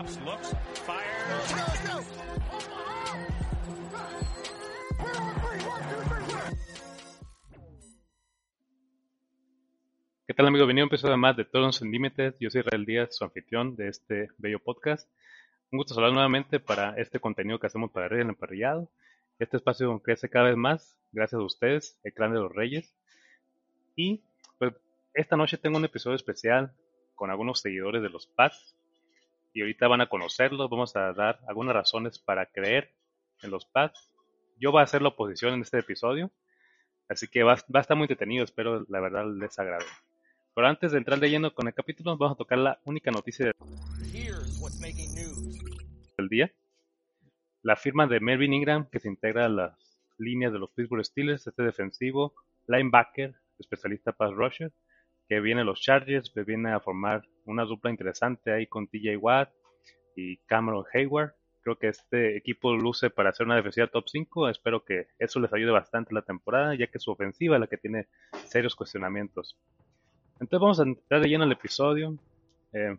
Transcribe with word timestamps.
Drops, 0.00 0.20
looks, 0.24 0.56
fires. 0.86 1.54
¿Qué 10.26 10.32
tal, 10.32 10.46
amigo? 10.46 10.64
Bienvenido 10.64 10.84
a 10.84 10.86
un 10.86 10.88
episodio 10.88 11.18
más 11.18 11.36
de 11.36 11.44
Todos 11.44 11.82
Unlimited. 11.82 12.34
Yo 12.40 12.48
soy 12.48 12.60
Israel 12.60 12.86
Díaz, 12.86 13.14
su 13.14 13.24
anfitrión 13.24 13.76
de 13.76 13.88
este 13.88 14.30
bello 14.38 14.58
podcast. 14.60 15.06
Un 15.70 15.76
gusto 15.76 15.92
hablar 15.94 16.14
nuevamente 16.14 16.60
para 16.60 16.94
este 16.96 17.20
contenido 17.20 17.58
que 17.58 17.66
hacemos 17.66 17.90
para 17.90 18.08
Reyes 18.08 18.24
el 18.24 18.30
Emparrillado. 18.30 18.88
Este 19.38 19.58
espacio 19.58 20.00
crece 20.00 20.30
cada 20.30 20.46
vez 20.46 20.56
más, 20.56 20.96
gracias 21.12 21.38
a 21.38 21.44
ustedes, 21.44 22.00
el 22.04 22.14
clan 22.14 22.32
de 22.32 22.40
los 22.40 22.54
Reyes. 22.54 22.94
Y 23.96 24.22
pues 24.58 24.72
esta 25.12 25.36
noche 25.36 25.58
tengo 25.58 25.76
un 25.76 25.84
episodio 25.84 26.16
especial 26.16 26.72
con 27.14 27.30
algunos 27.30 27.60
seguidores 27.60 28.00
de 28.00 28.08
los 28.08 28.26
Pats. 28.28 28.79
Y 29.52 29.62
ahorita 29.62 29.88
van 29.88 30.00
a 30.00 30.08
conocerlos, 30.08 30.70
vamos 30.70 30.94
a 30.96 31.12
dar 31.12 31.40
algunas 31.48 31.74
razones 31.74 32.18
para 32.18 32.46
creer 32.46 32.92
en 33.42 33.50
los 33.50 33.64
Pats. 33.66 34.08
Yo 34.58 34.70
voy 34.72 34.80
a 34.80 34.84
hacer 34.84 35.02
la 35.02 35.08
oposición 35.08 35.54
en 35.54 35.62
este 35.62 35.78
episodio, 35.78 36.30
así 37.08 37.26
que 37.26 37.42
va, 37.42 37.54
va 37.54 37.80
a 37.80 37.80
estar 37.80 37.96
muy 37.96 38.04
entretenido, 38.04 38.44
espero 38.44 38.84
la 38.88 39.00
verdad 39.00 39.24
les 39.26 39.58
agrade. 39.58 39.86
Pero 40.54 40.66
antes 40.66 40.92
de 40.92 40.98
entrar 40.98 41.18
de 41.18 41.30
lleno 41.30 41.54
con 41.54 41.66
el 41.68 41.74
capítulo, 41.74 42.16
vamos 42.16 42.34
a 42.34 42.38
tocar 42.38 42.58
la 42.58 42.80
única 42.84 43.10
noticia 43.10 43.52
del 46.18 46.28
día. 46.28 46.52
La 47.62 47.76
firma 47.76 48.06
de 48.06 48.20
Melvin 48.20 48.52
Ingram, 48.52 48.88
que 48.90 49.00
se 49.00 49.08
integra 49.08 49.46
a 49.46 49.48
las 49.48 50.00
líneas 50.18 50.52
de 50.52 50.58
los 50.58 50.70
Pittsburgh 50.70 51.04
Steelers, 51.04 51.46
este 51.46 51.62
defensivo, 51.62 52.34
linebacker, 52.66 53.34
especialista 53.58 54.12
pass 54.12 54.32
rusher, 54.32 54.72
que 55.30 55.38
viene 55.38 55.60
a 55.60 55.64
los 55.64 55.80
Chargers, 55.80 56.28
que 56.28 56.42
viene 56.42 56.72
a 56.72 56.80
formar 56.80 57.22
una 57.44 57.64
dupla 57.64 57.92
interesante 57.92 58.52
ahí 58.52 58.66
con 58.66 58.88
TJ 58.88 59.16
Watt 59.16 59.48
y 60.16 60.38
Cameron 60.38 60.84
Hayward. 60.92 61.34
Creo 61.62 61.78
que 61.78 61.86
este 61.86 62.36
equipo 62.36 62.74
luce 62.74 63.10
para 63.10 63.30
hacer 63.30 63.46
una 63.46 63.54
defensiva 63.54 63.86
top 63.86 64.08
5. 64.08 64.48
Espero 64.48 64.84
que 64.84 65.06
eso 65.20 65.38
les 65.38 65.52
ayude 65.52 65.70
bastante 65.70 66.12
la 66.12 66.22
temporada, 66.22 66.74
ya 66.74 66.88
que 66.88 66.98
su 66.98 67.12
ofensiva 67.12 67.54
es 67.54 67.60
la 67.60 67.68
que 67.68 67.76
tiene 67.76 68.08
serios 68.46 68.74
cuestionamientos. 68.74 69.56
Entonces 70.40 70.60
vamos 70.60 70.80
a 70.80 70.82
entrar 70.82 71.20
de 71.20 71.28
lleno 71.28 71.44
al 71.44 71.52
episodio. 71.52 72.18
Eh, 72.72 72.98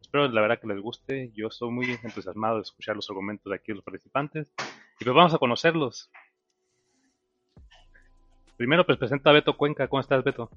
espero 0.00 0.28
la 0.28 0.40
verdad 0.40 0.60
que 0.60 0.66
les 0.66 0.80
guste. 0.80 1.30
Yo 1.34 1.48
estoy 1.48 1.70
muy 1.70 1.90
entusiasmado 2.02 2.56
de 2.56 2.62
escuchar 2.62 2.96
los 2.96 3.10
argumentos 3.10 3.50
de 3.50 3.56
aquí 3.56 3.72
los 3.74 3.84
participantes. 3.84 4.50
Y 4.98 5.04
pues 5.04 5.14
vamos 5.14 5.34
a 5.34 5.38
conocerlos. 5.38 6.10
Primero 8.56 8.86
pues 8.86 8.96
presenta 8.96 9.28
a 9.28 9.34
Beto 9.34 9.58
Cuenca. 9.58 9.88
¿Cómo 9.88 10.00
estás, 10.00 10.24
Beto? 10.24 10.48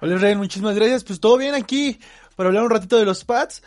Hola 0.00 0.14
Israel, 0.14 0.38
muchísimas 0.38 0.76
gracias. 0.76 1.02
Pues 1.02 1.18
todo 1.18 1.36
bien 1.36 1.54
aquí 1.54 1.98
para 2.36 2.48
hablar 2.48 2.62
un 2.62 2.70
ratito 2.70 2.98
de 2.98 3.04
los 3.04 3.24
pads. 3.24 3.64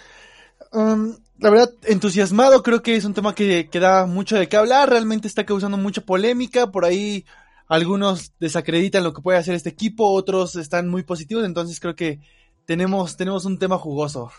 Um, 0.72 1.18
la 1.40 1.50
verdad, 1.50 1.70
entusiasmado, 1.84 2.64
creo 2.64 2.82
que 2.82 2.96
es 2.96 3.04
un 3.04 3.14
tema 3.14 3.36
que, 3.36 3.68
que 3.70 3.80
da 3.82 4.06
mucho 4.06 4.38
de 4.38 4.48
qué 4.48 4.56
hablar. 4.56 4.90
Realmente 4.90 5.28
está 5.28 5.46
causando 5.46 5.76
mucha 5.76 6.02
polémica. 6.02 6.72
Por 6.72 6.86
ahí 6.86 7.26
algunos 7.68 8.34
desacreditan 8.40 9.04
lo 9.04 9.14
que 9.14 9.22
puede 9.22 9.40
hacer 9.40 9.56
este 9.56 9.70
equipo, 9.70 10.10
otros 10.10 10.56
están 10.56 10.88
muy 10.88 11.04
positivos. 11.04 11.44
Entonces 11.44 11.82
creo 11.82 11.96
que 11.96 12.22
tenemos, 12.66 13.18
tenemos 13.18 13.44
un 13.44 13.60
tema 13.60 13.78
jugoso. 13.78 14.32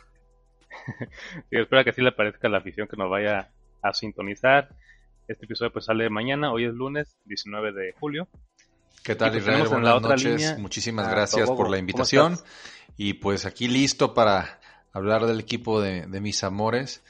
Espero 1.51 1.85
que 1.85 1.91
así 1.91 2.01
le 2.01 2.13
parezca 2.13 2.49
a 2.49 2.51
la 2.51 2.59
afición 2.59 2.89
que 2.89 2.97
nos 2.97 3.11
vaya 3.11 3.51
a 3.83 3.93
sintonizar. 3.93 4.71
Este 5.29 5.45
episodio 5.45 5.71
pues 5.71 5.85
sale 5.85 6.09
mañana. 6.09 6.53
Hoy 6.53 6.65
es 6.65 6.73
lunes 6.73 7.19
19 7.27 7.73
de 7.73 7.93
julio. 8.01 8.29
¿Qué 9.03 9.15
tal 9.15 9.31
pues 9.31 9.43
Israel? 9.43 9.69
Buenas 9.69 10.03
noches. 10.03 10.25
línea 10.25 10.57
Muchísimas 10.59 11.11
gracias 11.11 11.49
por 11.49 11.67
la 11.67 11.77
¿Cómo 11.77 11.77
invitación. 11.77 12.39
Y 12.97 13.15
pues 13.15 13.47
aquí 13.47 13.69
listo 13.69 14.15
para 14.15 14.61
hablar 14.93 15.27
del 15.27 15.41
equipo 15.41 15.81
de, 15.81 16.07
de 16.07 16.21
mis 16.21 16.45
amores 16.45 17.03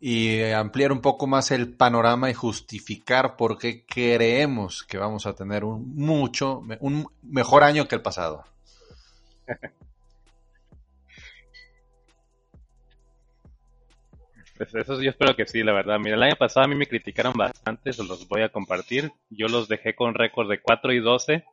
y 0.00 0.42
ampliar 0.52 0.92
un 0.92 1.00
poco 1.00 1.26
más 1.26 1.50
el 1.50 1.74
panorama 1.74 2.30
y 2.30 2.34
justificar 2.34 3.36
por 3.36 3.58
qué 3.58 3.84
creemos 3.84 4.82
que 4.82 4.96
vamos 4.96 5.26
a 5.26 5.34
tener 5.34 5.62
un 5.62 5.94
mucho, 5.94 6.62
un 6.80 7.06
mejor 7.22 7.62
año 7.62 7.86
que 7.86 7.94
el 7.94 8.02
pasado. 8.02 8.44
eso 14.60 15.00
yo 15.00 15.10
espero 15.10 15.34
que 15.34 15.46
sí, 15.46 15.62
la 15.62 15.72
verdad. 15.72 15.98
Mira, 15.98 16.16
el 16.16 16.22
año 16.22 16.36
pasado 16.36 16.64
a 16.64 16.68
mí 16.68 16.74
me 16.74 16.86
criticaron 16.86 17.32
bastante, 17.32 17.92
se 17.92 18.04
los 18.04 18.28
voy 18.28 18.42
a 18.42 18.50
compartir. 18.50 19.10
Yo 19.30 19.48
los 19.48 19.68
dejé 19.68 19.94
con 19.94 20.14
récord 20.14 20.50
de 20.50 20.60
4 20.60 20.92
y 20.92 21.00
12. 21.00 21.44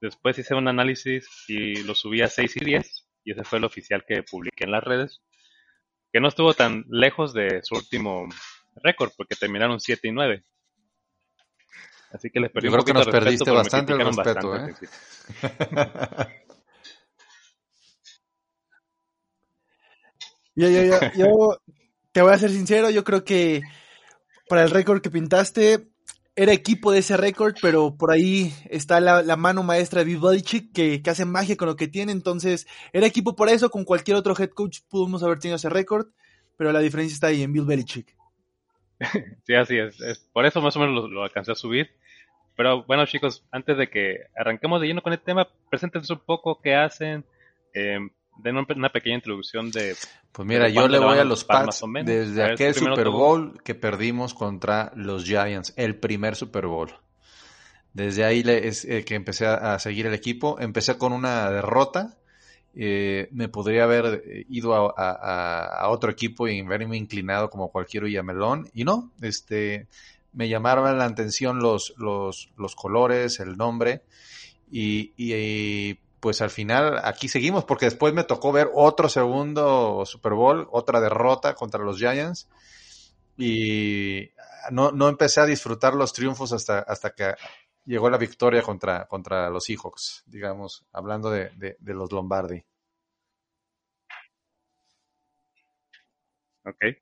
Después 0.00 0.38
hice 0.38 0.54
un 0.54 0.66
análisis 0.66 1.28
y 1.48 1.82
lo 1.82 1.94
subí 1.94 2.22
a 2.22 2.28
6 2.28 2.56
y 2.56 2.64
10. 2.64 3.06
Y 3.24 3.32
ese 3.32 3.44
fue 3.44 3.58
el 3.58 3.64
oficial 3.64 4.04
que 4.08 4.22
publiqué 4.22 4.64
en 4.64 4.70
las 4.70 4.82
redes. 4.82 5.20
Que 6.12 6.20
no 6.20 6.28
estuvo 6.28 6.54
tan 6.54 6.84
lejos 6.88 7.34
de 7.34 7.60
su 7.62 7.74
último 7.74 8.26
récord, 8.82 9.10
porque 9.16 9.36
terminaron 9.36 9.78
7 9.78 10.08
y 10.08 10.12
9. 10.12 10.42
Así 12.12 12.30
que 12.30 12.40
les 12.40 12.50
perdí 12.50 12.68
Yo 12.68 12.72
un 12.72 12.82
creo 12.82 12.84
que 12.86 12.92
poquito 12.94 13.04
nos 13.04 13.06
de 13.06 13.20
respeto, 13.20 13.44
perdiste 13.44 13.50
bastante 13.50 13.92
el 13.92 13.98
criticaron 13.98 14.16
respeto, 14.16 14.50
bastante 14.50 14.86
¿eh? 16.24 16.36
Yo, 20.56 20.68
yo, 20.68 20.82
yo, 20.82 20.98
yo 21.14 21.58
te 22.12 22.22
voy 22.22 22.32
a 22.32 22.38
ser 22.38 22.50
sincero, 22.50 22.90
yo 22.90 23.04
creo 23.04 23.24
que 23.24 23.62
para 24.48 24.64
el 24.64 24.70
récord 24.70 25.00
que 25.00 25.10
pintaste, 25.10 25.90
era 26.36 26.52
equipo 26.52 26.92
de 26.92 27.00
ese 27.00 27.16
récord, 27.16 27.54
pero 27.60 27.96
por 27.96 28.10
ahí 28.10 28.52
está 28.70 29.00
la, 29.00 29.36
mano 29.36 29.62
maestra 29.62 30.00
de 30.00 30.06
Bill 30.06 30.20
Belichick 30.20 30.72
que, 30.72 31.02
hace 31.10 31.24
magia 31.24 31.56
con 31.56 31.68
lo 31.68 31.76
que 31.76 31.88
tiene, 31.88 32.12
entonces 32.12 32.66
era 32.92 33.06
equipo 33.06 33.36
para 33.36 33.52
eso, 33.52 33.70
con 33.70 33.84
cualquier 33.84 34.16
otro 34.16 34.34
head 34.38 34.50
coach 34.50 34.80
pudimos 34.88 35.22
haber 35.22 35.38
tenido 35.38 35.56
ese 35.56 35.68
récord, 35.68 36.08
pero 36.56 36.72
la 36.72 36.80
diferencia 36.80 37.14
está 37.14 37.28
ahí 37.28 37.42
en 37.42 37.52
Bill 37.52 37.66
Belichick. 37.66 38.16
Sí, 39.46 39.54
así 39.54 39.78
es. 39.78 40.28
Por 40.32 40.44
eso 40.44 40.60
más 40.60 40.76
o 40.76 40.80
menos 40.80 41.10
lo, 41.10 41.22
alcancé 41.22 41.52
a 41.52 41.54
subir. 41.54 41.90
Pero 42.54 42.84
bueno, 42.84 43.06
chicos, 43.06 43.42
antes 43.50 43.78
de 43.78 43.88
que 43.88 44.26
arranquemos 44.36 44.80
de 44.80 44.88
lleno 44.88 45.00
con 45.00 45.14
el 45.14 45.20
tema, 45.20 45.48
preséntense 45.70 46.12
un 46.12 46.18
poco 46.18 46.60
qué 46.60 46.74
hacen. 46.74 47.24
Eh, 47.72 47.98
den 48.42 48.56
un- 48.56 48.66
una 48.76 48.88
pequeña 48.90 49.16
introducción 49.16 49.70
de... 49.70 49.94
Pues 50.32 50.46
mira, 50.46 50.64
¿De 50.66 50.72
yo 50.72 50.88
le 50.88 50.98
voy 50.98 51.18
a 51.18 51.24
los 51.24 51.44
Pats, 51.44 51.82
desde 52.04 52.42
A 52.42 52.46
aquel 52.52 52.74
Super. 52.74 53.08
Bowl 53.08 53.60
que 53.62 53.74
perdimos 53.74 54.32
contra 54.34 54.92
los 54.94 55.24
Giants, 55.24 55.72
el 55.76 55.96
primer 55.96 56.36
Super 56.36 56.66
Bowl. 56.66 56.90
Desde 57.92 58.24
ahí 58.24 58.42
le- 58.44 58.68
es 58.68 58.84
eh, 58.84 59.04
que 59.04 59.16
empecé 59.16 59.46
a, 59.46 59.74
a 59.74 59.78
seguir 59.80 60.06
el 60.06 60.14
equipo. 60.14 60.58
Empecé 60.60 60.96
con 60.98 61.12
una 61.12 61.50
derrota. 61.50 62.16
eh, 62.76 63.28
me 63.32 63.48
podría 63.48 63.82
haber 63.82 64.22
eh, 64.24 64.44
ido 64.48 64.74
a, 64.96 65.10
a- 65.82 65.88
otro 65.88 66.10
equipo 66.12 66.46
y 66.46 66.60
haberme 66.60 66.96
inclinado 66.96 67.50
como 67.50 67.70
cualquier 67.72 68.04
Villamelón. 68.04 68.70
Y 68.74 68.84
no, 68.84 69.10
este, 69.20 69.88
me 70.32 70.48
llamaron 70.48 70.96
la 70.96 71.04
atención 71.06 71.58
los, 71.58 71.92
los, 71.98 72.50
los 72.56 72.76
colores, 72.76 73.40
el 73.40 73.56
nombre. 73.56 74.02
Y, 74.70 75.12
y, 75.16 75.98
pues 76.20 76.40
al 76.42 76.50
final 76.50 77.00
aquí 77.04 77.28
seguimos 77.28 77.64
porque 77.64 77.86
después 77.86 78.14
me 78.14 78.24
tocó 78.24 78.52
ver 78.52 78.70
otro 78.74 79.08
segundo 79.08 80.04
Super 80.06 80.34
Bowl, 80.34 80.68
otra 80.70 81.00
derrota 81.00 81.54
contra 81.54 81.82
los 81.84 81.98
Giants 81.98 82.48
y 83.36 84.30
no, 84.70 84.92
no 84.92 85.08
empecé 85.08 85.40
a 85.40 85.46
disfrutar 85.46 85.94
los 85.94 86.12
triunfos 86.12 86.52
hasta, 86.52 86.80
hasta 86.80 87.10
que 87.14 87.34
llegó 87.84 88.10
la 88.10 88.18
victoria 88.18 88.62
contra, 88.62 89.06
contra 89.06 89.50
los 89.50 89.64
Seahawks, 89.64 90.24
digamos, 90.26 90.84
hablando 90.92 91.30
de, 91.30 91.50
de, 91.56 91.76
de 91.80 91.94
los 91.94 92.12
Lombardi. 92.12 92.62
Ok. 96.64 97.00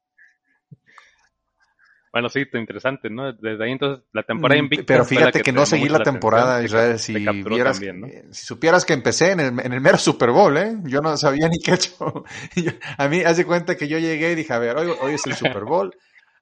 Bueno, 2.13 2.29
sí, 2.29 2.45
interesante, 2.55 3.11
¿no? 3.11 3.33
Desde 3.33 3.65
ahí 3.65 3.73
entonces 3.73 4.05
la 4.13 4.23
temporada 4.23 4.61
Mm, 4.61 4.65
invicta 4.65 4.85
Pero 4.87 5.05
fíjate 5.05 5.43
que, 5.43 5.53
no 5.53 5.67
seguí 5.67 5.89
la 5.89 6.03
temporada, 6.03 6.59
te 6.59 6.65
Israel. 6.65 6.99
Si, 6.99 7.13
te 7.13 7.25
capturó 7.25 7.55
vieras, 7.55 7.81
también, 7.81 8.01
¿no? 8.01 8.09
si 8.33 8.47
supieras 8.47 8.85
que 8.85 8.95
empecé 8.95 9.33
en 9.33 9.41
el, 9.41 9.61
en 9.61 9.73
el 9.73 9.81
mero 9.81 9.99
Super 9.99 10.31
Bowl, 10.31 10.57
¿eh? 10.57 10.77
Yo 10.85 11.01
no 11.01 11.17
sabía 11.17 11.49
ni 11.49 11.59
qué 11.59 11.73
he 11.73 11.75
hecho. 11.75 12.25
Yo- 12.57 12.73
a 12.97 13.09
mí, 13.09 13.21
haz 13.21 13.37
de 13.37 13.45
cuenta 13.45 13.77
que 13.77 13.89
yo 13.89 13.99
llegué 13.99 14.33
y 14.33 14.35
dije, 14.35 14.53
a 14.53 14.59
ver, 14.59 14.77
hoy, 14.77 14.91
hoy 15.03 15.15
es 15.15 15.27
el 15.27 15.35
Super 15.35 15.65
Bowl. 15.65 15.95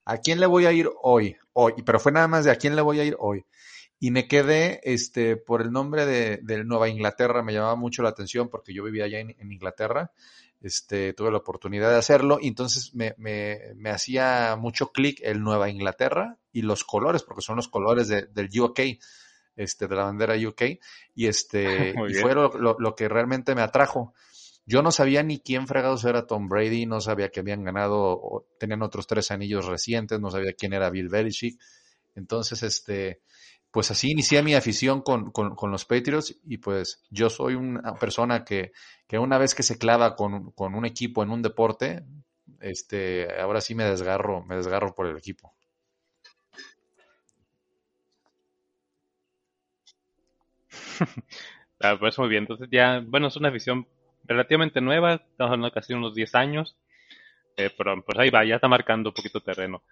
¿A 0.04 0.18
quién 0.18 0.38
le 0.38 0.46
voy 0.46 0.66
a 0.66 0.72
ir 0.72 0.88
hoy? 1.02 1.36
Hoy. 1.52 1.74
Pero 1.84 1.98
fue 1.98 2.12
nada 2.12 2.28
más 2.28 2.44
de 2.44 2.52
a 2.52 2.56
quién 2.56 2.76
le 2.76 2.82
voy 2.82 3.00
a 3.00 3.04
ir 3.04 3.16
hoy. 3.18 3.44
Y 3.98 4.10
me 4.10 4.28
quedé, 4.28 4.80
este, 4.84 5.36
por 5.36 5.62
el 5.62 5.72
nombre 5.72 6.06
de, 6.06 6.38
de 6.42 6.64
Nueva 6.64 6.88
Inglaterra, 6.88 7.42
me 7.42 7.52
llamaba 7.52 7.76
mucho 7.76 8.02
la 8.02 8.10
atención 8.10 8.48
porque 8.48 8.72
yo 8.74 8.84
vivía 8.84 9.04
allá 9.04 9.20
en, 9.20 9.34
en 9.38 9.52
Inglaterra. 9.52 10.12
Este, 10.60 11.12
tuve 11.12 11.30
la 11.30 11.38
oportunidad 11.38 11.90
de 11.90 11.96
hacerlo 11.96 12.38
y 12.40 12.48
entonces 12.48 12.94
me, 12.94 13.14
me, 13.18 13.58
me 13.76 13.90
hacía 13.90 14.56
mucho 14.58 14.90
clic 14.90 15.20
el 15.22 15.40
Nueva 15.42 15.68
Inglaterra 15.70 16.38
y 16.52 16.62
los 16.62 16.82
colores, 16.84 17.22
porque 17.22 17.42
son 17.42 17.56
los 17.56 17.68
colores 17.68 18.08
de- 18.08 18.26
del 18.26 18.48
UK, 18.60 18.80
este, 19.54 19.86
de 19.86 19.94
la 19.94 20.04
bandera 20.04 20.34
UK, 20.36 20.62
y 21.14 21.26
este, 21.26 21.90
y 22.08 22.14
fue 22.14 22.34
lo, 22.34 22.48
lo- 22.58 22.76
lo 22.78 22.94
que 22.96 23.08
realmente 23.08 23.54
me 23.54 23.62
atrajo. 23.62 24.14
Yo 24.64 24.82
no 24.82 24.90
sabía 24.90 25.22
ni 25.22 25.38
quién 25.38 25.66
fregados 25.68 26.04
era 26.04 26.26
Tom 26.26 26.48
Brady, 26.48 26.86
no 26.86 27.00
sabía 27.00 27.28
que 27.30 27.40
habían 27.40 27.62
ganado, 27.62 27.96
o 28.00 28.46
tenían 28.58 28.82
otros 28.82 29.06
tres 29.06 29.30
anillos 29.30 29.66
recientes, 29.66 30.18
no 30.20 30.30
sabía 30.30 30.54
quién 30.54 30.72
era 30.72 30.90
Bill 30.90 31.08
Belichick. 31.08 31.60
Entonces, 32.16 32.62
este, 32.64 33.20
pues 33.70 33.90
así 33.90 34.10
inicié 34.10 34.42
mi 34.42 34.54
afición 34.54 35.02
con, 35.02 35.30
con, 35.30 35.70
los 35.70 35.84
Patriots 35.84 36.38
y 36.44 36.58
pues 36.58 37.04
yo 37.10 37.28
soy 37.28 37.54
una 37.54 37.94
persona 37.94 38.44
que, 38.44 38.72
que 39.06 39.18
una 39.18 39.38
vez 39.38 39.54
que 39.54 39.62
se 39.62 39.78
clava 39.78 40.16
con, 40.16 40.52
con 40.52 40.74
un 40.74 40.86
equipo 40.86 41.22
en 41.22 41.30
un 41.30 41.42
deporte, 41.42 42.04
este, 42.60 43.28
ahora 43.40 43.60
sí 43.60 43.74
me 43.74 43.84
desgarro, 43.84 44.42
me 44.44 44.56
desgarro 44.56 44.94
por 44.94 45.06
el 45.06 45.16
equipo. 45.16 45.54
Ah, 51.78 51.96
pues 52.00 52.18
muy 52.18 52.28
bien, 52.30 52.44
entonces 52.44 52.68
ya, 52.70 53.02
bueno, 53.06 53.26
es 53.26 53.36
una 53.36 53.50
visión 53.50 53.86
relativamente 54.24 54.80
nueva, 54.80 55.16
estamos 55.16 55.52
hablando 55.52 55.70
casi 55.72 55.92
unos 55.92 56.14
10 56.14 56.34
años, 56.34 56.74
eh, 57.58 57.70
pero 57.76 58.02
pues 58.02 58.18
ahí 58.18 58.30
va, 58.30 58.46
ya 58.46 58.54
está 58.54 58.66
marcando 58.66 59.10
un 59.10 59.14
poquito 59.14 59.42
terreno. 59.42 59.82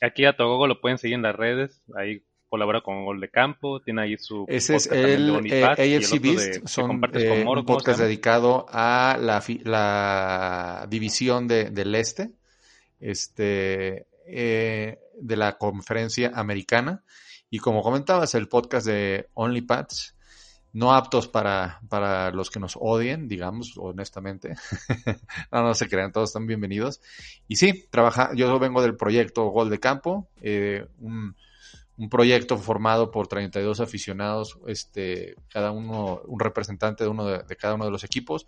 Aquí 0.00 0.24
a 0.24 0.36
Togogo 0.36 0.68
lo 0.68 0.80
pueden 0.80 0.98
seguir 0.98 1.16
en 1.16 1.22
las 1.22 1.34
redes, 1.34 1.82
ahí 1.96 2.22
colabora 2.50 2.82
con 2.82 3.04
Gol 3.04 3.20
de 3.20 3.30
Campo, 3.30 3.80
tiene 3.80 4.02
ahí 4.02 4.18
su 4.18 4.44
Ese 4.48 4.76
es 4.76 4.86
el 4.88 5.46
eh, 5.46 5.64
AFC 5.64 6.20
Beast, 6.20 6.66
son 6.66 7.00
eh, 7.14 7.44
un 7.46 7.64
podcast 7.64 8.00
dedicado 8.00 8.66
a 8.68 9.16
la, 9.18 9.42
la 9.62 10.86
división 10.90 11.46
de, 11.46 11.70
del 11.70 11.94
este, 11.94 12.32
este 12.98 14.06
eh, 14.26 14.98
de 15.18 15.36
la 15.36 15.56
conferencia 15.56 16.32
americana, 16.34 17.04
y 17.48 17.58
como 17.58 17.82
comentabas, 17.82 18.34
el 18.34 18.48
podcast 18.48 18.86
de 18.86 19.28
OnlyPads, 19.34 20.16
no 20.72 20.92
aptos 20.92 21.28
para, 21.28 21.80
para 21.88 22.30
los 22.30 22.50
que 22.50 22.60
nos 22.60 22.76
odien, 22.78 23.28
digamos, 23.28 23.74
honestamente. 23.76 24.54
no, 25.52 25.62
no 25.62 25.74
se 25.74 25.88
crean, 25.88 26.12
todos 26.12 26.30
están 26.30 26.46
bienvenidos. 26.46 27.00
Y 27.48 27.56
sí, 27.56 27.86
trabaja, 27.90 28.30
yo 28.34 28.58
vengo 28.58 28.82
del 28.82 28.96
proyecto 28.96 29.46
Gol 29.50 29.70
de 29.70 29.80
Campo, 29.80 30.28
eh, 30.40 30.86
un, 30.98 31.34
un, 32.00 32.08
proyecto 32.08 32.56
formado 32.56 33.10
por 33.10 33.28
32 33.28 33.80
aficionados, 33.80 34.58
este, 34.66 35.36
cada 35.52 35.70
uno, 35.70 36.22
un 36.26 36.40
representante 36.40 37.04
de 37.04 37.10
uno 37.10 37.26
de, 37.26 37.56
cada 37.56 37.74
uno 37.74 37.84
de 37.84 37.90
los 37.90 38.04
equipos. 38.04 38.46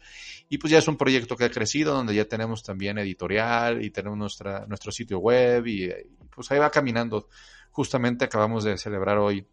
Y 0.49 0.59
pues 0.59 0.71
ya 0.71 0.79
es 0.79 0.89
un 0.89 0.97
proyecto 0.97 1.37
que 1.37 1.45
ha 1.45 1.51
crecido, 1.51 1.95
donde 1.95 2.15
ya 2.15 2.25
tenemos 2.25 2.63
también 2.63 2.99
editorial 2.99 3.85
y 3.85 3.91
tenemos 3.91 4.19
nuestra, 4.19 4.67
nuestro 4.67 4.93
sitio 4.93 5.19
web 5.19 5.67
y, 5.67 5.85
y 5.85 6.29
pues 6.35 6.51
ahí 6.51 6.59
va 6.59 6.71
caminando. 6.71 7.29
Justamente 7.71 8.25
acabamos 8.25 8.65
de 8.65 8.79
celebrar 8.79 9.19
hoy 9.19 9.47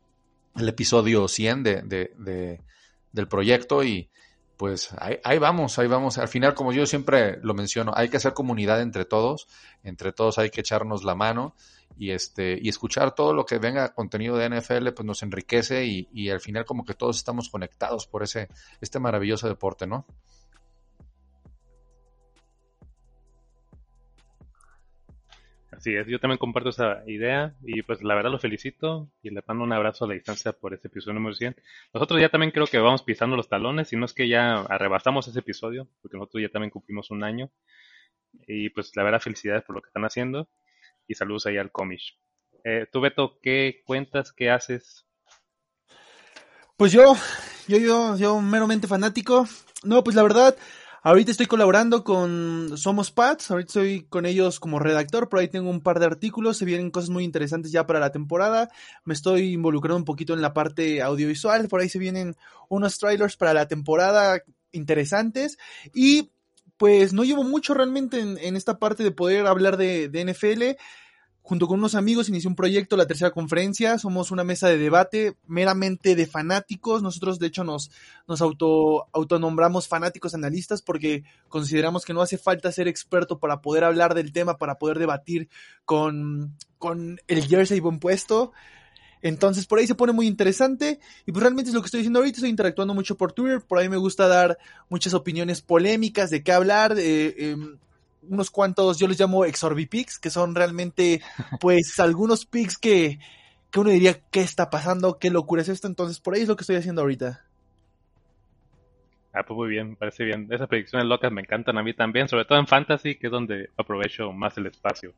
el 0.55 0.69
episodio 0.69 1.27
100 1.27 1.63
de, 1.63 1.81
de, 1.83 2.11
de, 2.17 2.61
del 3.11 3.27
proyecto 3.27 3.83
y 3.83 4.09
pues 4.57 4.89
ahí, 4.97 5.17
ahí, 5.23 5.39
vamos, 5.39 5.79
ahí 5.79 5.87
vamos. 5.87 6.17
Al 6.17 6.27
final, 6.27 6.53
como 6.53 6.73
yo 6.73 6.85
siempre 6.85 7.39
lo 7.43 7.53
menciono, 7.53 7.93
hay 7.95 8.09
que 8.09 8.17
hacer 8.17 8.33
comunidad 8.33 8.81
entre 8.81 9.05
todos, 9.05 9.47
entre 9.83 10.11
todos 10.11 10.37
hay 10.37 10.49
que 10.49 10.59
echarnos 10.59 11.05
la 11.05 11.15
mano 11.15 11.55
y 11.99 12.11
este 12.11 12.57
y 12.61 12.69
escuchar 12.69 13.13
todo 13.13 13.33
lo 13.33 13.45
que 13.45 13.59
venga 13.59 13.93
contenido 13.93 14.37
de 14.37 14.49
NFL, 14.49 14.89
pues 14.95 15.05
nos 15.05 15.21
enriquece 15.21 15.85
y, 15.85 16.07
y 16.13 16.29
al 16.29 16.39
final 16.39 16.63
como 16.65 16.85
que 16.85 16.93
todos 16.93 17.17
estamos 17.17 17.49
conectados 17.49 18.07
por 18.07 18.23
ese 18.23 18.47
este 18.79 18.99
maravilloso 18.99 19.49
deporte, 19.49 19.85
¿no? 19.85 20.05
Así 25.71 25.93
es, 25.95 26.07
yo 26.07 26.19
también 26.19 26.37
comparto 26.37 26.69
esa 26.69 27.03
idea 27.05 27.53
y 27.63 27.81
pues 27.83 28.01
la 28.01 28.15
verdad 28.15 28.31
lo 28.31 28.39
felicito 28.39 29.09
y 29.21 29.29
le 29.29 29.41
mando 29.45 29.63
un 29.63 29.73
abrazo 29.73 30.05
a 30.05 30.07
la 30.07 30.13
distancia 30.13 30.53
por 30.53 30.73
este 30.73 30.87
episodio 30.87 31.15
número 31.15 31.35
100. 31.35 31.55
Nosotros 31.93 32.19
ya 32.21 32.29
también 32.29 32.51
creo 32.51 32.67
que 32.67 32.79
vamos 32.79 33.03
pisando 33.03 33.37
los 33.37 33.47
talones, 33.47 33.93
y 33.93 33.95
no 33.95 34.05
es 34.05 34.13
que 34.13 34.27
ya 34.27 34.55
arrebasamos 34.61 35.27
ese 35.29 35.39
episodio, 35.39 35.87
porque 36.01 36.17
nosotros 36.17 36.41
ya 36.43 36.49
también 36.49 36.69
cumplimos 36.69 37.11
un 37.11 37.23
año. 37.23 37.49
Y 38.45 38.69
pues 38.71 38.91
la 38.95 39.03
verdad 39.03 39.21
felicidades 39.21 39.63
por 39.63 39.75
lo 39.75 39.81
que 39.81 39.87
están 39.87 40.03
haciendo 40.03 40.49
y 41.09 41.15
saludos 41.15 41.47
ahí 41.47 41.57
al 41.57 41.71
Comish. 41.71 42.17
Eh, 42.63 42.85
tú 42.91 43.01
Beto, 43.01 43.39
¿qué 43.41 43.81
cuentas, 43.85 44.31
qué 44.31 44.49
haces? 44.49 45.05
Pues 46.77 46.93
yo, 46.93 47.15
yo, 47.67 47.77
yo, 47.77 48.15
yo 48.15 48.39
meramente 48.39 48.87
fanático. 48.87 49.47
No, 49.83 50.03
pues 50.03 50.15
la 50.15 50.23
verdad, 50.23 50.55
Ahorita 51.01 51.31
estoy 51.31 51.45
colaborando 51.45 52.03
con 52.03 52.77
Somos 52.77 53.09
Pats, 53.09 53.49
ahorita 53.49 53.69
estoy 53.69 54.03
con 54.03 54.25
ellos 54.25 54.59
como 54.59 54.79
redactor, 54.79 55.29
por 55.29 55.39
ahí 55.39 55.47
tengo 55.47 55.69
un 55.69 55.79
par 55.79 55.97
de 55.97 56.05
artículos, 56.05 56.57
se 56.57 56.65
vienen 56.65 56.91
cosas 56.91 57.09
muy 57.09 57.23
interesantes 57.23 57.71
ya 57.71 57.87
para 57.87 58.01
la 58.01 58.11
temporada, 58.11 58.69
me 59.05 59.13
estoy 59.13 59.53
involucrando 59.53 59.95
un 59.95 60.03
poquito 60.03 60.33
en 60.33 60.41
la 60.41 60.53
parte 60.53 61.01
audiovisual, 61.01 61.69
por 61.69 61.79
ahí 61.79 61.87
se 61.87 61.99
vienen 61.99 62.35
unos 62.67 62.97
trailers 62.99 63.37
para 63.37 63.53
la 63.53 63.65
temporada 63.65 64.43
interesantes 64.73 65.57
y 65.93 66.31
pues 66.79 67.11
no 67.11 67.25
llevo 67.25 67.43
mucho 67.43 67.73
realmente 67.73 68.21
en, 68.21 68.37
en 68.37 68.55
esta 68.55 68.79
parte 68.79 69.03
de 69.03 69.11
poder 69.11 69.45
hablar 69.47 69.75
de, 69.75 70.07
de 70.07 70.23
NFL, 70.23 70.79
junto 71.41 71.67
con 71.67 71.79
unos 71.79 71.93
amigos 71.93 72.29
inicié 72.29 72.47
un 72.47 72.55
proyecto, 72.55 72.95
la 72.95 73.05
tercera 73.05 73.31
conferencia, 73.31 73.97
somos 73.97 74.31
una 74.31 74.45
mesa 74.45 74.69
de 74.69 74.77
debate 74.77 75.35
meramente 75.45 76.15
de 76.15 76.25
fanáticos, 76.25 77.03
nosotros 77.03 77.37
de 77.37 77.47
hecho 77.47 77.65
nos, 77.65 77.91
nos 78.29 78.41
auto, 78.41 79.07
autonombramos 79.11 79.89
fanáticos 79.89 80.33
analistas 80.33 80.81
porque 80.81 81.25
consideramos 81.49 82.05
que 82.05 82.13
no 82.13 82.21
hace 82.21 82.37
falta 82.37 82.71
ser 82.71 82.87
experto 82.87 83.39
para 83.39 83.59
poder 83.59 83.83
hablar 83.83 84.13
del 84.13 84.31
tema, 84.31 84.57
para 84.57 84.75
poder 84.75 84.99
debatir 84.99 85.49
con, 85.83 86.55
con 86.77 87.19
el 87.27 87.45
jersey 87.45 87.81
buen 87.81 87.99
puesto. 87.99 88.53
Entonces 89.21 89.65
por 89.65 89.79
ahí 89.79 89.87
se 89.87 89.95
pone 89.95 90.13
muy 90.13 90.27
interesante 90.27 90.99
y 91.25 91.31
pues 91.31 91.43
realmente 91.43 91.69
es 91.69 91.75
lo 91.75 91.81
que 91.81 91.87
estoy 91.87 91.99
diciendo 91.99 92.19
ahorita, 92.19 92.37
estoy 92.37 92.49
interactuando 92.49 92.93
mucho 92.93 93.17
por 93.17 93.33
Twitter, 93.33 93.61
por 93.61 93.79
ahí 93.79 93.89
me 93.89 93.97
gusta 93.97 94.27
dar 94.27 94.57
muchas 94.89 95.13
opiniones 95.13 95.61
polémicas 95.61 96.29
de 96.29 96.41
qué 96.41 96.51
hablar, 96.51 96.97
eh, 96.97 97.35
eh, 97.37 97.57
unos 98.23 98.51
cuantos, 98.51 98.99
yo 98.99 99.07
les 99.07 99.19
llamo 99.19 99.45
exorbipics, 99.45 100.19
que 100.19 100.29
son 100.29 100.55
realmente, 100.55 101.21
pues, 101.59 101.99
algunos 101.99 102.45
pics 102.45 102.77
que, 102.77 103.19
que 103.71 103.79
uno 103.79 103.89
diría, 103.89 104.19
¿qué 104.31 104.41
está 104.41 104.69
pasando? 104.69 105.19
¿Qué 105.19 105.29
locura 105.29 105.61
es 105.61 105.69
esto? 105.69 105.87
Entonces, 105.87 106.19
por 106.19 106.35
ahí 106.35 106.41
es 106.41 106.47
lo 106.47 106.55
que 106.55 106.63
estoy 106.63 106.75
haciendo 106.75 107.01
ahorita. 107.01 107.45
Ah, 109.31 109.43
pues 109.43 109.55
muy 109.55 109.69
bien, 109.69 109.95
parece 109.95 110.23
bien. 110.23 110.47
Esas 110.49 110.67
predicciones 110.67 111.07
locas 111.07 111.31
me 111.31 111.41
encantan 111.41 111.77
a 111.77 111.83
mí 111.83 111.93
también, 111.93 112.27
sobre 112.27 112.45
todo 112.45 112.57
en 112.57 112.67
Fantasy, 112.67 113.15
que 113.15 113.27
es 113.27 113.31
donde 113.31 113.69
aprovecho 113.77 114.31
más 114.31 114.57
el 114.57 114.67
espacio. 114.67 115.13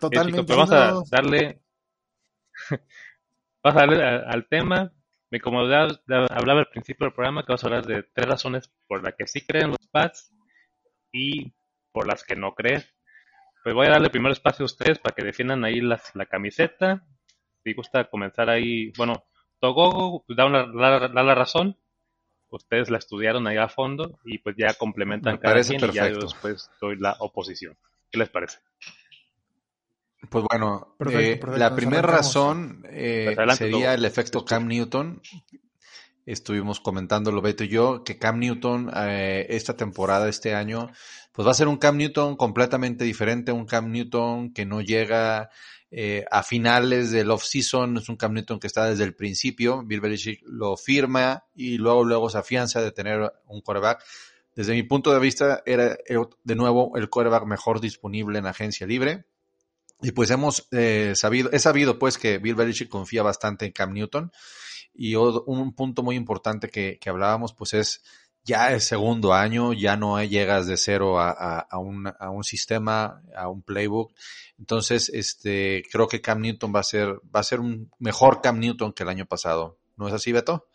Totalmente. 0.00 0.40
Eh, 0.40 0.44
chicos, 0.44 0.56
vamos 0.56 0.72
a 0.72 1.16
darle, 1.16 1.60
vamos 3.62 3.82
a 3.82 3.86
darle 3.86 4.04
al 4.04 4.46
tema. 4.48 4.92
Me 5.30 5.40
como 5.40 5.60
hablaba 5.60 6.60
al 6.60 6.68
principio 6.68 7.06
del 7.06 7.14
programa, 7.14 7.42
que 7.42 7.48
vamos 7.48 7.64
a 7.64 7.66
hablar 7.66 7.86
de 7.86 8.04
tres 8.14 8.28
razones 8.28 8.70
por 8.86 9.02
las 9.02 9.14
que 9.14 9.26
sí 9.26 9.44
creen 9.44 9.70
los 9.70 9.88
Pats 9.90 10.32
y 11.12 11.52
por 11.92 12.06
las 12.06 12.22
que 12.24 12.36
no 12.36 12.54
crees. 12.54 12.94
Pues 13.62 13.74
voy 13.74 13.86
a 13.86 13.90
darle 13.90 14.10
primero 14.10 14.32
espacio 14.32 14.64
a 14.64 14.66
ustedes 14.66 14.98
para 14.98 15.14
que 15.14 15.24
defiendan 15.24 15.64
ahí 15.64 15.80
las, 15.80 16.14
la 16.14 16.26
camiseta. 16.26 17.04
Si 17.64 17.72
gusta 17.72 18.04
comenzar 18.04 18.50
ahí, 18.50 18.92
bueno, 18.96 19.24
Togogo 19.58 20.22
pues, 20.26 20.36
da, 20.36 20.44
una, 20.44 20.66
da, 20.66 21.08
da, 21.08 21.22
la 21.22 21.34
razón. 21.34 21.78
Ustedes 22.50 22.90
la 22.90 22.98
estudiaron 22.98 23.46
ahí 23.48 23.56
a 23.56 23.68
fondo 23.68 24.20
y 24.24 24.38
pues 24.38 24.54
ya 24.56 24.74
complementan 24.74 25.34
Me 25.34 25.40
cada 25.40 25.54
quien 25.62 25.80
perfecto. 25.80 25.92
y 25.92 25.96
ya 25.96 26.08
yo 26.10 26.20
después 26.20 26.70
doy 26.80 26.96
la 26.98 27.16
oposición. 27.18 27.76
¿Qué 28.10 28.18
les 28.18 28.28
parece? 28.28 28.58
Pues 30.30 30.44
bueno, 30.50 30.94
perfecto, 30.98 31.20
eh, 31.20 31.36
perfecto. 31.36 31.58
la 31.58 31.74
primera 31.74 32.02
razón 32.02 32.84
eh, 32.90 33.24
pues 33.26 33.38
adelante, 33.38 33.64
sería 33.64 33.86
todo. 33.86 33.94
el 33.94 34.04
efecto 34.04 34.44
Cam 34.44 34.66
Newton. 34.68 35.20
Estuvimos 36.26 36.80
comentándolo 36.80 37.42
Beto 37.42 37.64
y 37.64 37.68
yo, 37.68 38.02
que 38.02 38.18
Cam 38.18 38.38
Newton 38.38 38.90
eh, 38.96 39.46
esta 39.50 39.76
temporada, 39.76 40.28
este 40.28 40.54
año, 40.54 40.90
pues 41.32 41.46
va 41.46 41.50
a 41.50 41.54
ser 41.54 41.68
un 41.68 41.76
Cam 41.76 41.98
Newton 41.98 42.36
completamente 42.36 43.04
diferente, 43.04 43.52
un 43.52 43.66
Cam 43.66 43.90
Newton 43.90 44.54
que 44.54 44.64
no 44.64 44.80
llega 44.80 45.50
eh, 45.90 46.24
a 46.30 46.42
finales 46.42 47.10
del 47.10 47.30
off-season, 47.30 47.98
es 47.98 48.08
un 48.08 48.16
Cam 48.16 48.32
Newton 48.32 48.58
que 48.58 48.68
está 48.68 48.86
desde 48.86 49.04
el 49.04 49.14
principio, 49.14 49.82
Bill 49.84 50.00
Belichick 50.00 50.40
lo 50.46 50.76
firma 50.76 51.44
y 51.54 51.76
luego, 51.76 52.04
luego 52.04 52.30
se 52.30 52.38
afianza 52.38 52.80
de 52.80 52.90
tener 52.90 53.30
un 53.46 53.60
quarterback. 53.60 54.02
Desde 54.54 54.72
mi 54.72 54.84
punto 54.84 55.12
de 55.12 55.20
vista, 55.20 55.62
era 55.66 55.96
de 56.44 56.54
nuevo 56.54 56.96
el 56.96 57.10
quarterback 57.10 57.44
mejor 57.44 57.80
disponible 57.80 58.38
en 58.38 58.46
agencia 58.46 58.86
libre. 58.86 59.26
Y 60.02 60.12
pues 60.12 60.30
hemos 60.30 60.68
eh, 60.72 61.12
sabido, 61.16 61.50
he 61.52 61.58
sabido 61.58 61.98
pues 61.98 62.18
que 62.18 62.38
Bill 62.38 62.54
Belichick 62.54 62.88
confía 62.88 63.22
bastante 63.22 63.66
en 63.66 63.72
Cam 63.72 63.92
Newton. 63.92 64.32
Y 64.94 65.16
un 65.16 65.74
punto 65.74 66.02
muy 66.02 66.14
importante 66.14 66.68
que, 66.68 66.98
que 67.00 67.10
hablábamos, 67.10 67.52
pues 67.52 67.74
es 67.74 68.02
ya 68.44 68.72
el 68.72 68.80
segundo 68.80 69.32
año, 69.32 69.72
ya 69.72 69.96
no 69.96 70.22
llegas 70.22 70.66
de 70.66 70.76
cero 70.76 71.18
a, 71.18 71.30
a, 71.30 71.58
a, 71.60 71.78
un, 71.78 72.06
a, 72.06 72.30
un, 72.30 72.44
sistema, 72.44 73.22
a 73.34 73.48
un 73.48 73.62
playbook. 73.62 74.12
Entonces, 74.58 75.08
este, 75.08 75.82
creo 75.90 76.06
que 76.06 76.20
Cam 76.20 76.42
Newton 76.42 76.72
va 76.74 76.80
a 76.80 76.84
ser, 76.84 77.20
va 77.34 77.40
a 77.40 77.44
ser 77.44 77.60
un 77.60 77.90
mejor 77.98 78.42
Cam 78.42 78.60
Newton 78.60 78.92
que 78.92 79.02
el 79.02 79.08
año 79.08 79.26
pasado. 79.26 79.78
¿No 79.96 80.06
es 80.06 80.14
así, 80.14 80.30
Beto? 80.30 80.68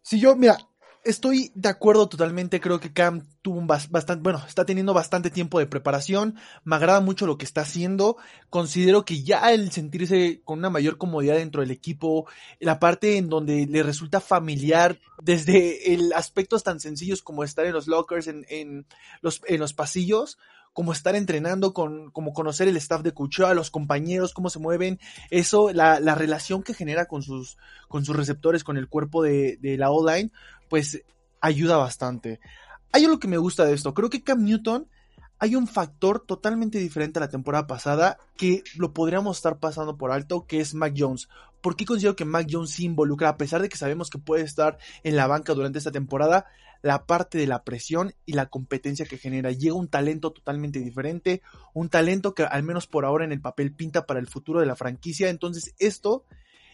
Si 0.00 0.18
yo, 0.18 0.34
mira, 0.34 0.56
Estoy 1.04 1.50
de 1.56 1.68
acuerdo 1.68 2.08
totalmente, 2.08 2.60
creo 2.60 2.78
que 2.78 2.92
Cam 2.92 3.26
tuvo 3.42 3.58
un 3.58 3.66
bastante, 3.66 4.22
bueno, 4.22 4.40
está 4.46 4.64
teniendo 4.64 4.94
bastante 4.94 5.30
tiempo 5.30 5.58
de 5.58 5.66
preparación, 5.66 6.36
me 6.62 6.76
agrada 6.76 7.00
mucho 7.00 7.26
lo 7.26 7.36
que 7.38 7.44
está 7.44 7.62
haciendo, 7.62 8.16
considero 8.50 9.04
que 9.04 9.24
ya 9.24 9.52
el 9.52 9.72
sentirse 9.72 10.42
con 10.44 10.60
una 10.60 10.70
mayor 10.70 10.98
comodidad 10.98 11.34
dentro 11.34 11.60
del 11.60 11.72
equipo, 11.72 12.28
la 12.60 12.78
parte 12.78 13.16
en 13.16 13.28
donde 13.28 13.66
le 13.66 13.82
resulta 13.82 14.20
familiar, 14.20 15.00
desde 15.20 15.92
el 15.92 16.12
aspectos 16.12 16.62
tan 16.62 16.78
sencillos 16.78 17.20
como 17.20 17.42
estar 17.42 17.66
en 17.66 17.72
los 17.72 17.88
lockers, 17.88 18.28
en, 18.28 18.46
en 18.48 18.86
los, 19.22 19.40
en 19.48 19.58
los 19.58 19.74
pasillos, 19.74 20.38
como 20.72 20.92
estar 20.92 21.14
entrenando, 21.14 21.74
con, 21.74 22.10
como 22.10 22.32
conocer 22.32 22.68
el 22.68 22.76
staff 22.76 23.02
de 23.02 23.12
coach, 23.12 23.40
a 23.40 23.54
los 23.54 23.70
compañeros, 23.70 24.32
cómo 24.32 24.50
se 24.50 24.58
mueven, 24.58 24.98
eso, 25.30 25.72
la, 25.72 26.00
la 26.00 26.14
relación 26.14 26.62
que 26.62 26.74
genera 26.74 27.06
con 27.06 27.22
sus, 27.22 27.58
con 27.88 28.04
sus 28.04 28.16
receptores, 28.16 28.64
con 28.64 28.76
el 28.76 28.88
cuerpo 28.88 29.22
de, 29.22 29.58
de 29.60 29.76
la 29.76 29.90
O-line, 29.90 30.30
pues 30.68 31.02
ayuda 31.40 31.76
bastante. 31.76 32.40
Hay 32.92 33.04
algo 33.04 33.18
que 33.18 33.28
me 33.28 33.38
gusta 33.38 33.64
de 33.64 33.74
esto. 33.74 33.94
Creo 33.94 34.10
que 34.10 34.22
Cam 34.22 34.44
Newton 34.44 34.88
hay 35.38 35.56
un 35.56 35.66
factor 35.66 36.20
totalmente 36.20 36.78
diferente 36.78 37.18
a 37.18 37.22
la 37.22 37.28
temporada 37.28 37.66
pasada 37.66 38.18
que 38.36 38.62
lo 38.76 38.92
podríamos 38.92 39.38
estar 39.38 39.58
pasando 39.58 39.96
por 39.96 40.12
alto, 40.12 40.46
que 40.46 40.60
es 40.60 40.72
Mac 40.72 40.94
Jones. 40.96 41.28
¿Por 41.60 41.74
qué 41.74 41.84
considero 41.84 42.14
que 42.14 42.24
Mac 42.24 42.46
Jones 42.48 42.70
se 42.70 42.84
involucra? 42.84 43.28
A 43.28 43.36
pesar 43.36 43.60
de 43.60 43.68
que 43.68 43.76
sabemos 43.76 44.08
que 44.08 44.18
puede 44.18 44.44
estar 44.44 44.78
en 45.02 45.16
la 45.16 45.26
banca 45.26 45.52
durante 45.54 45.78
esta 45.78 45.90
temporada, 45.90 46.46
la 46.82 47.06
parte 47.06 47.38
de 47.38 47.46
la 47.46 47.64
presión 47.64 48.14
y 48.26 48.32
la 48.32 48.46
competencia 48.46 49.06
que 49.06 49.18
genera. 49.18 49.52
Llega 49.52 49.74
un 49.74 49.88
talento 49.88 50.32
totalmente 50.32 50.80
diferente, 50.80 51.42
un 51.72 51.88
talento 51.88 52.34
que 52.34 52.42
al 52.42 52.62
menos 52.62 52.86
por 52.86 53.04
ahora 53.04 53.24
en 53.24 53.32
el 53.32 53.40
papel 53.40 53.72
pinta 53.72 54.04
para 54.04 54.20
el 54.20 54.26
futuro 54.26 54.60
de 54.60 54.66
la 54.66 54.76
franquicia. 54.76 55.30
Entonces 55.30 55.74
esto 55.78 56.24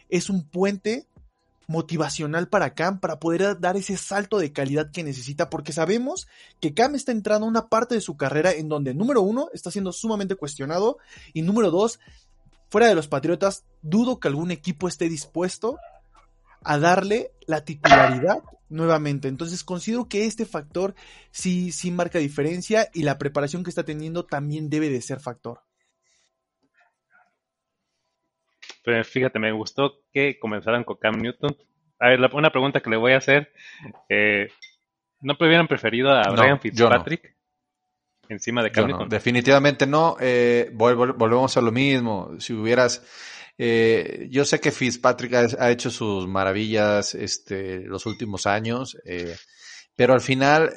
es 0.09 0.31
un 0.31 0.49
puente 0.49 1.07
motivacional 1.69 2.49
para 2.49 2.75
Cam 2.75 2.99
para 2.99 3.21
poder 3.21 3.61
dar 3.61 3.77
ese 3.77 3.99
salto 3.99 4.38
de 4.38 4.53
calidad 4.53 4.91
que 4.91 5.05
necesita, 5.05 5.50
porque 5.50 5.75
sabemos 5.75 6.27
que 6.61 6.73
Cam 6.73 6.95
está 6.95 7.12
entrando 7.12 7.45
a 7.45 7.50
una 7.50 7.69
parte 7.69 7.95
de 7.95 8.00
su 8.00 8.17
carrera 8.17 8.53
en 8.53 8.71
donde, 8.71 8.95
número 8.95 9.21
uno, 9.21 9.50
está 9.53 9.71
siendo 9.71 9.93
sumamente 9.93 10.35
cuestionado 10.35 10.97
y 11.35 11.43
número 11.43 11.71
dos, 11.71 12.00
fuera 12.71 12.88
de 12.88 12.95
los 12.95 13.07
Patriotas, 13.07 13.65
dudo 13.83 14.19
que 14.19 14.29
algún 14.29 14.50
equipo 14.50 14.88
esté 14.88 15.11
dispuesto 15.11 15.79
a 16.62 16.79
darle 16.79 17.33
la 17.47 17.65
titularidad 17.65 18.43
nuevamente. 18.69 19.29
Entonces 19.29 19.65
considero 19.65 20.09
que 20.09 20.25
este 20.25 20.47
factor 20.47 20.95
sí, 21.31 21.73
sí 21.73 21.91
marca 21.91 22.19
diferencia 22.19 22.88
y 22.93 23.03
la 23.03 23.19
preparación 23.19 23.65
que 23.65 23.71
está 23.71 23.85
teniendo 23.85 24.25
también 24.25 24.71
debe 24.71 24.88
de 24.88 25.00
ser 25.00 25.21
factor. 25.21 25.62
Pero 28.85 29.05
fíjate, 29.05 29.38
me 29.38 29.53
gustó 29.53 30.00
que 30.12 30.38
comenzaran 30.38 30.85
con 30.85 30.97
Cam 30.97 31.21
Newton. 31.21 31.57
A 31.99 32.09
ver, 32.09 32.21
una 32.33 32.50
pregunta 32.50 32.81
que 32.81 32.91
le 32.91 32.97
voy 32.97 33.12
a 33.12 33.19
hacer. 33.19 33.53
Eh, 34.09 34.49
¿No 35.21 35.37
hubieran 35.38 35.67
preferido 35.67 36.11
a 36.11 36.23
Brian 36.31 36.61
Fitzpatrick 36.61 37.37
encima 38.29 38.62
de 38.62 38.71
Cam 38.71 38.87
Newton? 38.87 39.09
definitivamente 39.09 39.87
no. 39.87 40.17
Eh, 40.21 40.71
volvemos 40.73 41.57
a 41.57 41.61
lo 41.61 41.73
mismo. 41.73 42.38
Si 42.38 42.53
hubieras... 42.53 43.03
Eh, 43.59 44.29
yo 44.31 44.45
sé 44.45 44.61
que 44.61 44.71
Fitzpatrick 44.71 45.35
ha, 45.59 45.71
hecho 45.71 45.91
sus 45.91 46.29
maravillas 46.29 47.15
este, 47.15 47.81
los 47.81 48.07
últimos 48.07 48.47
años, 48.47 48.97
pero 49.97 50.15
al 50.15 50.21
final 50.21 50.73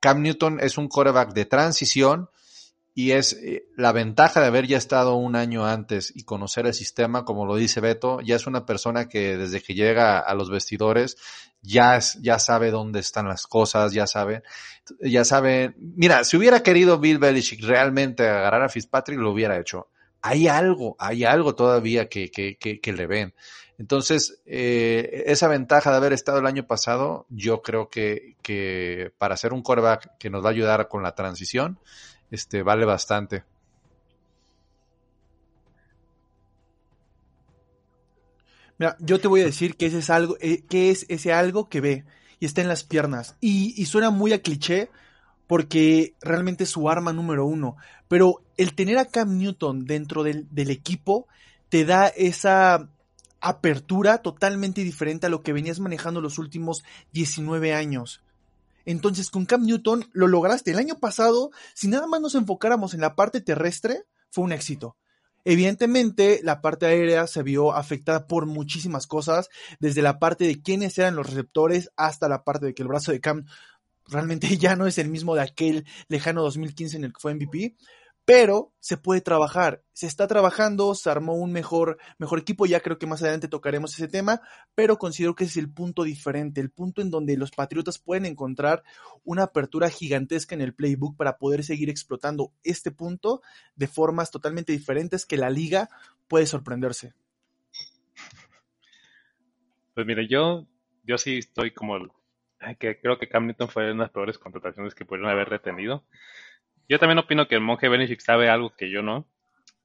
Cam 0.00 0.22
Newton 0.22 0.60
es 0.60 0.78
un 0.78 0.88
quarterback 0.88 1.32
de 1.32 1.46
transición 1.46 2.30
y 2.94 3.12
es 3.12 3.34
eh, 3.34 3.66
la 3.76 3.92
ventaja 3.92 4.40
de 4.40 4.46
haber 4.46 4.66
ya 4.66 4.78
estado 4.78 5.16
un 5.16 5.36
año 5.36 5.66
antes 5.66 6.12
y 6.16 6.24
conocer 6.24 6.66
el 6.66 6.72
sistema, 6.72 7.26
como 7.26 7.44
lo 7.44 7.56
dice 7.56 7.80
Beto, 7.80 8.22
ya 8.22 8.36
es 8.36 8.46
una 8.46 8.64
persona 8.64 9.06
que 9.06 9.36
desde 9.36 9.60
que 9.60 9.74
llega 9.74 10.18
a 10.18 10.34
los 10.34 10.48
vestidores 10.48 11.18
ya, 11.60 11.98
ya 12.22 12.38
sabe 12.38 12.70
dónde 12.70 13.00
están 13.00 13.28
las 13.28 13.46
cosas, 13.46 13.92
ya 13.92 14.06
sabe, 14.06 14.42
ya 15.00 15.26
sabe, 15.26 15.74
mira, 15.76 16.24
si 16.24 16.38
hubiera 16.38 16.62
querido 16.62 16.98
Bill 16.98 17.18
Belichick 17.18 17.62
realmente 17.64 18.26
agarrar 18.26 18.62
a 18.62 18.68
Fitzpatrick, 18.70 19.18
lo 19.18 19.32
hubiera 19.32 19.60
hecho. 19.60 19.88
Hay 20.22 20.48
algo, 20.48 20.96
hay 20.98 21.24
algo 21.24 21.54
todavía 21.54 22.08
que, 22.08 22.30
que, 22.30 22.56
que, 22.56 22.92
le 22.92 23.06
ven. 23.06 23.34
Entonces, 23.78 24.40
eh, 24.46 25.24
esa 25.26 25.48
ventaja 25.48 25.90
de 25.90 25.96
haber 25.96 26.12
estado 26.12 26.38
el 26.38 26.46
año 26.46 26.66
pasado, 26.66 27.26
yo 27.28 27.62
creo 27.62 27.90
que, 27.90 28.36
que 28.42 29.12
para 29.18 29.34
hacer 29.34 29.52
un 29.52 29.62
quarterback 29.62 30.16
que 30.18 30.30
nos 30.30 30.44
va 30.44 30.48
a 30.48 30.52
ayudar 30.52 30.88
con 30.88 31.02
la 31.02 31.14
transición, 31.14 31.78
este, 32.30 32.62
vale 32.62 32.84
bastante. 32.84 33.44
Mira, 38.78 38.96
yo 39.00 39.20
te 39.20 39.28
voy 39.28 39.40
a 39.40 39.44
decir 39.44 39.76
que 39.76 39.86
ese 39.86 39.98
es 39.98 40.10
algo, 40.10 40.36
eh, 40.40 40.64
que 40.68 40.90
es 40.90 41.06
ese 41.08 41.32
algo 41.32 41.68
que 41.68 41.80
ve 41.80 42.04
y 42.38 42.46
está 42.46 42.60
en 42.60 42.68
las 42.68 42.84
piernas. 42.84 43.36
Y, 43.40 43.84
suena 43.86 44.10
muy 44.10 44.32
a 44.32 44.42
cliché 44.42 44.90
porque 45.46 46.14
realmente 46.20 46.64
es 46.64 46.70
su 46.70 46.88
arma 46.88 47.12
número 47.12 47.46
uno. 47.46 47.76
Pero 48.08 48.42
el 48.56 48.74
tener 48.74 48.98
a 48.98 49.06
Cam 49.06 49.38
Newton 49.38 49.84
dentro 49.84 50.22
del, 50.22 50.46
del 50.50 50.70
equipo 50.70 51.26
te 51.68 51.84
da 51.84 52.08
esa 52.08 52.88
apertura 53.40 54.18
totalmente 54.18 54.82
diferente 54.82 55.26
a 55.26 55.30
lo 55.30 55.42
que 55.42 55.52
venías 55.52 55.80
manejando 55.80 56.20
los 56.20 56.38
últimos 56.38 56.84
19 57.12 57.74
años. 57.74 58.22
Entonces 58.84 59.30
con 59.30 59.46
Cam 59.46 59.62
Newton 59.62 60.08
lo 60.12 60.28
lograste. 60.28 60.70
El 60.70 60.78
año 60.78 60.98
pasado, 60.98 61.50
si 61.74 61.88
nada 61.88 62.06
más 62.06 62.20
nos 62.20 62.34
enfocáramos 62.34 62.94
en 62.94 63.00
la 63.00 63.14
parte 63.14 63.40
terrestre, 63.40 64.04
fue 64.30 64.44
un 64.44 64.52
éxito. 64.52 64.96
Evidentemente, 65.48 66.40
la 66.42 66.60
parte 66.60 66.86
aérea 66.86 67.28
se 67.28 67.44
vio 67.44 67.72
afectada 67.72 68.26
por 68.26 68.46
muchísimas 68.46 69.06
cosas, 69.06 69.48
desde 69.78 70.02
la 70.02 70.18
parte 70.18 70.44
de 70.44 70.60
quiénes 70.60 70.98
eran 70.98 71.14
los 71.14 71.28
receptores 71.28 71.92
hasta 71.96 72.28
la 72.28 72.42
parte 72.42 72.66
de 72.66 72.74
que 72.74 72.82
el 72.82 72.88
brazo 72.88 73.12
de 73.12 73.20
Cam 73.20 73.44
realmente 74.08 74.48
ya 74.58 74.76
no 74.76 74.86
es 74.86 74.98
el 74.98 75.08
mismo 75.08 75.34
de 75.34 75.42
aquel 75.42 75.86
lejano 76.08 76.42
2015 76.42 76.96
en 76.96 77.04
el 77.04 77.12
que 77.12 77.20
fue 77.20 77.34
MVP 77.34 77.76
pero 78.26 78.72
se 78.80 78.96
puede 78.96 79.20
trabajar, 79.20 79.84
se 79.92 80.08
está 80.08 80.26
trabajando, 80.26 80.96
se 80.96 81.08
armó 81.08 81.34
un 81.34 81.52
mejor, 81.52 81.96
mejor 82.18 82.40
equipo, 82.40 82.66
ya 82.66 82.80
creo 82.80 82.98
que 82.98 83.06
más 83.06 83.22
adelante 83.22 83.46
tocaremos 83.46 83.94
ese 83.94 84.08
tema, 84.08 84.40
pero 84.74 84.98
considero 84.98 85.36
que 85.36 85.44
es 85.44 85.56
el 85.56 85.72
punto 85.72 86.02
diferente, 86.02 86.60
el 86.60 86.72
punto 86.72 87.00
en 87.02 87.10
donde 87.10 87.36
los 87.36 87.52
Patriotas 87.52 88.00
pueden 88.00 88.26
encontrar 88.26 88.82
una 89.22 89.44
apertura 89.44 89.90
gigantesca 89.90 90.56
en 90.56 90.60
el 90.60 90.74
playbook 90.74 91.16
para 91.16 91.38
poder 91.38 91.62
seguir 91.62 91.88
explotando 91.88 92.52
este 92.64 92.90
punto 92.90 93.42
de 93.76 93.86
formas 93.86 94.32
totalmente 94.32 94.72
diferentes 94.72 95.24
que 95.24 95.36
la 95.36 95.48
liga 95.48 95.88
puede 96.26 96.46
sorprenderse. 96.46 97.14
Pues 99.94 100.04
mire, 100.04 100.26
yo, 100.26 100.66
yo 101.04 101.16
sí 101.16 101.38
estoy 101.38 101.70
como 101.70 101.96
que 102.78 103.00
creo 103.00 103.18
que 103.18 103.28
Cam 103.28 103.46
Newton 103.46 103.68
fue 103.68 103.84
una 103.84 103.92
de 103.92 103.98
las 103.98 104.10
peores 104.10 104.38
contrataciones 104.38 104.94
que 104.94 105.04
pudieron 105.04 105.30
haber 105.30 105.48
retenido. 105.48 106.04
Yo 106.88 106.98
también 106.98 107.18
opino 107.18 107.48
que 107.48 107.54
el 107.54 107.60
monje 107.60 107.88
Belichick 107.88 108.20
sabe 108.20 108.48
algo 108.48 108.74
que 108.76 108.90
yo 108.90 109.02
no. 109.02 109.26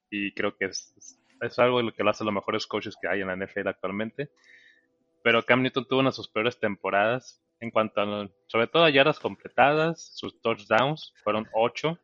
Y 0.09 0.33
creo 0.33 0.57
que 0.57 0.65
es, 0.65 0.93
es 1.41 1.59
algo 1.59 1.81
lo 1.81 1.93
que 1.93 2.03
lo 2.03 2.09
hace 2.09 2.23
los 2.23 2.33
mejores 2.33 2.67
coaches 2.67 2.97
que 3.01 3.07
hay 3.07 3.21
en 3.21 3.27
la 3.27 3.35
NFL 3.35 3.67
actualmente. 3.67 4.31
Pero 5.23 5.43
Cam 5.43 5.61
Newton 5.61 5.85
tuvo 5.87 5.99
una 5.99 6.09
de 6.09 6.15
sus 6.15 6.27
peores 6.27 6.59
temporadas 6.59 7.41
en 7.59 7.69
cuanto 7.69 8.01
a, 8.01 8.29
sobre 8.47 8.67
todo 8.67 8.83
a 8.83 8.89
yardas 8.89 9.19
completadas, 9.19 10.11
sus 10.15 10.41
touchdowns 10.41 11.13
fueron 11.23 11.47
8. 11.53 11.89
O 11.89 11.97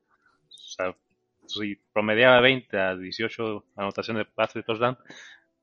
sea, 0.49 0.95
si 1.47 1.75
promediaba 1.93 2.39
20 2.41 2.77
a 2.77 2.95
18 2.95 3.65
anotaciones 3.75 4.25
de 4.25 4.31
pase 4.31 4.59
de 4.59 4.63
touchdown, 4.63 4.97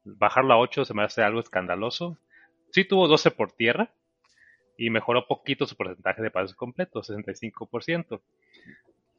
bajarlo 0.04 0.54
a 0.54 0.58
8 0.58 0.84
se 0.84 0.94
me 0.94 1.04
hace 1.04 1.22
algo 1.22 1.40
escandaloso. 1.40 2.18
Sí 2.72 2.84
tuvo 2.84 3.06
12 3.06 3.30
por 3.30 3.52
tierra 3.52 3.94
y 4.76 4.90
mejoró 4.90 5.26
poquito 5.26 5.66
su 5.66 5.76
porcentaje 5.76 6.22
de 6.22 6.30
pases 6.30 6.56
completos, 6.56 7.10
65%. 7.10 8.20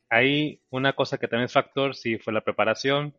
Ahí 0.09 0.61
una 0.69 0.93
cosa 0.93 1.17
que 1.17 1.27
también 1.27 1.45
es 1.45 1.53
factor, 1.53 1.95
sí, 1.95 2.17
fue 2.17 2.33
la 2.33 2.41
preparación, 2.41 3.13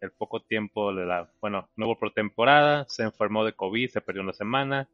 el 0.00 0.10
poco 0.10 0.42
tiempo 0.42 0.92
de 0.92 1.06
la, 1.06 1.30
bueno, 1.40 1.68
no 1.76 1.86
hubo 1.86 1.98
por 1.98 2.12
temporada, 2.12 2.84
se 2.88 3.04
enfermó 3.04 3.44
de 3.44 3.52
COVID, 3.52 3.88
se 3.88 4.00
perdió 4.00 4.22
una 4.22 4.32
semana 4.32 4.88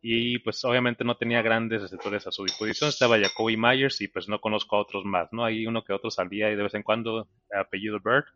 y 0.00 0.38
pues 0.38 0.64
obviamente 0.64 1.02
no 1.04 1.16
tenía 1.16 1.42
grandes 1.42 1.82
receptores 1.82 2.26
a 2.26 2.30
su 2.30 2.44
disposición, 2.44 2.88
estaba 2.88 3.18
Jacoby 3.18 3.56
Myers 3.56 4.00
y 4.00 4.08
pues 4.08 4.28
no 4.28 4.40
conozco 4.40 4.76
a 4.76 4.80
otros 4.80 5.04
más, 5.04 5.32
¿no? 5.32 5.44
Hay 5.44 5.66
uno 5.66 5.82
que 5.82 5.92
otro 5.92 6.10
salía 6.10 6.50
y 6.50 6.56
de 6.56 6.62
vez 6.62 6.74
en 6.74 6.84
cuando 6.84 7.26
apellido 7.52 7.98
Bird, 7.98 8.26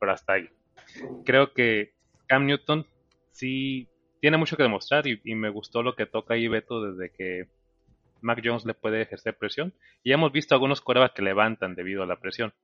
pero 0.00 0.12
hasta 0.12 0.34
ahí. 0.34 0.48
Creo 1.24 1.52
que 1.52 1.94
Cam 2.26 2.46
Newton 2.46 2.84
sí 3.30 3.88
tiene 4.24 4.38
mucho 4.38 4.56
que 4.56 4.62
demostrar 4.62 5.06
y, 5.06 5.34
me 5.34 5.50
gustó 5.50 5.82
lo 5.82 5.94
que 5.94 6.06
toca 6.06 6.32
ahí 6.32 6.48
Beto 6.48 6.80
desde 6.80 7.14
que 7.14 7.46
Mac 8.22 8.40
Jones 8.42 8.64
le 8.64 8.72
puede 8.72 9.02
ejercer 9.02 9.36
presión. 9.36 9.74
Y 10.02 10.12
hemos 10.12 10.32
visto 10.32 10.54
algunos 10.54 10.80
corebacks 10.80 11.14
que 11.14 11.20
levantan 11.20 11.74
debido 11.74 12.02
a 12.02 12.06
la 12.06 12.16
presión. 12.16 12.54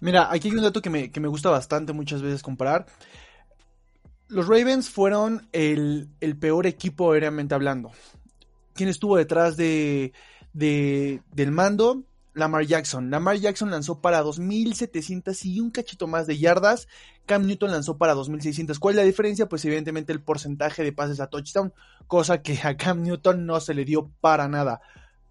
Mira, 0.00 0.32
aquí 0.32 0.48
hay 0.48 0.56
un 0.56 0.64
dato 0.64 0.82
que 0.82 0.90
me, 0.90 1.28
gusta 1.28 1.48
bastante 1.48 1.92
muchas 1.92 2.22
veces 2.22 2.42
comparar. 2.42 2.86
Los 4.26 4.48
Ravens 4.48 4.90
fueron 4.90 5.46
el, 5.52 6.08
peor 6.40 6.66
equipo 6.66 7.12
aéreamente 7.12 7.54
hablando. 7.54 7.92
¿Quién 8.74 8.88
estuvo 8.88 9.16
detrás 9.16 9.56
de, 9.56 10.12
del 10.52 11.52
mando? 11.52 12.02
Lamar 12.36 12.66
Jackson. 12.66 13.10
Lamar 13.10 13.38
Jackson 13.38 13.70
lanzó 13.70 14.02
para 14.02 14.22
2.700 14.22 15.44
y 15.46 15.60
un 15.60 15.70
cachito 15.70 16.06
más 16.06 16.26
de 16.26 16.36
yardas. 16.36 16.86
Cam 17.24 17.46
Newton 17.46 17.72
lanzó 17.72 17.96
para 17.96 18.14
2.600. 18.14 18.78
¿Cuál 18.78 18.94
es 18.94 18.96
la 18.96 19.04
diferencia? 19.04 19.48
Pues 19.48 19.64
evidentemente 19.64 20.12
el 20.12 20.20
porcentaje 20.20 20.84
de 20.84 20.92
pases 20.92 21.18
a 21.20 21.28
touchdown, 21.28 21.72
cosa 22.06 22.42
que 22.42 22.60
a 22.62 22.76
Cam 22.76 23.02
Newton 23.02 23.46
no 23.46 23.58
se 23.60 23.72
le 23.72 23.86
dio 23.86 24.10
para 24.20 24.48
nada. 24.48 24.82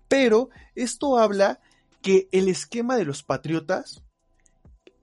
Pero 0.07 0.50
esto 0.74 1.19
habla 1.19 1.59
que 2.01 2.27
el 2.31 2.47
esquema 2.47 2.97
de 2.97 3.05
los 3.05 3.21
Patriotas 3.21 4.01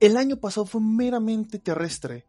el 0.01 0.17
año 0.17 0.35
pasado 0.35 0.65
fue 0.65 0.81
meramente 0.81 1.57
terrestre. 1.57 2.25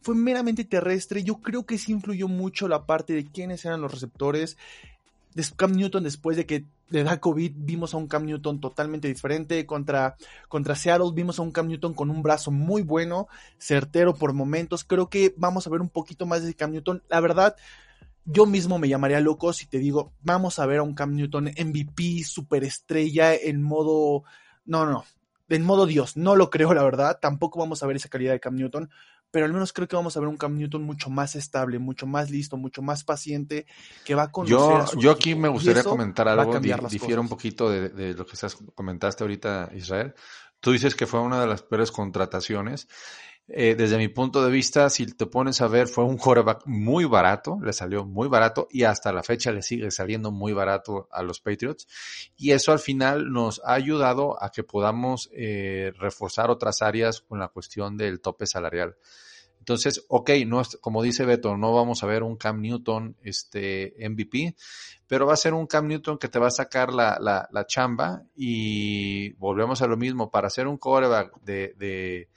Fue 0.00 0.14
meramente 0.14 0.64
terrestre. 0.64 1.22
Yo 1.22 1.42
creo 1.42 1.66
que 1.66 1.76
sí 1.76 1.92
influyó 1.92 2.28
mucho 2.28 2.66
la 2.66 2.86
parte 2.86 3.12
de 3.12 3.26
quiénes 3.26 3.66
eran 3.66 3.82
los 3.82 3.92
receptores. 3.92 4.56
Cam 5.56 5.72
Newton 5.72 6.04
después 6.04 6.36
de 6.36 6.46
que 6.46 6.64
le 6.88 7.04
da 7.04 7.20
COVID 7.20 7.52
vimos 7.56 7.94
a 7.94 7.96
un 7.96 8.08
Cam 8.08 8.24
Newton 8.24 8.60
totalmente 8.60 9.08
diferente 9.08 9.66
contra, 9.66 10.16
contra 10.48 10.74
Seattle 10.74 11.12
vimos 11.14 11.38
a 11.38 11.42
un 11.42 11.52
Cam 11.52 11.68
Newton 11.68 11.94
con 11.94 12.10
un 12.10 12.22
brazo 12.22 12.50
muy 12.50 12.82
bueno 12.82 13.28
certero 13.58 14.14
por 14.14 14.32
momentos 14.32 14.84
creo 14.84 15.08
que 15.08 15.34
vamos 15.36 15.66
a 15.66 15.70
ver 15.70 15.80
un 15.80 15.88
poquito 15.88 16.26
más 16.26 16.42
de 16.42 16.54
Cam 16.54 16.72
Newton 16.72 17.02
la 17.08 17.20
verdad 17.20 17.56
yo 18.30 18.44
mismo 18.44 18.78
me 18.78 18.88
llamaría 18.88 19.20
loco 19.20 19.54
si 19.54 19.66
te 19.66 19.78
digo, 19.78 20.12
vamos 20.20 20.58
a 20.58 20.66
ver 20.66 20.80
a 20.80 20.82
un 20.82 20.94
Cam 20.94 21.14
Newton 21.14 21.44
MVP, 21.44 22.24
superestrella, 22.24 23.34
en 23.34 23.62
modo... 23.62 24.22
No, 24.66 24.84
no, 24.84 25.06
en 25.48 25.64
modo 25.64 25.86
Dios. 25.86 26.16
No 26.16 26.36
lo 26.36 26.50
creo, 26.50 26.74
la 26.74 26.82
verdad. 26.82 27.18
Tampoco 27.20 27.58
vamos 27.58 27.82
a 27.82 27.86
ver 27.86 27.96
esa 27.96 28.10
calidad 28.10 28.32
de 28.32 28.40
Cam 28.40 28.56
Newton. 28.56 28.90
Pero 29.30 29.44
al 29.44 29.52
menos 29.52 29.72
creo 29.72 29.86
que 29.86 29.96
vamos 29.96 30.16
a 30.16 30.20
ver 30.20 30.28
un 30.28 30.36
Cam 30.38 30.56
Newton 30.56 30.82
mucho 30.82 31.10
más 31.10 31.34
estable, 31.36 31.78
mucho 31.78 32.06
más 32.06 32.30
listo, 32.30 32.56
mucho 32.56 32.80
más 32.82 33.04
paciente, 33.04 33.66
que 34.04 34.14
va 34.14 34.24
a 34.24 34.32
conocer 34.32 34.56
Yo, 34.58 34.82
a 34.82 34.86
su 34.86 35.00
yo 35.00 35.10
aquí 35.10 35.30
equipo. 35.30 35.42
me 35.42 35.48
gustaría 35.48 35.82
comentar 35.84 36.28
algo, 36.28 36.58
di- 36.58 36.72
difiero 36.90 37.20
un 37.20 37.28
poquito 37.28 37.70
de, 37.70 37.90
de 37.90 38.14
lo 38.14 38.24
que 38.24 38.32
estás, 38.32 38.56
comentaste 38.74 39.24
ahorita, 39.24 39.70
Israel. 39.74 40.14
Tú 40.60 40.72
dices 40.72 40.94
que 40.94 41.06
fue 41.06 41.20
una 41.20 41.40
de 41.40 41.46
las 41.46 41.62
peores 41.62 41.92
contrataciones. 41.92 42.88
Eh, 43.50 43.74
desde 43.74 43.96
mi 43.96 44.08
punto 44.08 44.44
de 44.44 44.50
vista, 44.50 44.90
si 44.90 45.06
te 45.06 45.24
pones 45.24 45.62
a 45.62 45.68
ver, 45.68 45.88
fue 45.88 46.04
un 46.04 46.18
quarterback 46.18 46.66
muy 46.66 47.06
barato, 47.06 47.58
le 47.62 47.72
salió 47.72 48.04
muy 48.04 48.28
barato 48.28 48.68
y 48.70 48.82
hasta 48.82 49.10
la 49.10 49.22
fecha 49.22 49.50
le 49.52 49.62
sigue 49.62 49.90
saliendo 49.90 50.30
muy 50.30 50.52
barato 50.52 51.08
a 51.10 51.22
los 51.22 51.40
Patriots. 51.40 51.86
Y 52.36 52.50
eso 52.50 52.72
al 52.72 52.78
final 52.78 53.32
nos 53.32 53.62
ha 53.64 53.72
ayudado 53.72 54.42
a 54.42 54.50
que 54.50 54.64
podamos 54.64 55.30
eh, 55.32 55.92
reforzar 55.98 56.50
otras 56.50 56.82
áreas 56.82 57.22
con 57.22 57.38
la 57.38 57.48
cuestión 57.48 57.96
del 57.96 58.20
tope 58.20 58.46
salarial. 58.46 58.96
Entonces, 59.58 60.04
ok, 60.08 60.30
no 60.46 60.60
es, 60.60 60.76
como 60.80 61.02
dice 61.02 61.24
Beto, 61.24 61.56
no 61.56 61.74
vamos 61.74 62.02
a 62.02 62.06
ver 62.06 62.22
un 62.22 62.36
Cam 62.36 62.60
Newton 62.60 63.16
este, 63.22 63.94
MVP, 63.98 64.56
pero 65.06 65.26
va 65.26 65.34
a 65.34 65.36
ser 65.36 65.52
un 65.52 65.66
Cam 65.66 65.86
Newton 65.86 66.18
que 66.18 66.28
te 66.28 66.38
va 66.38 66.46
a 66.48 66.50
sacar 66.50 66.92
la, 66.92 67.18
la, 67.20 67.48
la 67.50 67.66
chamba 67.66 68.22
y 68.34 69.30
volvemos 69.34 69.82
a 69.82 69.86
lo 69.86 69.96
mismo, 69.96 70.30
para 70.30 70.46
hacer 70.46 70.66
un 70.66 70.78
quarterback 70.78 71.38
de, 71.42 72.28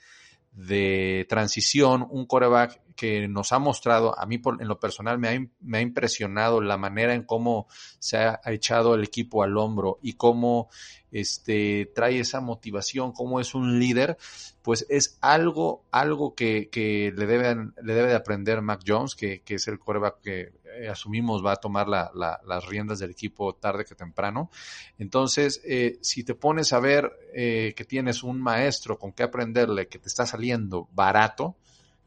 de 0.52 1.26
transición, 1.28 2.06
un 2.10 2.26
quarterback 2.26 2.80
que 2.94 3.26
nos 3.26 3.52
ha 3.52 3.58
mostrado, 3.58 4.18
a 4.18 4.26
mí 4.26 4.38
por, 4.38 4.60
en 4.60 4.68
lo 4.68 4.78
personal 4.78 5.18
me 5.18 5.28
ha, 5.28 5.46
me 5.60 5.78
ha 5.78 5.80
impresionado 5.80 6.60
la 6.60 6.76
manera 6.76 7.14
en 7.14 7.22
cómo 7.22 7.66
se 7.98 8.18
ha 8.18 8.40
echado 8.46 8.94
el 8.94 9.04
equipo 9.04 9.42
al 9.42 9.56
hombro 9.56 9.98
y 10.02 10.12
cómo 10.12 10.68
este, 11.10 11.90
trae 11.94 12.18
esa 12.18 12.40
motivación, 12.40 13.12
cómo 13.12 13.40
es 13.40 13.54
un 13.54 13.78
líder, 13.78 14.18
pues 14.62 14.86
es 14.90 15.18
algo, 15.22 15.84
algo 15.90 16.34
que, 16.34 16.68
que 16.70 17.12
le, 17.16 17.26
deben, 17.26 17.74
le 17.82 17.94
debe 17.94 18.08
de 18.08 18.16
aprender 18.16 18.60
Mac 18.60 18.82
Jones, 18.86 19.14
que, 19.14 19.40
que 19.40 19.54
es 19.54 19.68
el 19.68 19.78
quarterback 19.78 20.20
que 20.20 20.52
eh, 20.74 20.88
asumimos 20.88 21.44
va 21.44 21.52
a 21.52 21.56
tomar 21.56 21.88
la, 21.88 22.10
la, 22.14 22.40
las 22.46 22.66
riendas 22.66 22.98
del 22.98 23.10
equipo 23.10 23.54
tarde 23.54 23.84
que 23.84 23.94
temprano. 23.94 24.50
Entonces, 24.98 25.60
eh, 25.64 25.98
si 26.02 26.24
te 26.24 26.34
pones 26.34 26.72
a 26.72 26.80
ver 26.80 27.10
eh, 27.34 27.74
que 27.76 27.84
tienes 27.84 28.22
un 28.22 28.40
maestro 28.40 28.98
con 28.98 29.12
que 29.12 29.22
aprenderle, 29.22 29.88
que 29.88 29.98
te 29.98 30.08
está 30.08 30.26
saliendo 30.26 30.88
barato, 30.92 31.56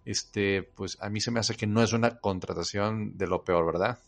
este, 0.05 0.63
pues 0.63 0.98
a 1.01 1.10
mí 1.10 1.19
se 1.22 1.31
me 1.31 1.39
hace 1.39 1.55
que 1.55 1.67
no 1.67 1.81
es 1.84 1.93
una 1.93 2.19
contratación 2.19 3.17
de 3.17 3.27
lo 3.27 3.43
peor, 3.43 3.65
¿verdad? 3.65 4.00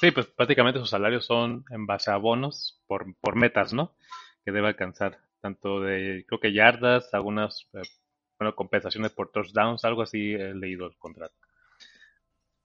Sí, 0.00 0.10
pues 0.12 0.26
prácticamente 0.26 0.80
sus 0.80 0.90
salarios 0.90 1.26
son 1.26 1.64
en 1.70 1.86
base 1.86 2.10
a 2.10 2.16
bonos 2.16 2.80
por, 2.86 3.14
por 3.20 3.36
metas, 3.36 3.72
¿no? 3.72 3.94
Que 4.44 4.52
debe 4.52 4.68
alcanzar, 4.68 5.20
tanto 5.40 5.80
de, 5.80 6.24
creo 6.26 6.40
que 6.40 6.52
yardas, 6.52 7.12
algunas, 7.12 7.68
eh, 7.74 7.82
bueno, 8.40 8.56
compensaciones 8.56 9.12
por 9.12 9.30
touchdowns, 9.30 9.84
algo 9.84 10.02
así 10.02 10.32
he 10.32 10.54
leído 10.54 10.86
el 10.86 10.96
contrato. 10.96 11.34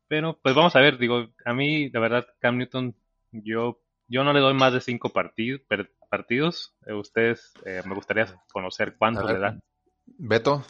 Pero, 0.07 0.39
pues 0.41 0.55
vamos 0.55 0.75
a 0.75 0.79
ver, 0.79 0.97
digo, 0.97 1.27
a 1.43 1.53
mí, 1.53 1.89
la 1.89 1.99
verdad, 1.99 2.27
Cam 2.39 2.57
Newton, 2.57 2.95
yo, 3.31 3.81
yo 4.07 4.23
no 4.23 4.33
le 4.33 4.39
doy 4.39 4.53
más 4.53 4.71
de 4.71 4.79
cinco 4.81 5.09
partidos, 5.09 5.61
partidos. 6.09 6.73
Eh, 6.85 6.93
ustedes, 6.93 7.53
eh, 7.65 7.81
me 7.85 7.93
gustaría 7.93 8.41
conocer 8.53 8.95
cuántos 8.97 9.29
le 9.29 9.37
dan. 9.37 9.61
Beto, 10.05 10.63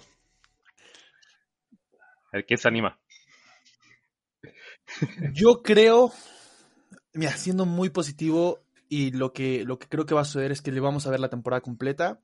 ver, 2.35 2.45
¿Quién 2.45 2.57
se 2.57 2.67
anima? 2.67 2.99
Yo 5.33 5.61
creo, 5.61 6.11
mira, 7.13 7.31
siendo 7.31 7.65
muy 7.65 7.89
positivo 7.89 8.65
y 8.89 9.11
lo 9.11 9.33
que, 9.33 9.65
lo 9.65 9.79
que 9.79 9.87
creo 9.87 10.05
que 10.05 10.15
va 10.15 10.21
a 10.21 10.25
suceder 10.25 10.51
es 10.51 10.61
que 10.61 10.71
le 10.71 10.79
vamos 10.79 11.05
a 11.05 11.11
ver 11.11 11.19
la 11.19 11.29
temporada 11.29 11.61
completa. 11.61 12.19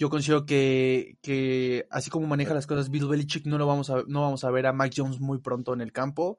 Yo 0.00 0.08
considero 0.08 0.46
que, 0.46 1.18
que 1.20 1.86
así 1.90 2.08
como 2.08 2.26
maneja 2.26 2.54
las 2.54 2.66
cosas 2.66 2.88
Bill 2.88 3.06
Belichick, 3.06 3.44
no, 3.44 3.58
lo 3.58 3.66
vamos 3.66 3.90
a, 3.90 4.02
no 4.06 4.22
vamos 4.22 4.44
a 4.44 4.50
ver 4.50 4.66
a 4.66 4.72
Mac 4.72 4.90
Jones 4.96 5.20
muy 5.20 5.40
pronto 5.40 5.74
en 5.74 5.82
el 5.82 5.92
campo. 5.92 6.38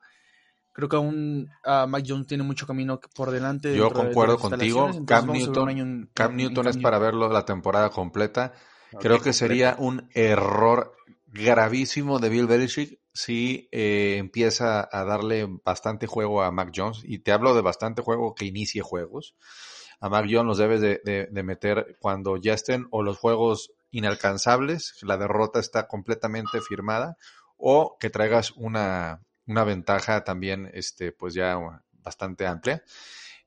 Creo 0.73 0.89
que 0.89 0.95
aún 0.95 1.47
uh, 1.67 1.87
Mac 1.87 2.03
Jones 2.07 2.25
tiene 2.25 2.43
mucho 2.43 2.65
camino 2.65 2.99
por 3.13 3.29
delante. 3.29 3.75
yo 3.75 3.89
de- 3.89 3.93
concuerdo 3.93 4.39
contigo. 4.39 4.89
Cam 5.05 5.31
Newton, 5.31 5.69
en- 5.69 6.09
Cam 6.15 6.31
en- 6.31 6.37
Newton 6.37 6.65
en 6.65 6.69
es 6.71 6.75
Cam 6.77 6.81
para 6.81 6.97
verlo 6.97 7.29
la 7.29 7.45
temporada 7.45 7.91
completa. 7.91 8.53
Creo 8.99 9.21
que 9.21 9.31
sería 9.31 9.75
un 9.77 10.09
error 10.15 10.95
gravísimo 11.27 12.17
de 12.17 12.29
Bill 12.29 12.47
Belichick 12.47 12.99
si 13.13 13.69
eh, 13.71 14.15
empieza 14.17 14.89
a 14.91 15.05
darle 15.05 15.47
bastante 15.63 16.07
juego 16.07 16.41
a 16.41 16.49
Mac 16.51 16.71
Jones. 16.75 17.01
Y 17.03 17.19
te 17.19 17.31
hablo 17.31 17.53
de 17.53 17.61
bastante 17.61 18.01
juego 18.01 18.33
que 18.33 18.45
inicie 18.45 18.81
juegos. 18.81 19.35
A 20.01 20.09
Mac 20.09 20.25
los 20.29 20.57
debes 20.57 20.81
de, 20.81 20.99
de- 21.31 21.43
meter 21.43 21.95
cuando 21.99 22.35
ya 22.37 22.53
estén 22.53 22.87
o 22.91 23.03
los 23.03 23.17
juegos 23.17 23.71
inalcanzables, 23.91 24.95
la 25.03 25.17
derrota 25.17 25.59
está 25.59 25.87
completamente 25.87 26.59
firmada, 26.61 27.17
o 27.57 27.97
que 27.99 28.09
traigas 28.09 28.51
una, 28.51 29.21
una 29.45 29.63
ventaja 29.63 30.23
también, 30.23 30.69
este, 30.73 31.11
pues 31.11 31.33
ya 31.33 31.57
bastante 32.03 32.47
amplia. 32.47 32.83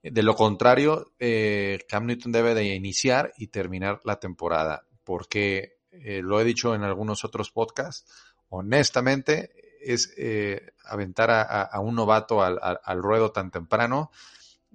De 0.02 0.22
lo 0.22 0.34
contrario, 0.36 1.12
eh, 1.18 1.78
Cam 1.88 2.06
Newton 2.06 2.30
debe 2.32 2.54
de 2.54 2.74
iniciar 2.74 3.32
y 3.38 3.48
terminar 3.48 4.00
la 4.04 4.20
temporada, 4.20 4.86
porque 5.02 5.78
eh, 5.90 6.20
lo 6.22 6.40
he 6.40 6.44
dicho 6.44 6.74
en 6.74 6.82
algunos 6.82 7.24
otros 7.24 7.50
podcasts, 7.50 8.06
honestamente 8.50 9.50
es 9.80 10.12
eh, 10.16 10.72
aventar 10.86 11.30
a, 11.30 11.80
un 11.80 11.94
novato 11.94 12.42
al- 12.42 12.58
al 12.82 13.02
ruedo 13.02 13.32
tan 13.32 13.50
temprano, 13.50 14.10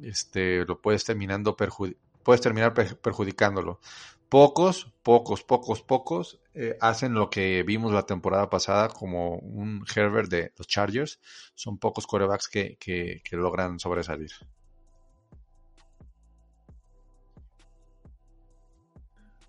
este, 0.03 0.65
lo 0.65 0.81
puedes 0.81 1.03
terminando 1.05 1.55
puedes 2.23 2.41
terminar 2.41 2.73
per- 2.73 2.97
perjudicándolo. 2.99 3.79
Pocos, 4.29 4.91
pocos, 5.03 5.43
pocos, 5.43 5.81
pocos 5.81 6.39
eh, 6.53 6.77
hacen 6.81 7.13
lo 7.15 7.29
que 7.31 7.63
vimos 7.63 7.91
la 7.91 8.05
temporada 8.05 8.49
pasada 8.49 8.89
como 8.89 9.37
un 9.37 9.83
Herbert 9.95 10.29
de 10.29 10.53
los 10.57 10.67
Chargers. 10.67 11.19
Son 11.55 11.79
pocos 11.79 12.05
quarterbacks 12.05 12.47
que, 12.47 12.77
que, 12.77 13.21
que 13.23 13.35
logran 13.37 13.79
sobresalir. 13.79 14.31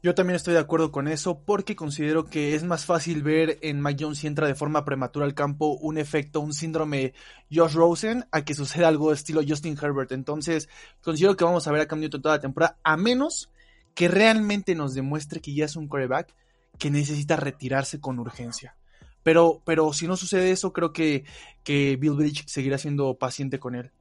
Yo 0.03 0.15
también 0.15 0.37
estoy 0.37 0.55
de 0.55 0.61
acuerdo 0.61 0.91
con 0.93 1.09
eso 1.09 1.43
porque 1.45 1.77
considero 1.77 2.25
que 2.25 2.55
es 2.55 2.65
más 2.65 2.87
fácil 2.87 3.23
ver 3.23 3.59
en 3.61 3.83
Mac 3.83 3.99
Jones 4.01 4.19
si 4.19 4.27
entra 4.27 4.47
de 4.47 4.55
forma 4.55 4.87
prematura 4.87 5.27
al 5.27 5.35
campo 5.35 5.77
un 5.79 5.99
efecto, 5.99 6.41
un 6.41 6.55
síndrome 6.55 7.13
Josh 7.53 7.75
Rosen 7.75 8.25
a 8.33 8.43
que 8.43 8.55
suceda 8.55 8.89
algo 8.89 9.13
estilo 9.13 9.43
Justin 9.47 9.77
Herbert. 9.81 10.13
Entonces 10.13 10.71
considero 11.03 11.37
que 11.37 11.45
vamos 11.45 11.69
a 11.69 11.73
ver 11.73 11.83
a 11.83 11.87
Cam 11.87 12.01
Newton 12.01 12.23
toda 12.23 12.37
la 12.37 12.41
temporada 12.41 12.79
a 12.83 12.97
menos 12.97 13.51
que 13.95 14.09
realmente 14.09 14.75
nos 14.75 14.95
demuestre 14.95 15.41
que 15.41 15.53
ya 15.53 15.67
es 15.67 15.77
un 15.77 15.87
quarterback 15.87 16.35
que 16.79 16.91
necesita 16.91 17.37
retirarse 17.37 18.01
con 18.01 18.19
urgencia. 18.19 18.77
Pero, 19.23 19.61
pero 19.67 19.93
si 19.93 20.07
no 20.07 20.17
sucede 20.17 20.51
eso, 20.51 20.73
creo 20.73 20.95
que, 20.95 21.25
que 21.63 21.97
Bill 21.97 22.15
Belichick 22.15 22.49
seguirá 22.49 22.79
siendo 22.79 23.19
paciente 23.19 23.59
con 23.59 23.75
él. 23.75 23.93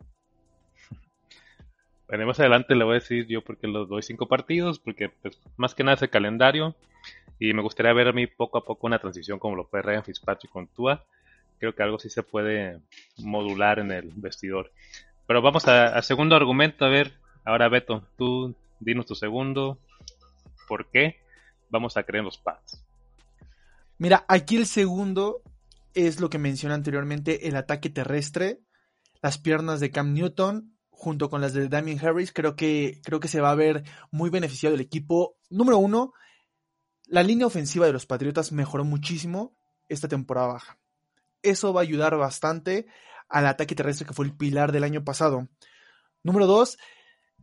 Bueno, 2.10 2.26
más 2.26 2.40
adelante 2.40 2.74
le 2.74 2.84
voy 2.84 2.94
a 2.94 3.00
decir 3.00 3.28
yo 3.28 3.44
porque 3.44 3.68
los 3.68 3.88
doy 3.88 4.02
cinco 4.02 4.28
partidos, 4.28 4.80
porque 4.80 5.10
pues, 5.10 5.40
más 5.58 5.76
que 5.76 5.84
nada 5.84 5.96
es 5.96 6.02
el 6.02 6.10
calendario 6.10 6.76
y 7.38 7.54
me 7.54 7.62
gustaría 7.62 7.94
ver 7.94 8.08
a 8.08 8.14
mí 8.14 8.26
poco 8.26 8.58
a 8.58 8.66
poco 8.66 8.88
una 8.88 8.98
transición 8.98 9.38
como 9.38 9.56
lo 9.56 9.66
fue 9.66 9.84
Ryan 9.84 10.04
Fitzpatrick 10.04 10.52
con 10.52 10.68
Tua. 10.68 11.06
Creo 11.60 11.76
que 11.76 11.84
algo 11.84 12.00
sí 12.00 12.10
se 12.10 12.24
puede 12.24 12.80
modular 13.20 13.78
en 13.78 13.92
el 13.92 14.12
vestidor. 14.16 14.72
Pero 15.28 15.44
vamos 15.44 15.68
al 15.68 16.04
segundo 16.04 16.36
argumento, 16.36 16.84
a 16.84 16.90
ver, 16.90 17.14
ahora 17.46 17.70
Beto, 17.70 18.04
tú 18.18 18.56
dinos 18.80 19.06
tu 19.06 19.14
segundo, 19.14 19.78
¿por 20.68 20.88
qué 20.90 21.18
vamos 21.70 21.96
a 21.96 22.04
creer 22.04 22.24
los 22.24 22.40
Pats? 22.40 22.84
Mira, 24.00 24.26
aquí 24.28 24.56
el 24.56 24.66
segundo 24.66 25.44
es 25.94 26.20
lo 26.20 26.32
que 26.32 26.40
mencioné 26.40 26.74
anteriormente, 26.74 27.48
el 27.48 27.56
ataque 27.56 27.92
terrestre, 27.92 28.62
las 29.22 29.38
piernas 29.38 29.80
de 29.80 29.92
Cam 29.92 30.16
Newton 30.16 30.74
junto 31.00 31.30
con 31.30 31.40
las 31.40 31.54
de 31.54 31.70
Damien 31.70 32.06
Harris, 32.06 32.34
creo 32.34 32.58
que, 32.58 33.00
creo 33.06 33.22
que 33.22 33.30
se 33.30 33.40
va 33.40 33.52
a 33.52 33.56
ver 33.56 33.84
muy 34.12 34.30
beneficiado 34.30 34.76
el 34.76 34.82
equipo. 34.82 35.38
Número 35.50 35.78
uno, 35.78 36.12
la 37.06 37.24
línea 37.24 37.48
ofensiva 37.48 37.86
de 37.86 37.94
los 37.94 38.06
Patriotas 38.06 38.52
mejoró 38.52 38.84
muchísimo 38.84 39.56
esta 39.88 40.10
temporada 40.10 40.48
baja. 40.48 40.78
Eso 41.42 41.72
va 41.72 41.80
a 41.80 41.84
ayudar 41.84 42.18
bastante 42.18 42.86
al 43.30 43.48
ataque 43.48 43.76
terrestre 43.76 44.06
que 44.06 44.14
fue 44.14 44.26
el 44.26 44.36
pilar 44.36 44.74
del 44.74 44.84
año 44.84 45.06
pasado. 45.06 45.48
Número 46.22 46.48
dos, 46.48 46.78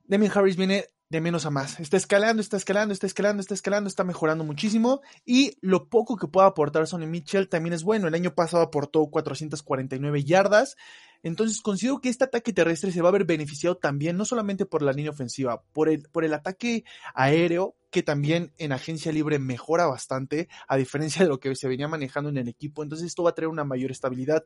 Damien 0.04 0.30
Harris 0.34 0.56
viene 0.56 0.90
de 1.08 1.20
menos 1.22 1.46
a 1.46 1.50
más. 1.50 1.80
Está 1.80 1.96
escalando, 1.96 2.42
está 2.42 2.58
escalando, 2.58 2.92
está 2.92 3.06
escalando, 3.06 3.40
está 3.40 3.54
escalando, 3.54 3.88
está 3.88 4.04
mejorando 4.04 4.44
muchísimo. 4.44 5.00
Y 5.24 5.56
lo 5.62 5.88
poco 5.88 6.16
que 6.16 6.28
pueda 6.28 6.46
aportar 6.46 6.86
Sonny 6.86 7.06
Mitchell 7.06 7.48
también 7.48 7.72
es 7.72 7.84
bueno. 7.84 8.08
El 8.08 8.14
año 8.14 8.34
pasado 8.34 8.62
aportó 8.62 9.06
449 9.06 10.24
yardas. 10.24 10.76
Entonces 11.22 11.60
considero 11.60 12.00
que 12.00 12.08
este 12.08 12.24
ataque 12.24 12.52
terrestre 12.52 12.92
se 12.92 13.02
va 13.02 13.08
a 13.08 13.12
ver 13.12 13.24
beneficiado 13.24 13.76
también, 13.76 14.16
no 14.16 14.24
solamente 14.24 14.66
por 14.66 14.82
la 14.82 14.92
línea 14.92 15.10
ofensiva, 15.10 15.62
por 15.72 15.88
el, 15.88 16.02
por 16.10 16.24
el 16.24 16.34
ataque 16.34 16.84
aéreo, 17.14 17.74
que 17.90 18.02
también 18.02 18.52
en 18.58 18.72
agencia 18.72 19.12
libre 19.12 19.38
mejora 19.38 19.86
bastante, 19.86 20.48
a 20.68 20.76
diferencia 20.76 21.22
de 21.22 21.28
lo 21.28 21.40
que 21.40 21.54
se 21.56 21.68
venía 21.68 21.88
manejando 21.88 22.30
en 22.30 22.36
el 22.36 22.48
equipo. 22.48 22.82
Entonces 22.82 23.06
esto 23.06 23.22
va 23.22 23.30
a 23.30 23.34
traer 23.34 23.48
una 23.48 23.64
mayor 23.64 23.90
estabilidad. 23.90 24.44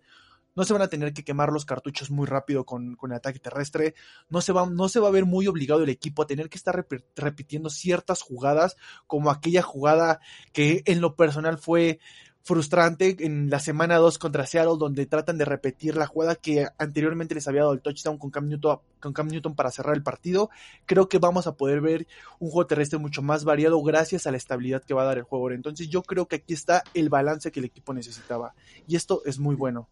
No 0.57 0.65
se 0.65 0.73
van 0.73 0.83
a 0.83 0.89
tener 0.89 1.13
que 1.13 1.25
quemar 1.25 1.53
los 1.53 1.65
cartuchos 1.65 2.11
muy 2.11 2.27
rápido 2.27 2.65
con, 2.65 2.97
con 2.97 3.13
el 3.13 3.17
ataque 3.17 3.39
terrestre. 3.39 3.95
No 4.29 4.41
se, 4.41 4.53
va, 4.53 4.69
no 4.69 4.89
se 4.89 5.01
va 5.01 5.09
a 5.09 5.13
ver 5.13 5.25
muy 5.25 5.47
obligado 5.47 5.83
el 5.83 5.89
equipo 5.89 6.23
a 6.23 6.27
tener 6.27 6.49
que 6.49 6.59
estar 6.59 6.75
rep 6.75 7.03
repitiendo 7.17 7.71
ciertas 7.71 8.23
jugadas, 8.23 8.77
como 9.07 9.31
aquella 9.31 9.63
jugada 9.63 10.21
que 10.53 10.83
en 10.87 11.01
lo 11.01 11.15
personal 11.15 11.59
fue 11.59 12.01
frustrante 12.43 13.17
en 13.21 13.51
la 13.51 13.61
semana 13.61 13.97
2 13.97 14.19
contra 14.19 14.47
Seattle, 14.47 14.79
donde 14.79 15.07
tratan 15.07 15.39
de 15.39 15.45
repetir 15.45 15.97
la 15.97 16.07
jugada 16.07 16.37
que 16.37 16.67
anteriormente 16.79 17.35
les 17.35 17.47
había 17.47 17.63
dado 17.63 17.75
el 17.75 17.81
touchdown 17.81 18.19
con 18.19 18.31
Cam 18.31 18.49
Newton, 18.49 18.79
con 18.99 19.13
Cam 19.13 19.29
Newton 19.29 19.55
para 19.55 19.71
cerrar 19.71 19.95
el 19.95 20.03
partido. 20.03 20.51
Creo 20.87 21.09
que 21.09 21.19
vamos 21.19 21.47
a 21.47 21.57
poder 21.57 21.81
ver 21.81 22.07
un 22.39 22.51
juego 22.51 22.67
terrestre 22.67 22.99
mucho 22.99 23.23
más 23.23 23.45
variado 23.45 23.81
gracias 23.83 24.27
a 24.27 24.31
la 24.31 24.39
estabilidad 24.39 24.83
que 24.83 24.95
va 24.95 25.03
a 25.03 25.07
dar 25.07 25.19
el 25.19 25.25
juego. 25.25 25.51
Entonces 25.51 25.89
yo 25.89 26.03
creo 26.03 26.27
que 26.27 26.37
aquí 26.37 26.55
está 26.55 26.83
el 26.95 27.09
balance 27.09 27.53
que 27.53 27.61
el 27.61 27.67
equipo 27.67 27.93
necesitaba. 27.93 28.55
Y 28.89 28.97
esto 28.97 29.23
es 29.25 29.39
muy 29.39 29.55
bueno. 29.55 29.89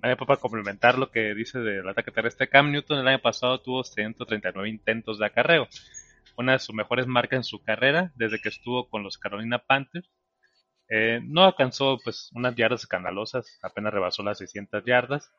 Para 0.00 0.36
complementar 0.36 0.98
lo 0.98 1.10
que 1.10 1.34
dice 1.34 1.58
del 1.58 1.88
ataque 1.88 2.12
terrestre, 2.12 2.48
Cam 2.48 2.70
Newton 2.70 2.98
el 2.98 3.08
año 3.08 3.20
pasado 3.20 3.60
tuvo 3.60 3.82
139 3.82 4.68
intentos 4.68 5.18
de 5.18 5.26
acarreo 5.26 5.66
una 6.36 6.52
de 6.52 6.58
sus 6.58 6.74
mejores 6.74 7.06
marcas 7.06 7.38
en 7.38 7.44
su 7.44 7.62
carrera 7.62 8.12
desde 8.16 8.40
que 8.40 8.48
estuvo 8.48 8.88
con 8.88 9.02
los 9.02 9.18
Carolina 9.18 9.58
Panthers. 9.58 10.10
Eh, 10.88 11.20
no 11.24 11.44
alcanzó 11.44 11.98
pues 12.02 12.30
unas 12.32 12.54
yardas 12.54 12.82
escandalosas, 12.82 13.58
apenas 13.62 13.92
rebasó 13.92 14.22
las 14.22 14.38
600 14.38 14.84
yardas, 14.84 15.32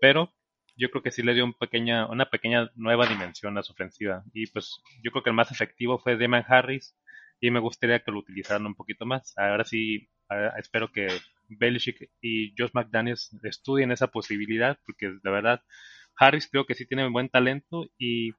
pero 0.00 0.34
yo 0.76 0.90
creo 0.90 1.02
que 1.02 1.10
sí 1.10 1.22
le 1.22 1.34
dio 1.34 1.44
un 1.44 1.54
pequeña, 1.54 2.06
una 2.06 2.28
pequeña 2.28 2.70
nueva 2.74 3.06
dimensión 3.06 3.56
a 3.56 3.62
su 3.62 3.72
ofensiva. 3.72 4.24
Y 4.32 4.46
pues 4.48 4.82
yo 5.02 5.10
creo 5.10 5.22
que 5.22 5.30
el 5.30 5.36
más 5.36 5.50
efectivo 5.50 5.98
fue 5.98 6.16
Demian 6.16 6.44
Harris 6.46 6.96
y 7.40 7.50
me 7.50 7.60
gustaría 7.60 8.00
que 8.00 8.10
lo 8.10 8.18
utilizaran 8.18 8.66
un 8.66 8.74
poquito 8.74 9.06
más. 9.06 9.32
Ahora 9.36 9.64
sí, 9.64 10.08
espero 10.58 10.90
que 10.90 11.08
Belichick 11.48 12.10
y 12.20 12.54
Josh 12.58 12.70
McDaniels 12.72 13.36
estudien 13.42 13.92
esa 13.92 14.08
posibilidad, 14.08 14.78
porque 14.84 15.10
de 15.22 15.30
verdad 15.30 15.62
Harris 16.16 16.48
creo 16.50 16.66
que 16.66 16.74
sí 16.74 16.86
tiene 16.86 17.08
buen 17.08 17.28
talento 17.28 17.86
y 17.98 18.32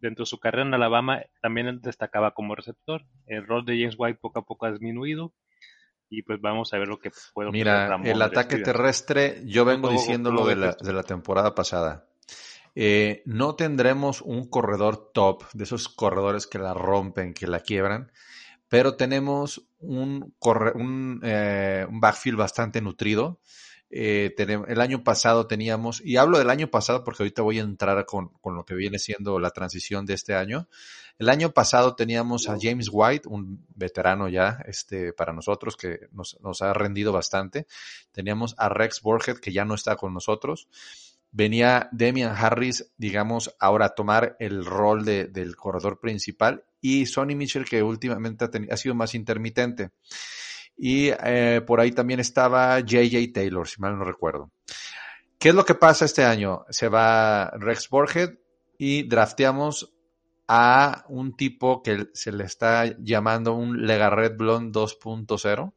dentro 0.00 0.24
de 0.24 0.28
su 0.28 0.38
carrera 0.38 0.66
en 0.66 0.74
Alabama 0.74 1.22
también 1.40 1.80
destacaba 1.80 2.32
como 2.32 2.54
receptor. 2.54 3.04
El 3.26 3.46
rol 3.46 3.64
de 3.64 3.78
James 3.78 3.96
White 3.98 4.18
poco 4.20 4.40
a 4.40 4.44
poco 4.44 4.66
ha 4.66 4.72
disminuido 4.72 5.32
y 6.10 6.22
pues 6.22 6.40
vamos 6.40 6.74
a 6.74 6.78
ver 6.78 6.88
lo 6.88 6.98
que 6.98 7.12
puede 7.32 7.52
Mira, 7.52 7.96
el 8.04 8.20
ataque 8.20 8.58
terrestre, 8.58 9.42
yo 9.46 9.64
vengo 9.64 9.90
diciéndolo 9.90 10.44
de 10.44 10.56
la, 10.56 10.76
de 10.78 10.92
la 10.92 11.04
temporada 11.04 11.54
pasada. 11.54 12.08
Eh, 12.74 13.22
no 13.26 13.54
tendremos 13.54 14.20
un 14.20 14.48
corredor 14.48 15.12
top, 15.12 15.44
de 15.52 15.64
esos 15.64 15.88
corredores 15.88 16.46
que 16.46 16.58
la 16.58 16.74
rompen, 16.74 17.32
que 17.32 17.46
la 17.46 17.60
quiebran, 17.60 18.12
pero 18.68 18.96
tenemos 18.96 19.68
un, 19.78 20.34
un, 20.40 21.20
eh, 21.22 21.86
un 21.88 22.00
backfield 22.00 22.38
bastante 22.38 22.80
nutrido. 22.80 23.40
Eh, 23.92 24.34
el 24.38 24.80
año 24.80 25.02
pasado 25.02 25.48
teníamos, 25.48 26.00
y 26.04 26.16
hablo 26.16 26.38
del 26.38 26.48
año 26.48 26.68
pasado 26.68 27.02
porque 27.02 27.24
ahorita 27.24 27.42
voy 27.42 27.58
a 27.58 27.62
entrar 27.62 28.06
con, 28.06 28.28
con, 28.40 28.54
lo 28.54 28.64
que 28.64 28.74
viene 28.74 29.00
siendo 29.00 29.40
la 29.40 29.50
transición 29.50 30.06
de 30.06 30.14
este 30.14 30.34
año. 30.34 30.68
El 31.18 31.28
año 31.28 31.50
pasado 31.50 31.96
teníamos 31.96 32.48
a 32.48 32.56
James 32.58 32.88
White, 32.90 33.28
un 33.28 33.66
veterano 33.74 34.28
ya 34.28 34.62
este, 34.66 35.12
para 35.12 35.32
nosotros 35.32 35.76
que 35.76 36.08
nos, 36.12 36.38
nos 36.40 36.62
ha 36.62 36.72
rendido 36.72 37.12
bastante. 37.12 37.66
Teníamos 38.12 38.54
a 38.58 38.68
Rex 38.68 39.02
Borget 39.02 39.38
que 39.38 39.52
ya 39.52 39.64
no 39.64 39.74
está 39.74 39.96
con 39.96 40.14
nosotros. 40.14 40.68
Venía 41.32 41.88
Demian 41.92 42.34
Harris, 42.36 42.92
digamos, 42.96 43.54
ahora 43.58 43.86
a 43.86 43.94
tomar 43.94 44.36
el 44.38 44.64
rol 44.64 45.04
de, 45.04 45.26
del 45.26 45.56
corredor 45.56 46.00
principal 46.00 46.64
y 46.80 47.06
Sonny 47.06 47.34
Mitchell 47.34 47.64
que 47.64 47.82
últimamente 47.82 48.44
ha, 48.44 48.50
ha 48.72 48.76
sido 48.76 48.94
más 48.94 49.14
intermitente. 49.14 49.90
Y 50.82 51.10
eh, 51.10 51.60
por 51.66 51.78
ahí 51.78 51.92
también 51.92 52.20
estaba 52.20 52.80
JJ 52.80 53.34
Taylor, 53.34 53.68
si 53.68 53.82
mal 53.82 53.98
no 53.98 54.04
recuerdo. 54.04 54.50
¿Qué 55.38 55.50
es 55.50 55.54
lo 55.54 55.66
que 55.66 55.74
pasa 55.74 56.06
este 56.06 56.24
año? 56.24 56.64
Se 56.70 56.88
va 56.88 57.50
Rex 57.50 57.90
Borhead 57.90 58.30
y 58.78 59.02
drafteamos 59.02 59.92
a 60.48 61.04
un 61.08 61.36
tipo 61.36 61.82
que 61.82 62.08
se 62.14 62.32
le 62.32 62.44
está 62.44 62.96
llamando 62.98 63.52
un 63.52 63.86
Legarret 63.86 64.34
Blonde 64.38 64.72
2.0. 64.72 65.72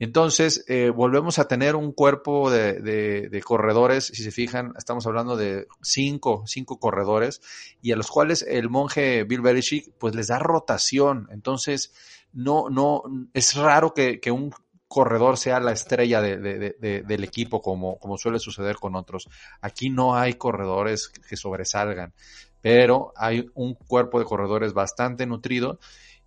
Entonces, 0.00 0.64
eh, 0.66 0.88
volvemos 0.88 1.38
a 1.38 1.46
tener 1.46 1.76
un 1.76 1.92
cuerpo 1.92 2.50
de, 2.50 2.80
de, 2.80 3.42
corredores, 3.42 4.06
si 4.06 4.22
se 4.22 4.30
fijan, 4.30 4.72
estamos 4.78 5.06
hablando 5.06 5.36
de 5.36 5.68
cinco, 5.82 6.42
cinco 6.46 6.80
corredores, 6.80 7.42
y 7.82 7.92
a 7.92 7.96
los 7.96 8.10
cuales 8.10 8.42
el 8.42 8.70
monje 8.70 9.24
Bill 9.24 9.42
Belichick, 9.42 9.92
pues 9.98 10.14
les 10.14 10.28
da 10.28 10.38
rotación. 10.38 11.28
Entonces, 11.30 11.92
no, 12.32 12.70
no, 12.70 13.02
es 13.34 13.54
raro 13.54 13.92
que, 13.92 14.20
que 14.20 14.30
un 14.30 14.54
corredor 14.88 15.36
sea 15.36 15.60
la 15.60 15.72
estrella 15.72 16.22
de, 16.22 16.38
de, 16.38 17.02
del 17.02 17.22
equipo 17.22 17.60
como, 17.60 17.98
como 17.98 18.16
suele 18.16 18.38
suceder 18.38 18.76
con 18.76 18.96
otros. 18.96 19.28
Aquí 19.60 19.90
no 19.90 20.16
hay 20.16 20.34
corredores 20.34 21.08
que 21.08 21.36
sobresalgan, 21.36 22.14
pero 22.62 23.12
hay 23.16 23.50
un 23.52 23.74
cuerpo 23.74 24.18
de 24.18 24.24
corredores 24.24 24.72
bastante 24.72 25.26
nutrido 25.26 25.78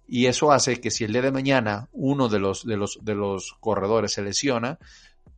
y 0.08 0.28
eso 0.28 0.52
hace 0.52 0.80
que 0.80 0.92
si 0.92 1.04
el 1.04 1.14
día 1.14 1.22
de 1.22 1.32
mañana 1.32 1.90
uno 1.92 2.30
de 2.30 2.40
los, 2.40 2.66
de 2.66 2.78
los, 2.78 3.00
de 3.02 3.16
los 3.16 3.54
corredores 3.60 4.14
se 4.14 4.22
lesiona, 4.22 4.80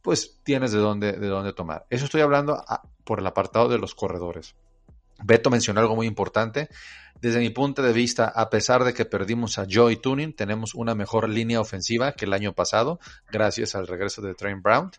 pues 0.01 0.39
tienes 0.43 0.71
de 0.71 0.79
dónde, 0.79 1.13
de 1.13 1.27
dónde 1.27 1.53
tomar. 1.53 1.85
Eso 1.89 2.05
estoy 2.05 2.21
hablando 2.21 2.63
por 3.03 3.19
el 3.19 3.27
apartado 3.27 3.69
de 3.69 3.79
los 3.79 3.95
corredores. 3.95 4.55
Beto 5.23 5.49
mencionó 5.49 5.79
algo 5.79 5.95
muy 5.95 6.07
importante. 6.07 6.69
Desde 7.21 7.39
mi 7.39 7.49
punto 7.49 7.81
de 7.81 7.93
vista, 7.93 8.25
a 8.27 8.49
pesar 8.49 8.83
de 8.83 8.93
que 8.93 9.05
perdimos 9.05 9.57
a 9.57 9.65
Joey 9.69 9.95
Tuning, 9.95 10.35
tenemos 10.35 10.75
una 10.75 10.93
mejor 10.93 11.29
línea 11.29 11.61
ofensiva 11.61 12.11
que 12.11 12.25
el 12.25 12.33
año 12.33 12.53
pasado, 12.53 12.99
gracias 13.31 13.73
al 13.73 13.87
regreso 13.87 14.21
de 14.21 14.35
Train 14.35 14.61
Brown. 14.61 14.91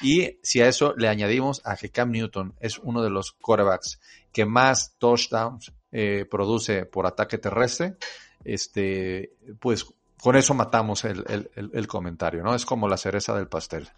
Y 0.00 0.38
si 0.42 0.60
a 0.60 0.68
eso 0.68 0.94
le 0.96 1.08
añadimos 1.08 1.60
a 1.64 1.76
que 1.76 1.90
Cam 1.90 2.12
Newton 2.12 2.54
es 2.60 2.78
uno 2.78 3.02
de 3.02 3.10
los 3.10 3.32
quarterbacks 3.32 4.00
que 4.32 4.46
más 4.46 4.96
touchdowns 4.98 5.72
eh, 5.90 6.24
produce 6.30 6.86
por 6.86 7.06
ataque 7.06 7.38
terrestre, 7.38 7.96
este, 8.44 9.34
pues 9.60 9.86
con 10.22 10.36
eso 10.36 10.54
matamos 10.54 11.04
el, 11.04 11.24
el, 11.28 11.70
el 11.72 11.86
comentario, 11.86 12.42
¿no? 12.42 12.54
Es 12.54 12.66
como 12.66 12.88
la 12.88 12.96
cereza 12.96 13.36
del 13.36 13.48
pastel. 13.48 13.88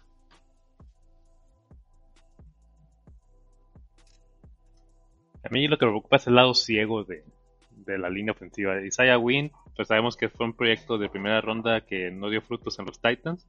A 5.43 5.49
mí 5.49 5.67
lo 5.67 5.77
que 5.77 5.85
me 5.85 5.91
preocupa 5.91 6.17
es 6.17 6.27
el 6.27 6.35
lado 6.35 6.53
ciego 6.53 7.03
de, 7.03 7.23
de 7.71 7.97
la 7.97 8.09
línea 8.09 8.33
ofensiva. 8.33 8.79
Isaiah 8.81 9.17
Wynn, 9.17 9.51
pues 9.75 9.87
sabemos 9.87 10.15
que 10.15 10.29
fue 10.29 10.45
un 10.45 10.53
proyecto 10.53 10.97
de 10.97 11.09
primera 11.09 11.41
ronda 11.41 11.81
que 11.81 12.11
no 12.11 12.29
dio 12.29 12.41
frutos 12.41 12.77
en 12.79 12.85
los 12.85 13.01
Titans 13.01 13.47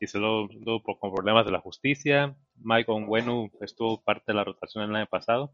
y 0.00 0.06
se 0.06 0.18
lo 0.18 0.48
dio 0.48 0.82
con 0.82 1.12
problemas 1.12 1.44
de 1.44 1.52
la 1.52 1.60
justicia. 1.60 2.36
Mike 2.62 2.90
Onwenu 2.90 3.50
estuvo 3.60 4.02
parte 4.02 4.24
de 4.28 4.34
la 4.34 4.44
rotación 4.44 4.84
el 4.84 4.96
año 4.96 5.06
pasado. 5.06 5.52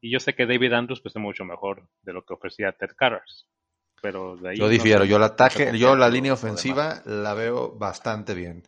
Y 0.00 0.10
yo 0.10 0.20
sé 0.20 0.34
que 0.34 0.46
David 0.46 0.72
Andrews 0.72 1.00
pues 1.00 1.14
es 1.14 1.22
mucho 1.22 1.44
mejor 1.44 1.88
de 2.02 2.12
lo 2.12 2.24
que 2.24 2.34
ofrecía 2.34 2.72
Ted 2.72 2.90
Carras. 2.96 3.48
Pero 4.00 4.36
de 4.36 4.50
ahí 4.50 4.56
yo 4.56 4.68
difiero, 4.68 5.04
yo 5.04 5.16
el 5.16 5.22
ataque, 5.24 5.76
yo 5.76 5.96
la 5.96 6.08
línea 6.08 6.32
ofensiva 6.32 7.02
la 7.04 7.34
veo 7.34 7.72
bastante 7.76 8.34
bien 8.34 8.62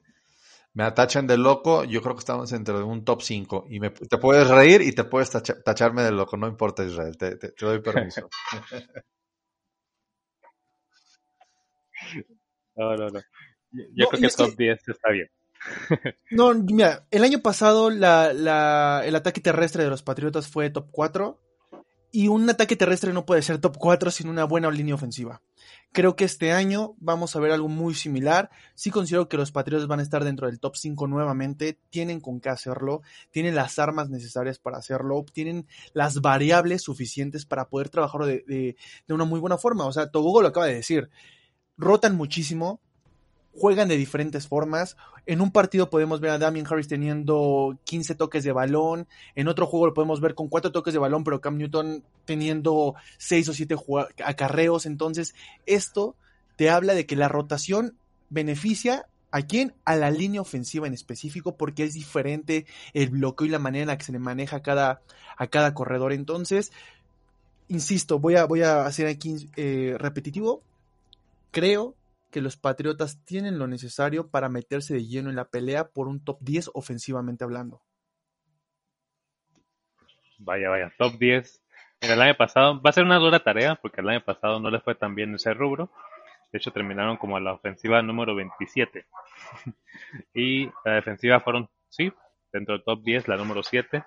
me 0.73 0.85
atachan 0.85 1.27
de 1.27 1.37
loco, 1.37 1.85
yo 1.85 2.01
creo 2.01 2.14
que 2.14 2.21
estamos 2.21 2.53
entre 2.53 2.77
un 2.83 3.05
top 3.05 3.23
5. 3.23 3.66
Y 3.71 3.81
me, 3.81 3.90
te 3.90 4.19
puedes 4.19 4.49
reír 4.49 4.83
y 4.83 4.93
te 4.93 5.05
puedes 5.05 5.31
tacharme 5.31 6.03
de 6.03 6.12
loco, 6.12 6.37
no 6.37 6.47
importa 6.47 6.85
Israel, 6.85 7.16
te, 7.16 7.37
te, 7.37 7.53
doy 7.59 7.81
permiso. 7.81 8.29
no, 12.77 12.97
no, 12.97 13.09
no. 13.09 13.21
Yo 13.73 14.09
creo 14.09 14.21
que 14.21 14.29
top 14.29 14.57
10 14.57 14.88
está 14.88 15.11
bien. 15.11 15.29
no, 16.31 16.55
mira, 16.55 17.07
el 17.11 17.25
año 17.25 17.40
pasado 17.40 17.90
la, 17.90 18.33
la, 18.33 19.03
el 19.05 19.14
ataque 19.14 19.40
terrestre 19.40 19.85
de 19.85 19.90
los 19.90 20.03
Patriotas 20.03 20.49
fue 20.49 20.71
top 20.71 20.88
4 20.90 21.38
y 22.12 22.29
un 22.29 22.49
ataque 22.49 22.77
terrestre 22.77 23.12
no 23.12 23.25
puede 23.25 23.42
ser 23.42 23.59
top 23.59 23.77
4 23.79 24.11
sin 24.11 24.29
una 24.29 24.44
buena 24.44 24.70
línea 24.70 24.94
ofensiva. 24.94 25.42
Creo 25.92 26.14
que 26.14 26.25
este 26.25 26.53
año 26.53 26.94
vamos 26.99 27.35
a 27.35 27.40
ver 27.40 27.51
algo 27.51 27.68
muy 27.68 27.94
similar. 27.94 28.51
Sí 28.75 28.90
considero 28.90 29.29
que 29.29 29.37
los 29.37 29.51
Patriotas 29.53 29.88
van 29.88 30.01
a 30.01 30.03
estar 30.03 30.25
dentro 30.25 30.46
del 30.46 30.61
top 30.61 30.77
5 30.77 31.07
nuevamente. 31.09 31.79
Tienen 31.90 32.20
con 32.20 32.40
qué 32.40 32.49
hacerlo. 32.49 33.03
Tienen 33.31 33.55
las 33.55 33.79
armas 33.79 34.09
necesarias 34.09 34.59
para 34.59 34.79
hacerlo. 34.79 35.25
Tienen 35.33 35.66
las 35.92 36.20
variables 36.20 36.83
suficientes 36.83 37.44
para 37.44 37.68
poder 37.68 37.88
trabajar 37.88 38.23
de, 38.23 38.44
de, 38.46 39.14
una 39.14 39.25
muy 39.25 39.40
buena 39.40 39.59
forma. 39.59 39.87
O 39.87 39.92
sea, 39.92 40.11
Togogo 40.11 40.42
lo 40.42 40.49
acaba 40.49 40.66
de 40.66 40.75
decir. 40.75 41.11
Rotan 41.77 42.16
muchísimo 42.16 42.81
juegan 43.55 43.89
de 43.89 43.97
diferentes 43.97 44.47
formas. 44.47 44.97
En 45.27 45.41
un 45.41 45.51
partido 45.51 45.91
podemos 45.91 46.21
ver 46.21 46.31
a 46.31 46.39
Damien 46.39 46.67
Harris 46.69 46.89
teniendo 46.89 47.79
15 47.85 48.15
toques 48.15 48.45
de 48.45 48.53
balón, 48.53 49.07
en 49.35 49.49
otro 49.49 49.67
juego 49.67 49.87
lo 49.87 49.95
podemos 49.95 50.21
ver 50.21 50.35
con 50.35 50.49
4 50.49 50.73
toques 50.73 50.93
de 50.93 51.01
balón, 51.01 51.25
pero 51.25 51.41
Cam 51.41 51.57
Newton 51.57 52.03
teniendo 52.25 52.95
6 53.19 53.49
o 53.49 53.53
7 53.53 53.77
acarreos. 54.25 54.87
Entonces, 54.87 55.35
esto 55.67 56.15
te 56.57 56.71
habla 56.71 56.95
de 56.95 57.07
que 57.07 57.17
la 57.17 57.29
rotación 57.29 57.97
beneficia 58.29 59.07
¿A 59.33 59.43
quién? 59.43 59.75
A 59.85 59.95
la 59.95 60.11
línea 60.11 60.41
ofensiva 60.41 60.87
en 60.87 60.95
específico, 60.95 61.57
porque 61.57 61.85
es 61.85 61.95
diferente 61.95 62.67
el 62.95 63.11
bloqueo 63.11 63.47
y 63.47 63.51
la 63.51 63.61
manera 63.61 63.83
en 63.83 63.89
la 63.89 63.99
que 63.99 64.05
se 64.05 64.13
le 64.13 64.19
maneja 64.19 64.57
a 64.57 64.63
cada, 64.63 65.03
a 65.37 65.47
cada 65.47 65.73
corredor. 65.73 66.13
Entonces, 66.13 66.73
insisto, 67.69 68.19
voy 68.19 68.35
a, 68.35 68.45
voy 68.47 68.63
a 68.63 68.85
hacer 68.87 69.07
aquí 69.07 69.49
eh, 69.57 69.95
repetitivo. 69.99 70.63
Creo 71.53 71.95
que 72.31 72.40
los 72.40 72.57
Patriotas 72.57 73.25
tienen 73.25 73.59
lo 73.59 73.66
necesario 73.66 74.31
para 74.31 74.49
meterse 74.49 74.95
de 74.95 75.07
lleno 75.07 75.31
en 75.31 75.37
la 75.37 75.51
pelea 75.51 75.88
por 75.88 76.09
un 76.09 76.25
top 76.25 76.38
10 76.40 76.71
ofensivamente 76.75 77.45
hablando. 77.45 77.83
Vaya, 80.38 80.71
vaya, 80.71 80.93
top 80.97 81.19
10. 81.19 81.62
En 82.01 82.11
el 82.11 82.23
año 82.23 82.35
pasado, 82.37 82.81
va 82.81 82.90
a 82.90 82.93
ser 82.95 83.05
una 83.05 83.19
dura 83.19 83.40
tarea 83.40 83.75
porque 83.75 84.01
el 84.01 84.09
año 84.09 84.25
pasado 84.25 84.59
no 84.59 84.71
les 84.71 84.83
fue 84.83 84.95
tan 84.95 85.14
bien 85.14 85.35
ese 85.35 85.53
rubro. 85.53 85.90
De 86.51 86.59
hecho, 86.59 86.73
terminaron 86.73 87.16
como 87.16 87.38
la 87.38 87.53
ofensiva 87.53 88.01
número 88.03 88.35
27. 88.35 89.07
y 90.35 90.66
la 90.85 90.95
defensiva 90.95 91.40
fueron, 91.40 91.69
sí, 91.88 92.12
dentro 92.53 92.75
del 92.75 92.85
top 92.85 93.03
10, 93.03 93.29
la 93.29 93.37
número 93.37 93.62
7. 93.62 94.03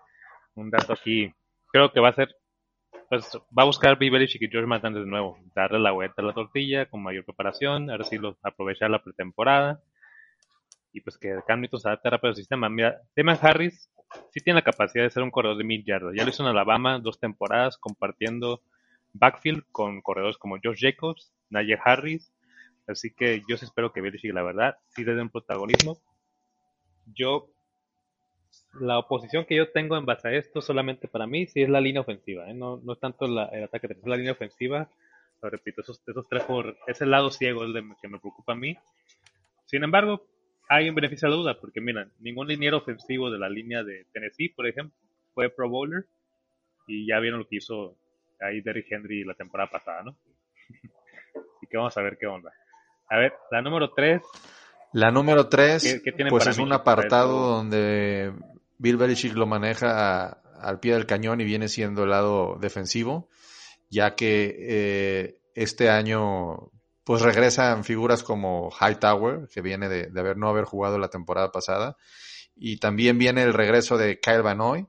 Un 0.56 0.70
dato 0.70 0.94
aquí, 0.94 1.34
creo 1.72 1.92
que 1.92 2.00
va 2.00 2.10
a 2.10 2.16
ser, 2.16 2.36
pues 3.10 3.30
va 3.58 3.64
a 3.64 3.66
buscar 3.66 3.98
Belichick 3.98 4.42
y 4.42 4.48
George 4.50 4.68
Martin 4.68 4.94
de 4.94 5.06
nuevo. 5.06 5.38
Darle 5.56 5.80
la 5.80 5.92
vuelta 5.92 6.22
a 6.22 6.26
la 6.26 6.34
tortilla 6.34 6.88
con 6.88 7.04
mayor 7.04 7.26
preparación, 7.26 7.90
ahora 7.90 8.04
sí 8.04 8.18
los, 8.18 8.36
aprovechar 8.44 8.90
la 8.90 9.04
pretemporada. 9.04 9.82
Y 10.92 11.02
pues 11.02 11.18
que 11.18 11.36
Cam 11.48 11.62
Newton 11.62 11.80
se 11.80 11.88
adapte 11.88 12.10
rápido 12.10 12.30
al 12.30 12.36
sistema. 12.36 12.70
Mira, 12.70 13.02
Teman 13.16 13.38
Harris 13.42 13.90
sí 14.32 14.40
tiene 14.42 14.60
la 14.60 14.64
capacidad 14.64 15.04
de 15.04 15.10
ser 15.10 15.24
un 15.24 15.32
corredor 15.32 15.58
de 15.58 15.64
mil 15.64 15.84
yardas. 15.84 16.14
Ya 16.16 16.24
lo 16.24 16.30
hizo 16.30 16.44
en 16.44 16.50
Alabama 16.50 17.00
dos 17.00 17.20
temporadas 17.20 17.78
compartiendo 17.78 18.62
backfield 19.14 19.64
con 19.72 20.02
corredores 20.02 20.38
como 20.38 20.58
Josh 20.64 20.80
Jacobs, 20.82 21.34
Najee 21.50 21.80
Harris. 21.84 22.32
Así 22.88 23.14
que 23.14 23.42
yo 23.48 23.56
espero 23.56 23.94
que 23.94 24.02
Belichick, 24.02 24.34
la 24.34 24.44
verdad, 24.44 24.76
sí 24.90 25.04
le 25.04 25.16
den 25.16 25.30
protagonismo. 25.30 25.98
Yo, 27.06 27.50
la 28.80 28.98
oposición 28.98 29.46
que 29.46 29.56
yo 29.56 29.72
tengo 29.72 29.98
en 29.98 30.06
base 30.06 30.28
a 30.28 30.32
esto, 30.32 30.62
solamente 30.62 31.08
para 31.08 31.28
mí, 31.28 31.46
sí 31.48 31.62
es 31.62 31.70
la 31.70 31.82
línea 31.82 32.02
ofensiva. 32.02 32.50
¿eh? 32.50 32.54
No, 32.54 32.78
no 32.84 32.94
es 32.94 33.00
tanto 33.00 33.28
la, 33.28 33.46
el 33.46 33.64
ataque, 33.64 33.88
es 33.90 34.06
la 34.06 34.18
línea 34.18 34.32
ofensiva. 34.32 34.90
Lo 35.42 35.50
repito, 35.50 35.82
esos, 35.82 36.02
esos 36.08 36.28
tres 36.28 36.44
por, 36.44 36.78
ese 36.88 37.06
lado 37.06 37.30
ciego 37.30 37.64
el 37.64 37.74
de, 37.74 37.84
que 38.02 38.08
me 38.08 38.20
preocupa 38.20 38.54
a 38.54 38.56
mí. 38.56 38.78
Sin 39.66 39.84
embargo, 39.84 40.26
hay 40.70 40.90
un 40.90 40.96
beneficio 40.96 41.28
a 41.28 41.32
la 41.32 41.38
duda, 41.38 41.60
porque 41.60 41.82
mira, 41.82 42.08
ningún 42.20 42.48
liniero 42.48 42.78
ofensivo 42.78 43.30
de 43.30 43.40
la 43.40 43.50
línea 43.50 43.84
de 43.84 44.06
Tennessee, 44.12 44.50
por 44.50 44.68
ejemplo, 44.68 44.96
fue 45.34 45.50
Pro 45.50 45.70
Bowler. 45.70 46.06
Y 46.88 47.08
ya 47.08 47.20
vieron 47.20 47.40
lo 47.40 47.48
que 47.48 47.58
hizo 47.58 47.98
ahí 48.42 48.62
Derrick 48.62 48.92
Henry 48.92 49.24
la 49.24 49.36
temporada 49.36 49.70
pasada, 49.70 50.04
¿no? 50.04 50.18
Así 51.58 51.68
que 51.70 51.78
vamos 51.78 51.96
a 51.98 52.02
ver 52.02 52.18
qué 52.18 52.28
onda. 52.28 52.52
A 53.10 53.18
ver, 53.18 53.34
la 53.52 53.62
número 53.62 53.92
3. 53.92 54.22
La 54.94 55.12
número 55.12 55.48
3, 55.48 56.02
pues 56.30 56.48
es 56.48 56.58
un 56.60 56.72
apartado 56.72 57.56
donde 57.56 58.32
Bill 58.84 58.98
Belichick 58.98 59.34
lo 59.34 59.48
maneja 59.48 60.42
al 60.60 60.82
pie 60.82 60.92
del 60.94 61.06
cañón 61.06 61.40
y 61.40 61.46
viene 61.46 61.70
siendo 61.70 62.04
el 62.04 62.10
lado 62.10 62.58
defensivo, 62.60 63.30
ya 63.90 64.14
que 64.14 64.58
eh, 64.60 65.40
este 65.56 65.90
año 65.90 66.70
pues 67.06 67.22
regresan 67.22 67.86
figuras 67.86 68.24
como 68.24 68.72
Hightower, 68.72 69.48
que 69.48 69.62
viene 69.62 69.88
de, 69.88 70.36
no 70.36 70.50
haber 70.50 70.66
jugado 70.66 70.98
la 70.98 71.08
temporada 71.08 71.50
pasada, 71.50 71.96
y 72.58 72.76
también 72.78 73.18
viene 73.18 73.44
el 73.44 73.54
regreso 73.54 73.98
de 73.98 74.20
Kyle 74.20 74.42
Vanoy, 74.42 74.86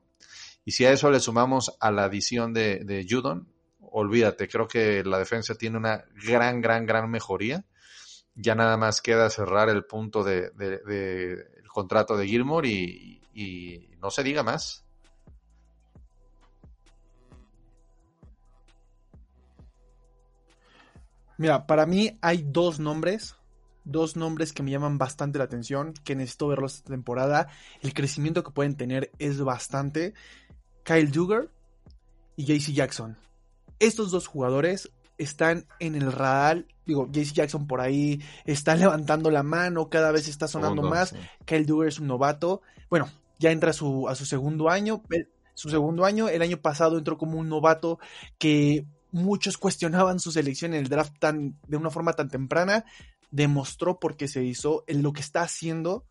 y 0.64 0.72
si 0.72 0.84
a 0.86 0.90
eso 0.90 1.12
le 1.12 1.20
sumamos 1.20 1.76
a 1.78 1.92
la 1.92 2.04
adición 2.04 2.52
de, 2.52 2.80
de 2.84 3.06
Judon, 3.08 3.46
olvídate, 3.78 4.48
creo 4.48 4.66
que 4.66 5.04
la 5.04 5.20
defensa 5.20 5.54
tiene 5.54 5.76
una 5.76 6.04
gran, 6.26 6.60
gran, 6.60 6.84
gran 6.84 7.08
mejoría. 7.08 7.64
Ya 8.34 8.56
nada 8.56 8.76
más 8.76 9.00
queda 9.00 9.30
cerrar 9.30 9.68
el 9.68 9.84
punto 9.84 10.24
de, 10.24 10.50
el 10.58 11.68
contrato 11.68 12.16
de 12.16 12.26
Gilmore 12.26 12.68
y, 12.68 13.23
y 13.34 13.90
no 14.00 14.10
se 14.10 14.22
diga 14.22 14.42
más. 14.42 14.84
Mira, 21.36 21.66
para 21.66 21.84
mí 21.86 22.16
hay 22.22 22.44
dos 22.46 22.78
nombres, 22.78 23.36
dos 23.84 24.16
nombres 24.16 24.52
que 24.52 24.62
me 24.62 24.70
llaman 24.70 24.98
bastante 24.98 25.38
la 25.38 25.44
atención, 25.44 25.92
que 26.04 26.14
necesito 26.14 26.48
verlos 26.48 26.76
esta 26.76 26.90
temporada. 26.90 27.48
El 27.82 27.92
crecimiento 27.92 28.44
que 28.44 28.52
pueden 28.52 28.76
tener 28.76 29.10
es 29.18 29.40
bastante. 29.40 30.14
Kyle 30.84 31.10
Duggar 31.10 31.50
y 32.36 32.44
JC 32.44 32.72
Jackson. 32.72 33.16
Estos 33.80 34.12
dos 34.12 34.28
jugadores 34.28 34.92
están 35.18 35.66
en 35.80 35.96
el 35.96 36.12
radar. 36.12 36.66
Digo, 36.86 37.08
JC 37.10 37.32
Jackson 37.32 37.66
por 37.66 37.80
ahí 37.80 38.22
está 38.44 38.76
levantando 38.76 39.30
la 39.30 39.42
mano, 39.42 39.88
cada 39.88 40.12
vez 40.12 40.28
está 40.28 40.46
sonando 40.46 40.82
más. 40.82 41.16
Kyle 41.44 41.66
Duggar 41.66 41.88
es 41.88 41.98
un 41.98 42.06
novato. 42.06 42.62
Bueno, 42.88 43.08
ya 43.38 43.50
entra 43.50 43.70
a 43.70 43.74
su, 43.74 44.08
a 44.08 44.14
su 44.14 44.26
segundo 44.26 44.70
año. 44.70 45.02
Su 45.54 45.70
segundo 45.70 46.04
año, 46.04 46.28
el 46.28 46.42
año 46.42 46.56
pasado 46.56 46.98
entró 46.98 47.16
como 47.16 47.38
un 47.38 47.48
novato 47.48 47.98
que 48.38 48.86
muchos 49.12 49.56
cuestionaban 49.56 50.18
su 50.18 50.32
selección 50.32 50.74
en 50.74 50.80
el 50.80 50.88
draft 50.88 51.14
tan, 51.20 51.56
de 51.68 51.76
una 51.76 51.90
forma 51.90 52.14
tan 52.14 52.28
temprana, 52.28 52.84
demostró 53.30 54.00
porque 54.00 54.26
se 54.26 54.42
hizo, 54.42 54.82
en 54.88 55.02
lo 55.02 55.12
que 55.12 55.20
está 55.20 55.42
haciendo 55.42 56.04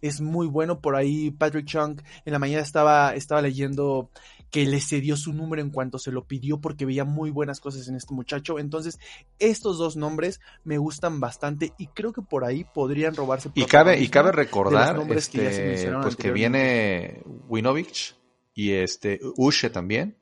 es 0.00 0.20
muy 0.20 0.46
bueno. 0.46 0.80
Por 0.80 0.96
ahí 0.96 1.30
Patrick 1.30 1.66
Chung 1.66 2.00
en 2.24 2.32
la 2.32 2.38
mañana 2.38 2.62
estaba, 2.62 3.14
estaba 3.14 3.42
leyendo 3.42 4.10
que 4.50 4.66
le 4.66 4.80
cedió 4.80 5.16
su 5.16 5.32
número 5.32 5.62
en 5.62 5.70
cuanto 5.70 5.98
se 5.98 6.12
lo 6.12 6.26
pidió 6.26 6.60
porque 6.60 6.86
veía 6.86 7.04
muy 7.04 7.30
buenas 7.30 7.60
cosas 7.60 7.88
en 7.88 7.96
este 7.96 8.14
muchacho. 8.14 8.58
Entonces, 8.58 8.98
estos 9.38 9.78
dos 9.78 9.96
nombres 9.96 10.40
me 10.64 10.78
gustan 10.78 11.20
bastante 11.20 11.72
y 11.78 11.88
creo 11.88 12.12
que 12.12 12.22
por 12.22 12.44
ahí 12.44 12.64
podrían 12.74 13.14
robarse. 13.14 13.50
Y 13.54 13.64
cabe, 13.64 14.00
y 14.00 14.08
cabe 14.08 14.32
recordar 14.32 15.00
este, 15.10 15.38
que 15.38 15.92
pues 16.02 16.16
que 16.16 16.32
viene 16.32 17.22
Winovich 17.48 18.16
y 18.54 18.72
este 18.72 19.20
Ushe 19.36 19.70
también 19.70 20.18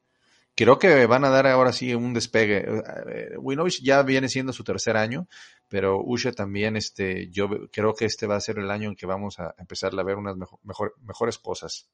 creo 0.56 0.78
que 0.78 1.06
van 1.06 1.24
a 1.24 1.28
dar 1.28 1.46
ahora 1.46 1.72
sí 1.72 1.94
un 1.94 2.14
despegue. 2.14 2.64
Eh, 2.66 3.36
Winovich 3.38 3.82
ya 3.82 4.02
viene 4.02 4.28
siendo 4.28 4.52
su 4.52 4.64
tercer 4.64 4.96
año, 4.96 5.28
pero 5.68 6.02
Ushe 6.02 6.32
también, 6.32 6.76
este, 6.76 7.28
yo 7.30 7.48
creo 7.70 7.94
que 7.94 8.06
este 8.06 8.26
va 8.26 8.36
a 8.36 8.40
ser 8.40 8.58
el 8.58 8.70
año 8.70 8.88
en 8.88 8.96
que 8.96 9.06
vamos 9.06 9.38
a 9.38 9.54
empezar 9.58 9.92
a 9.96 10.02
ver 10.02 10.16
unas 10.16 10.36
mejor, 10.64 10.94
mejores 11.02 11.38
cosas. 11.38 11.88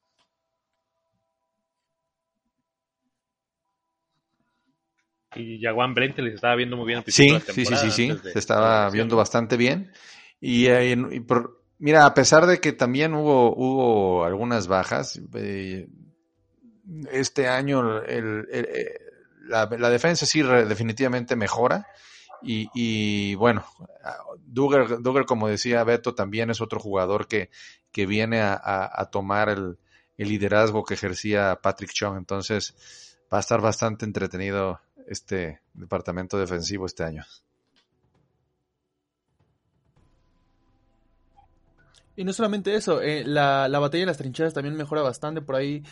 Y 5.35 5.61
Jaguan 5.61 5.95
Brent 5.95 6.19
les 6.19 6.35
estaba 6.35 6.55
viendo 6.57 6.77
muy 6.77 6.87
bien 6.87 7.03
sí, 7.07 7.31
sí, 7.49 7.65
sí, 7.65 7.77
sí, 7.77 7.91
sí, 7.91 8.13
se 8.33 8.39
estaba 8.39 8.91
viendo 8.91 9.17
bastante 9.17 9.57
bien. 9.57 9.93
Y, 10.41 10.67
eh, 10.67 10.97
mira, 11.79 12.05
a 12.05 12.15
pesar 12.15 12.47
de 12.47 12.61
que 12.61 12.73
también 12.73 13.15
hubo, 13.15 13.55
hubo 13.55 14.25
algunas 14.25 14.67
bajas, 14.67 15.21
eh, 15.35 15.89
este 17.11 17.49
año 17.49 18.03
eh, 18.03 18.93
la, 19.47 19.67
defensa 19.67 20.27
sí 20.27 20.43
definitivamente 20.43 21.37
mejora. 21.37 21.87
Y, 22.45 23.35
bueno, 23.37 23.65
Duggar, 24.45 25.27
como 25.27 25.47
decía 25.49 25.85
Beto, 25.85 26.15
también 26.15 26.51
es 26.51 26.61
otro 26.61 26.81
jugador 26.81 27.29
que, 27.29 27.51
que 27.93 28.05
viene 28.07 28.41
a, 28.43 29.09
tomar 29.13 29.49
el, 29.49 29.79
liderazgo 30.17 30.85
que 30.85 30.95
ejercía 30.95 31.61
Patrick 31.63 31.93
Chung. 31.93 32.17
Entonces 32.17 33.17
va 33.33 33.39
a 33.39 33.41
estar 33.41 33.61
bastante 33.61 34.05
entretenido 34.05 34.81
este 35.09 35.61
departamento 35.75 36.39
defensivo 36.39 36.87
este 36.87 37.05
año. 37.05 37.25
Y 42.15 42.25
no 42.25 42.33
solamente 42.33 42.75
eso, 42.75 43.01
eh, 43.01 43.25
la, 43.25 43.69
la 43.69 43.79
batalla 43.79 44.03
de 44.03 44.07
las 44.07 44.19
trincheras 44.19 44.53
también 44.53 44.77
mejora 44.77 45.01
bastante. 45.03 45.41
Por 45.41 45.57
ahí 45.57 45.83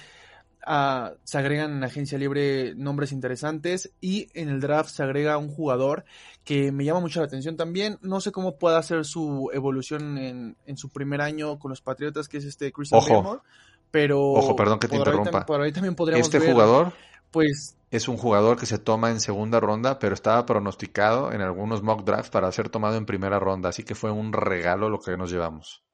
se 1.24 1.38
agregan 1.38 1.72
en 1.72 1.84
agencia 1.84 2.18
libre 2.18 2.74
nombres 2.76 3.12
interesantes 3.12 3.92
y 4.00 4.28
en 4.34 4.50
el 4.50 4.60
draft 4.60 4.90
se 4.90 5.02
agrega 5.02 5.38
un 5.38 5.48
jugador 5.48 6.04
que 6.44 6.70
me 6.70 6.84
llama 6.84 7.00
mucho 7.00 7.20
la 7.20 7.26
atención 7.26 7.56
también. 7.56 7.98
No 8.02 8.20
sé 8.20 8.30
cómo 8.30 8.58
pueda 8.58 8.82
ser 8.82 9.06
su 9.06 9.50
evolución 9.54 10.18
en, 10.18 10.56
en 10.66 10.76
su 10.76 10.90
primer 10.90 11.22
año 11.22 11.58
con 11.58 11.70
los 11.70 11.80
Patriotas, 11.80 12.28
que 12.28 12.36
es 12.36 12.44
este 12.44 12.72
Christian 12.72 13.00
Ojo. 13.00 13.42
pero 13.90 14.20
Ojo, 14.32 14.54
perdón 14.54 14.78
que 14.78 14.88
te 14.88 14.96
interrumpa. 14.96 15.46
por 15.46 15.62
ahí 15.62 15.72
también 15.72 15.94
podríamos 15.94 16.26
este 16.32 16.52
jugador 16.52 16.92
pues 17.30 17.76
es 17.90 18.08
un 18.08 18.16
jugador 18.16 18.58
que 18.58 18.66
se 18.66 18.78
toma 18.78 19.10
en 19.10 19.20
segunda 19.20 19.58
ronda, 19.60 19.98
pero 19.98 20.14
estaba 20.14 20.46
pronosticado 20.46 21.32
en 21.32 21.40
algunos 21.40 21.82
mock 21.82 22.04
drafts 22.04 22.30
para 22.30 22.50
ser 22.52 22.68
tomado 22.68 22.96
en 22.96 23.06
primera 23.06 23.38
ronda, 23.38 23.68
así 23.70 23.82
que 23.82 23.94
fue 23.94 24.10
un 24.10 24.32
regalo 24.32 24.88
lo 24.88 25.00
que 25.00 25.16
nos 25.16 25.30
llevamos. 25.30 25.84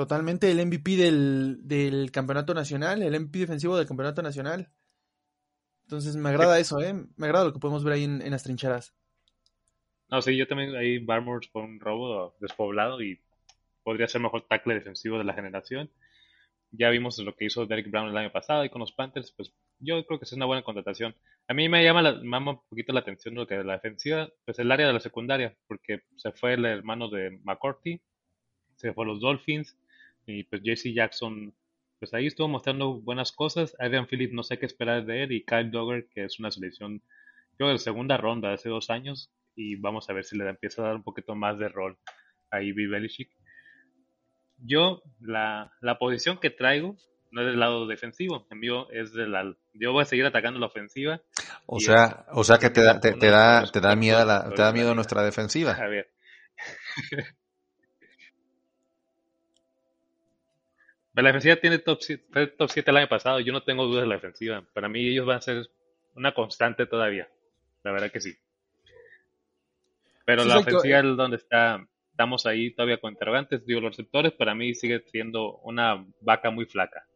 Totalmente 0.00 0.50
el 0.50 0.66
MVP 0.66 0.96
del, 0.96 2.10
campeonato 2.10 2.54
nacional, 2.54 3.02
el 3.02 3.20
MVP 3.20 3.40
defensivo 3.40 3.76
del 3.76 3.86
campeonato 3.86 4.22
nacional. 4.22 4.70
Entonces 5.82 6.16
me 6.16 6.30
agrada 6.30 6.58
eso, 6.58 6.80
¿eh? 6.80 6.94
Me 7.16 7.26
agrada 7.26 7.44
lo 7.44 7.52
que 7.52 7.58
podemos 7.58 7.84
ver 7.84 7.92
ahí 7.92 8.04
en, 8.04 8.30
las 8.30 8.42
trincheras. 8.42 8.94
No, 10.08 10.22
sí, 10.22 10.38
yo 10.38 10.46
también 10.46 10.74
ahí 10.74 11.04
Barmore 11.04 11.46
fue 11.52 11.60
un 11.60 11.78
robo 11.80 12.34
despoblado 12.40 13.02
y 13.02 13.20
podría 13.82 14.08
ser 14.08 14.22
mejor 14.22 14.46
tackle 14.48 14.72
defensivo 14.72 15.18
de 15.18 15.24
la 15.24 15.34
generación. 15.34 15.90
Ya 16.72 16.90
vimos 16.90 17.18
lo 17.18 17.34
que 17.34 17.46
hizo 17.46 17.66
Derek 17.66 17.90
Brown 17.90 18.08
el 18.08 18.16
año 18.16 18.32
pasado 18.32 18.64
y 18.64 18.70
con 18.70 18.80
los 18.80 18.92
Panthers, 18.92 19.32
pues 19.32 19.52
yo 19.78 20.04
creo 20.06 20.18
que 20.18 20.24
es 20.24 20.32
una 20.32 20.46
buena 20.46 20.62
contratación. 20.62 21.14
A 21.48 21.54
mí 21.54 21.68
me 21.68 21.82
llama, 21.82 22.02
la, 22.02 22.12
me 22.12 22.30
llama 22.30 22.52
un 22.52 22.60
poquito 22.68 22.92
la 22.92 23.00
atención 23.00 23.34
lo 23.34 23.46
que 23.46 23.56
de 23.56 23.64
la 23.64 23.74
defensiva, 23.74 24.30
pues 24.44 24.58
el 24.58 24.70
área 24.70 24.86
de 24.86 24.92
la 24.92 25.00
secundaria, 25.00 25.56
porque 25.66 26.02
se 26.16 26.32
fue 26.32 26.54
el 26.54 26.64
hermano 26.64 27.08
de 27.08 27.40
McCourty, 27.42 28.00
se 28.76 28.92
fue 28.92 29.06
los 29.06 29.20
Dolphins, 29.20 29.76
y 30.26 30.44
pues 30.44 30.62
JC 30.62 30.94
Jackson, 30.94 31.52
pues 31.98 32.14
ahí 32.14 32.26
estuvo 32.26 32.48
mostrando 32.48 33.00
buenas 33.00 33.32
cosas. 33.32 33.74
Adrian 33.78 34.06
Phillips 34.06 34.32
no 34.32 34.42
sé 34.42 34.58
qué 34.58 34.66
esperar 34.66 35.04
de 35.04 35.24
él, 35.24 35.32
y 35.32 35.44
Kyle 35.44 35.70
Dogger, 35.70 36.06
que 36.08 36.24
es 36.24 36.38
una 36.38 36.50
selección, 36.50 37.02
creo, 37.56 37.70
de 37.70 37.78
segunda 37.78 38.16
ronda 38.16 38.52
hace 38.52 38.68
dos 38.68 38.90
años, 38.90 39.30
y 39.56 39.76
vamos 39.76 40.08
a 40.08 40.12
ver 40.12 40.24
si 40.24 40.36
le 40.36 40.48
empieza 40.48 40.82
a 40.82 40.86
dar 40.86 40.96
un 40.96 41.02
poquito 41.02 41.34
más 41.34 41.58
de 41.58 41.68
rol 41.68 41.98
a 42.50 42.62
Ivy 42.62 42.86
Belichick. 42.86 43.30
Yo, 44.64 45.02
la, 45.20 45.72
la 45.80 45.98
posición 45.98 46.38
que 46.38 46.50
traigo 46.50 46.96
no 47.30 47.42
es 47.42 47.46
del 47.46 47.60
lado 47.60 47.86
defensivo, 47.86 48.46
el 48.50 48.58
mío 48.58 48.90
es 48.90 49.12
de 49.12 49.26
la... 49.26 49.54
Yo 49.74 49.92
voy 49.92 50.02
a 50.02 50.06
seguir 50.06 50.26
atacando 50.26 50.58
la 50.58 50.66
ofensiva. 50.66 51.20
O 51.66 51.78
sea, 51.80 52.26
o 52.32 52.42
sea 52.44 52.58
que 52.58 52.70
te 52.70 52.82
da, 52.82 53.00
te, 53.00 53.14
da, 53.14 53.64
te 53.70 53.80
da 53.80 53.94
miedo 53.94 54.24
la, 54.24 54.50
te 54.50 54.62
da 54.62 54.72
miedo 54.72 54.94
nuestra 54.94 55.22
defensiva. 55.22 55.72
A 55.72 55.86
ver. 55.86 56.10
La 61.14 61.22
defensiva 61.22 61.56
tiene 61.56 61.78
top 61.78 61.98
7, 62.00 62.26
fue 62.32 62.46
top 62.46 62.70
7 62.70 62.90
el 62.90 62.96
año 62.96 63.08
pasado. 63.08 63.40
Yo 63.40 63.52
no 63.52 63.62
tengo 63.62 63.84
dudas 63.84 64.02
de 64.02 64.08
la 64.08 64.14
defensiva. 64.14 64.64
Para 64.72 64.88
mí 64.88 65.06
ellos 65.08 65.26
van 65.26 65.38
a 65.38 65.42
ser 65.42 65.68
una 66.14 66.32
constante 66.32 66.86
todavía. 66.86 67.28
La 67.82 67.92
verdad 67.92 68.10
que 68.10 68.20
sí. 68.20 68.36
Pero 70.24 70.42
Sí, 70.42 70.48
la 70.48 70.58
ofensiva 70.58 70.98
es 70.98 71.16
donde 71.16 71.36
está, 71.36 71.86
estamos 72.20 72.44
ahí 72.44 72.74
todavía 72.74 73.00
con 73.00 73.12
interrogantes. 73.12 73.64
Digo, 73.64 73.80
los 73.80 73.96
receptores 73.96 74.32
para 74.32 74.54
mí 74.54 74.74
sigue 74.74 75.02
siendo 75.10 75.56
una 75.60 76.04
vaca 76.20 76.50
muy 76.50 76.66
flaca. 76.66 77.06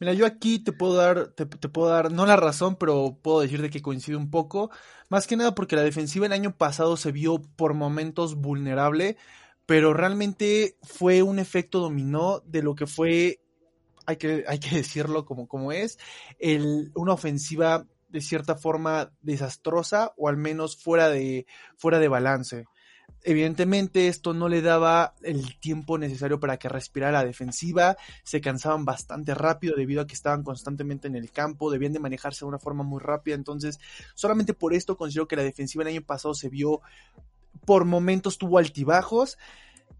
Mira, 0.00 0.14
yo 0.14 0.24
aquí 0.24 0.58
te 0.60 0.72
puedo 0.72 0.94
dar, 0.94 1.28
te, 1.34 1.44
puedo 1.44 1.90
dar, 1.90 2.10
no 2.10 2.24
la 2.24 2.36
razón, 2.36 2.76
pero 2.76 3.18
puedo 3.22 3.40
decirte 3.42 3.68
que 3.68 3.82
coincide 3.82 4.16
un 4.16 4.30
poco. 4.30 4.70
Más 5.10 5.26
que 5.26 5.36
nada 5.36 5.54
porque 5.54 5.76
la 5.76 5.82
defensiva 5.82 6.24
el 6.24 6.32
año 6.32 6.56
pasado 6.56 6.96
se 6.96 7.12
vio 7.12 7.42
por 7.54 7.74
momentos 7.74 8.36
vulnerable, 8.36 9.18
pero 9.66 9.92
realmente 9.92 10.78
fue 10.82 11.22
un 11.22 11.38
efecto 11.38 11.78
dominó 11.78 12.40
de 12.46 12.62
lo 12.62 12.74
que 12.74 12.86
fue, 12.86 13.40
hay 14.06 14.16
que, 14.16 14.44
hay 14.48 14.58
que 14.58 14.70
decirlo 14.76 15.26
como, 15.26 15.46
como 15.46 15.70
es, 15.70 15.98
el, 16.38 16.92
una 16.94 17.12
ofensiva 17.12 17.86
de 18.08 18.22
cierta 18.22 18.56
forma 18.56 19.12
desastrosa 19.20 20.14
o 20.16 20.30
al 20.30 20.38
menos 20.38 20.82
fuera 20.82 21.10
de, 21.10 21.46
fuera 21.76 21.98
de 21.98 22.08
balance. 22.08 22.64
Evidentemente 23.24 24.08
esto 24.08 24.34
no 24.34 24.48
le 24.48 24.62
daba 24.62 25.14
el 25.22 25.58
tiempo 25.60 25.96
necesario 25.96 26.40
para 26.40 26.56
que 26.58 26.68
respirara 26.68 27.12
la 27.12 27.24
defensiva, 27.24 27.96
se 28.24 28.40
cansaban 28.40 28.84
bastante 28.84 29.34
rápido 29.34 29.76
debido 29.76 30.02
a 30.02 30.06
que 30.06 30.14
estaban 30.14 30.42
constantemente 30.42 31.06
en 31.06 31.14
el 31.14 31.30
campo, 31.30 31.70
debían 31.70 31.92
de 31.92 32.00
manejarse 32.00 32.44
de 32.44 32.48
una 32.48 32.58
forma 32.58 32.82
muy 32.82 33.00
rápida, 33.00 33.36
entonces 33.36 33.78
solamente 34.14 34.54
por 34.54 34.74
esto 34.74 34.96
considero 34.96 35.28
que 35.28 35.36
la 35.36 35.44
defensiva 35.44 35.82
el 35.82 35.90
año 35.90 36.02
pasado 36.02 36.34
se 36.34 36.48
vio 36.48 36.80
por 37.64 37.84
momentos 37.84 38.38
tuvo 38.38 38.58
altibajos. 38.58 39.38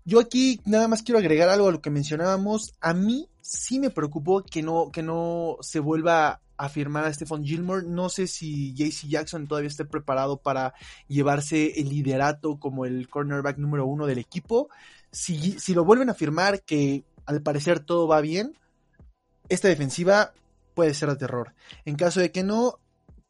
Yo 0.04 0.18
aquí 0.18 0.60
nada 0.64 0.88
más 0.88 1.02
quiero 1.02 1.18
agregar 1.18 1.48
algo 1.48 1.68
a 1.68 1.72
lo 1.72 1.80
que 1.80 1.90
mencionábamos. 1.90 2.74
A 2.80 2.92
mí 2.92 3.28
sí 3.40 3.78
me 3.78 3.90
preocupó 3.90 4.42
que 4.42 4.62
no, 4.62 4.90
que 4.90 5.02
no 5.02 5.58
se 5.60 5.78
vuelva 5.78 6.40
a 6.62 7.06
a 7.06 7.12
Stephon 7.12 7.44
Gilmore. 7.44 7.84
No 7.86 8.08
sé 8.08 8.28
si 8.28 8.72
JC 8.74 9.08
Jackson 9.08 9.48
todavía 9.48 9.68
esté 9.68 9.84
preparado 9.84 10.36
para 10.36 10.74
llevarse 11.08 11.80
el 11.80 11.88
liderato 11.88 12.60
como 12.60 12.86
el 12.86 13.08
cornerback 13.08 13.58
número 13.58 13.84
uno 13.84 14.06
del 14.06 14.18
equipo. 14.18 14.68
Si, 15.10 15.58
si 15.58 15.74
lo 15.74 15.84
vuelven 15.84 16.08
a 16.08 16.14
firmar, 16.14 16.62
que 16.62 17.04
al 17.26 17.42
parecer 17.42 17.80
todo 17.80 18.06
va 18.06 18.20
bien, 18.20 18.56
esta 19.48 19.66
defensiva 19.66 20.32
puede 20.74 20.94
ser 20.94 21.08
de 21.08 21.16
terror. 21.16 21.52
En 21.84 21.96
caso 21.96 22.20
de 22.20 22.30
que 22.30 22.44
no, 22.44 22.78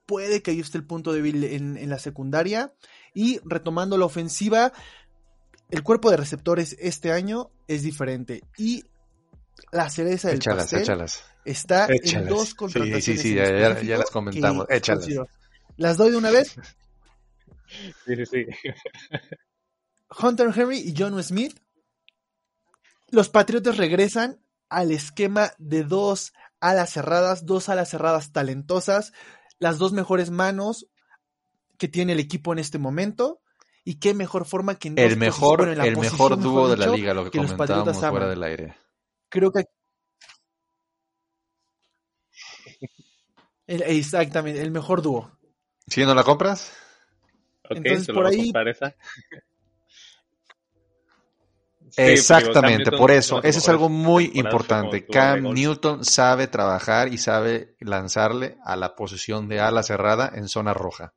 puede 0.04 0.42
que 0.42 0.50
ahí 0.50 0.60
esté 0.60 0.76
el 0.76 0.84
punto 0.84 1.14
débil 1.14 1.42
en 1.44 1.88
la 1.88 1.98
secundaria. 1.98 2.74
Y 3.14 3.40
retomando 3.44 3.96
la 3.96 4.04
ofensiva, 4.04 4.72
el 5.70 5.82
cuerpo 5.82 6.10
de 6.10 6.18
receptores 6.18 6.76
este 6.80 7.12
año 7.12 7.50
es 7.66 7.82
diferente. 7.82 8.44
Y 8.58 8.84
la 9.70 9.88
cereza 9.90 10.28
del 10.28 10.36
Échalas, 10.38 10.64
pastel 10.64 10.82
échalas. 10.82 11.24
está 11.44 11.86
en 11.90 12.26
dos 12.28 12.48
Sí, 12.50 12.54
contrataciones. 12.56 13.04
sí, 13.04 13.18
sí, 13.18 13.30
en 13.30 13.36
ya- 13.58 13.80
ya- 13.82 13.98
las 13.98 14.10
comentamos. 14.10 14.66
Échalas. 14.68 15.00
considero. 15.04 15.28
¿Las 15.76 15.96
doy 15.96 16.10
de 16.10 16.16
una 16.16 16.30
vez? 16.30 16.54
Sí, 18.04 18.16
sí, 18.16 18.26
sí. 18.26 18.46
Hunter 20.22 20.50
Henry 20.54 20.78
y 20.80 20.94
John 20.96 21.22
Smith. 21.22 21.58
Los 23.08 23.30
Patriotas 23.30 23.78
regresan 23.78 24.40
al 24.68 24.90
esquema 24.92 25.52
de 25.58 25.82
dos 25.82 26.34
alas 26.60 26.90
cerradas, 26.90 27.46
dos 27.46 27.70
alas 27.70 27.88
cerradas 27.88 28.30
talentosas, 28.32 29.14
las 29.58 29.78
dos 29.78 29.92
mejores 29.94 30.30
manos 30.30 30.86
que 31.78 31.88
tiene 31.88 32.12
el 32.12 32.20
equipo 32.20 32.52
en 32.52 32.58
este 32.58 32.78
momento. 32.78 33.40
Y 33.84 33.94
qué 34.00 34.12
mejor 34.12 34.44
forma 34.44 34.74
que 34.74 34.88
en 34.88 34.94
dos 34.96 35.04
El 35.06 35.16
mejor, 35.16 35.66
en 35.68 35.78
la 35.78 35.86
el 35.86 35.94
posición, 35.94 36.14
mejor 36.18 36.40
dúo 36.42 36.68
de 36.68 36.76
la 36.76 36.86
liga, 36.88 37.14
lo 37.14 37.24
que, 37.24 37.30
que 37.30 37.38
los 37.38 37.52
comentábamos 37.52 37.86
Patriotas 37.88 38.10
fuera 38.10 38.26
aman. 38.26 38.28
del 38.30 38.42
aire. 38.42 38.76
Creo 39.32 39.50
que 39.50 39.64
el- 43.66 43.82
exactamente, 43.82 44.60
el 44.60 44.70
mejor 44.70 45.00
dúo. 45.00 45.32
¿Sí 45.86 46.04
no 46.04 46.14
la 46.14 46.22
compras? 46.22 46.72
Ok, 47.64 47.76
Entonces, 47.76 48.04
se 48.06 48.12
lo 48.12 48.18
por 48.18 48.26
ahí- 48.26 48.44
comprar 48.44 48.68
esa. 48.68 48.94
Sí, 51.90 51.98
porque, 51.98 52.10
digo, 52.12 52.12
Exactamente, 52.12 52.90
por 52.92 53.10
eso, 53.10 53.42
eso 53.42 53.58
es 53.58 53.68
algo 53.68 53.90
muy 53.90 54.30
importante. 54.34 55.04
Cam. 55.06 55.42
Newton 55.52 56.06
sabe 56.06 56.46
trabajar 56.46 57.12
y 57.12 57.18
sabe 57.18 57.76
lanzarle 57.80 58.56
a 58.64 58.76
la 58.76 58.94
posición 58.96 59.46
de 59.46 59.60
ala 59.60 59.82
cerrada 59.82 60.30
en 60.34 60.48
zona 60.48 60.72
roja. 60.72 61.12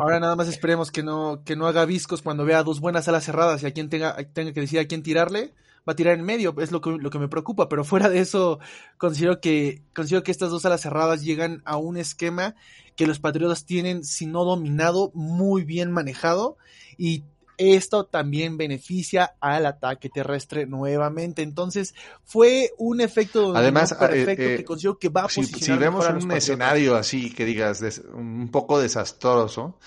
Ahora 0.00 0.20
nada 0.20 0.36
más 0.36 0.48
esperemos 0.48 0.90
que 0.90 1.02
no, 1.02 1.42
que 1.44 1.56
no 1.56 1.66
haga 1.66 1.84
viscos 1.84 2.22
cuando 2.22 2.44
vea 2.44 2.62
dos 2.62 2.80
buenas 2.80 3.08
alas 3.08 3.24
cerradas 3.24 3.62
y 3.62 3.66
a 3.66 3.72
quien 3.72 3.88
tenga, 3.88 4.16
tenga 4.32 4.52
que 4.52 4.60
decir 4.60 4.78
a 4.78 4.86
quién 4.86 5.02
tirarle, 5.02 5.54
va 5.88 5.92
a 5.92 5.96
tirar 5.96 6.14
en 6.18 6.24
medio, 6.24 6.54
es 6.60 6.70
lo 6.70 6.80
que, 6.80 6.90
lo 6.90 7.10
que 7.10 7.18
me 7.18 7.28
preocupa, 7.28 7.68
pero 7.68 7.84
fuera 7.84 8.08
de 8.08 8.20
eso, 8.20 8.60
considero 8.98 9.40
que, 9.40 9.82
considero 9.94 10.22
que 10.22 10.30
estas 10.30 10.50
dos 10.50 10.64
alas 10.64 10.80
cerradas 10.80 11.22
llegan 11.22 11.62
a 11.64 11.76
un 11.76 11.96
esquema 11.96 12.54
que 12.96 13.06
los 13.06 13.18
Patriotas 13.18 13.64
tienen, 13.64 14.04
si 14.04 14.26
no 14.26 14.44
dominado, 14.44 15.10
muy 15.14 15.64
bien 15.64 15.90
manejado, 15.90 16.56
y 16.96 17.24
esto 17.58 18.04
también 18.06 18.56
beneficia 18.56 19.34
al 19.40 19.66
ataque 19.66 20.08
terrestre 20.08 20.66
nuevamente. 20.66 21.42
Entonces, 21.42 21.94
fue 22.24 22.70
un 22.78 23.00
efecto 23.00 23.54
Además, 23.54 23.94
perfecto 23.94 24.42
eh, 24.42 24.54
eh, 24.54 24.56
que 24.58 24.64
considero 24.64 24.98
que 24.98 25.08
va 25.08 25.24
a 25.24 25.28
Si, 25.28 25.44
si 25.44 25.72
vemos 25.76 26.06
a 26.06 26.12
un 26.12 26.30
escenario 26.32 26.96
así 26.96 27.32
que 27.32 27.44
digas 27.44 27.80
des- 27.80 28.02
un 28.12 28.50
poco 28.50 28.80
desastroso, 28.80 29.78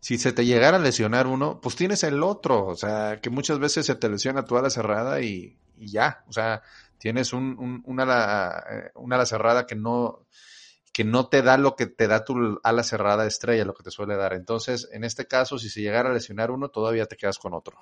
si 0.00 0.18
se 0.18 0.32
te 0.32 0.44
llegara 0.44 0.76
a 0.76 0.80
lesionar 0.80 1.26
uno, 1.26 1.60
pues 1.62 1.76
tienes 1.76 2.02
el 2.04 2.22
otro. 2.22 2.66
O 2.66 2.76
sea, 2.76 3.20
que 3.22 3.30
muchas 3.30 3.58
veces 3.58 3.86
se 3.86 3.94
te 3.94 4.08
lesiona 4.08 4.44
tu 4.44 4.56
ala 4.56 4.68
cerrada 4.70 5.20
y, 5.22 5.56
y 5.78 5.86
ya. 5.90 6.24
O 6.28 6.32
sea, 6.32 6.62
tienes 6.98 7.32
un, 7.32 7.56
un, 7.58 7.82
un 7.86 8.00
ala, 8.00 8.64
eh, 8.70 8.90
un 8.96 9.12
ala 9.12 9.24
cerrada 9.26 9.66
que 9.66 9.74
no, 9.76 10.26
que 10.94 11.04
no 11.04 11.28
te 11.28 11.42
da 11.42 11.58
lo 11.58 11.74
que 11.76 11.86
te 11.86 12.06
da 12.06 12.24
tu 12.24 12.60
ala 12.62 12.84
cerrada 12.84 13.26
estrella, 13.26 13.64
lo 13.64 13.74
que 13.74 13.82
te 13.82 13.90
suele 13.90 14.16
dar. 14.16 14.32
Entonces, 14.32 14.88
en 14.92 15.02
este 15.02 15.26
caso, 15.26 15.58
si 15.58 15.68
se 15.68 15.82
llegara 15.82 16.10
a 16.10 16.14
lesionar 16.14 16.52
uno, 16.52 16.68
todavía 16.70 17.06
te 17.06 17.16
quedas 17.16 17.38
con 17.38 17.52
otro. 17.52 17.76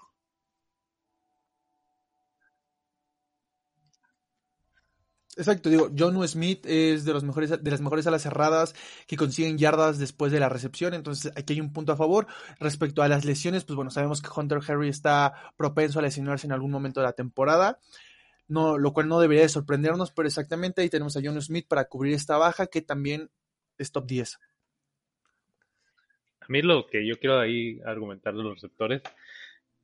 Exacto, 5.37 5.71
digo, 5.71 5.91
John 5.97 6.27
Smith 6.29 6.67
es 6.67 7.07
de 7.07 7.13
los 7.15 7.25
mejores, 7.25 7.51
de 7.51 7.71
las 7.71 7.81
mejores 7.81 8.07
alas 8.07 8.23
cerradas 8.23 8.75
que 9.07 9.17
consiguen 9.17 9.57
yardas 9.57 9.99
después 9.99 10.31
de 10.31 10.39
la 10.41 10.51
recepción, 10.51 10.93
entonces 10.93 11.33
aquí 11.37 11.55
hay 11.55 11.61
un 11.61 11.73
punto 11.73 11.93
a 11.93 11.97
favor. 11.97 12.27
Respecto 12.61 13.03
a 13.03 13.09
las 13.09 13.25
lesiones, 13.25 13.65
pues 13.65 13.75
bueno, 13.75 13.91
sabemos 13.91 14.21
que 14.21 14.29
Hunter 14.35 14.61
Harry 14.69 14.91
está 14.91 15.33
propenso 15.57 15.99
a 15.99 16.03
lesionarse 16.03 16.47
en 16.47 16.53
algún 16.53 16.71
momento 16.71 17.01
de 17.01 17.07
la 17.07 17.15
temporada, 17.15 17.79
no, 18.53 18.77
lo 18.77 18.93
cual 18.93 19.09
no 19.09 19.19
debería 19.19 19.43
de 19.43 19.49
sorprendernos, 19.49 20.13
pero 20.13 20.29
exactamente 20.29 20.83
ahí 20.83 20.91
tenemos 20.91 21.17
a 21.17 21.21
John 21.25 21.41
Smith 21.41 21.67
para 21.67 21.87
cubrir 21.87 22.13
esta 22.13 22.37
baja 22.37 22.67
que 22.67 22.83
también 22.83 23.31
es 23.79 23.93
top 23.93 24.07
10. 24.07 24.39
A 26.41 26.45
mí 26.49 26.61
lo 26.61 26.87
que 26.87 27.07
yo 27.07 27.19
quiero 27.19 27.41
ahí 27.41 27.81
argumentar 27.87 28.35
de 28.35 28.43
los 28.43 28.55
receptores, 28.57 29.03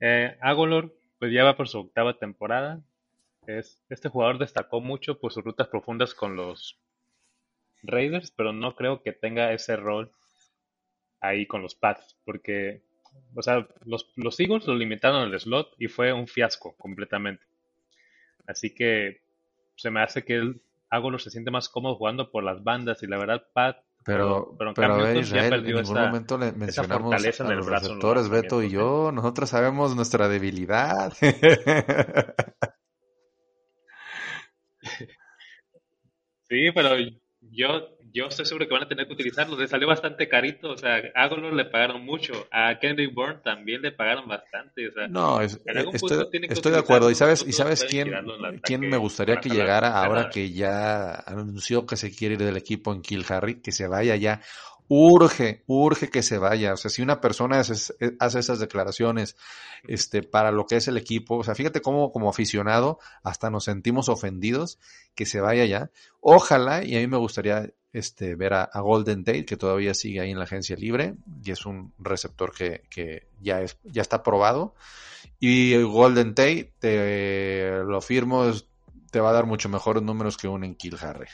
eh, 0.00 0.36
Agolor, 0.42 0.94
pues 1.18 1.32
ya 1.32 1.44
va 1.44 1.56
por 1.56 1.68
su 1.68 1.78
octava 1.78 2.18
temporada. 2.18 2.82
Es, 3.46 3.80
este 3.88 4.10
jugador 4.10 4.38
destacó 4.38 4.82
mucho 4.82 5.18
por 5.18 5.32
sus 5.32 5.42
rutas 5.42 5.68
profundas 5.68 6.12
con 6.12 6.36
los 6.36 6.78
Raiders, 7.82 8.30
pero 8.32 8.52
no 8.52 8.74
creo 8.74 9.02
que 9.02 9.12
tenga 9.12 9.52
ese 9.54 9.76
rol 9.76 10.12
ahí 11.20 11.46
con 11.46 11.62
los 11.62 11.74
Pats, 11.74 12.18
porque, 12.26 12.82
o 13.34 13.40
sea, 13.40 13.66
los, 13.86 14.12
los 14.16 14.38
Eagles 14.38 14.66
lo 14.66 14.74
limitaron 14.74 15.22
al 15.22 15.40
slot 15.40 15.74
y 15.78 15.88
fue 15.88 16.12
un 16.12 16.28
fiasco 16.28 16.76
completamente. 16.76 17.47
Así 18.48 18.74
que 18.74 19.20
se 19.76 19.90
me 19.90 20.02
hace 20.02 20.24
que 20.24 20.34
el 20.34 20.60
Agolor 20.90 21.20
se 21.20 21.30
siente 21.30 21.50
más 21.50 21.68
cómodo 21.68 21.94
jugando 21.96 22.30
por 22.30 22.42
las 22.42 22.64
bandas 22.64 23.02
y 23.02 23.06
la 23.06 23.18
verdad 23.18 23.44
Pat 23.52 23.76
Pero, 24.04 24.54
pero 24.58 24.70
en 24.70 24.74
pero, 24.74 24.88
cambio, 24.88 25.12
ya 25.14 25.20
Israel, 25.20 25.54
en 25.54 25.64
ningún 25.66 25.82
esa- 25.82 26.06
momento 26.06 26.38
le 26.38 26.52
mencionamos 26.52 27.14
a 27.14 27.54
los 27.54 27.66
receptores, 27.66 28.28
Beto 28.30 28.62
y 28.62 28.70
yo. 28.70 29.12
Nosotros 29.12 29.50
sabemos 29.50 29.94
nuestra 29.94 30.28
debilidad. 30.28 31.12
Sí, 36.48 36.70
pero 36.74 36.96
yo, 37.40 37.97
yo 38.12 38.26
estoy 38.26 38.46
seguro 38.46 38.66
que 38.66 38.74
van 38.74 38.82
a 38.84 38.88
tener 38.88 39.06
que 39.06 39.12
utilizarlo. 39.12 39.56
Le 39.58 39.68
salió 39.68 39.86
bastante 39.88 40.28
carito. 40.28 40.70
O 40.70 40.76
sea, 40.76 41.00
a 41.14 41.22
Agolor 41.24 41.52
le 41.52 41.64
pagaron 41.66 42.04
mucho. 42.04 42.32
A 42.50 42.78
Kendrick 42.78 43.14
Bourne 43.14 43.40
también 43.44 43.82
le 43.82 43.92
pagaron 43.92 44.26
bastante. 44.28 44.88
O 44.88 44.92
sea, 44.92 45.08
No, 45.08 45.40
es- 45.40 45.60
En 45.66 45.78
algún 45.78 45.94
estoy, 45.94 46.10
punto 46.10 46.28
tiene 46.30 46.48
que 46.48 46.54
estoy 46.54 46.72
de 46.72 46.78
acuerdo. 46.78 47.10
¿Y 47.10 47.14
sabes, 47.14 47.44
y 47.46 47.52
sabes 47.52 47.84
quién, 47.84 48.12
quién 48.62 48.80
me 48.80 48.96
gustaría 48.96 49.36
que 49.36 49.48
llegara 49.50 50.02
ahora 50.02 50.30
que 50.30 50.50
ya 50.52 51.14
anunció 51.14 51.86
que 51.86 51.96
se 51.96 52.14
quiere 52.14 52.34
ir 52.34 52.40
del 52.42 52.56
equipo 52.56 52.92
en 52.92 53.02
Kill 53.02 53.24
Harry? 53.28 53.60
Que 53.60 53.72
se 53.72 53.86
vaya 53.86 54.16
ya. 54.16 54.40
Urge, 54.88 55.62
urge 55.66 56.08
que 56.08 56.22
se 56.22 56.38
vaya. 56.38 56.72
O 56.72 56.76
sea, 56.76 56.90
si 56.90 57.02
una 57.02 57.20
persona 57.20 57.60
hace, 57.60 57.94
esas 58.20 58.58
declaraciones 58.58 59.36
este, 59.86 60.22
para 60.22 60.50
lo 60.50 60.66
que 60.66 60.76
es 60.76 60.88
el 60.88 60.96
equipo, 60.96 61.36
o 61.36 61.44
sea, 61.44 61.54
fíjate 61.54 61.82
cómo 61.82 62.10
como 62.10 62.30
aficionado 62.30 62.98
hasta 63.22 63.50
nos 63.50 63.64
sentimos 63.64 64.08
ofendidos 64.08 64.78
que 65.14 65.26
se 65.26 65.40
vaya 65.40 65.66
ya. 65.66 65.90
Ojalá, 66.20 66.84
y 66.84 66.96
a 66.96 67.00
mí 67.00 67.06
me 67.06 67.18
gustaría 67.18 67.70
este, 67.92 68.34
ver 68.34 68.54
a, 68.54 68.70
Golden 68.80 69.24
Tate, 69.24 69.44
que 69.44 69.56
todavía 69.56 69.92
sigue 69.92 70.20
ahí 70.20 70.30
en 70.30 70.38
la 70.38 70.44
agencia 70.44 70.76
libre, 70.76 71.16
y 71.44 71.50
es 71.50 71.66
un 71.66 71.92
receptor 71.98 72.52
que, 72.54 72.82
que 72.88 73.28
ya, 73.40 73.60
es, 73.60 73.78
ya 73.84 74.02
está 74.02 74.22
probado. 74.22 74.74
Y 75.38 75.74
el 75.74 75.86
Golden 75.86 76.34
Tate, 76.34 76.72
te 76.78 77.82
lo 77.84 78.00
firmo, 78.00 78.50
te 79.10 79.20
va 79.20 79.30
a 79.30 79.34
dar 79.34 79.46
mucho 79.46 79.68
mejores 79.68 80.02
números 80.02 80.36
que 80.36 80.48
un 80.48 80.64
en 80.64 80.74
Kill 80.74 80.96
Harry. 81.00 81.28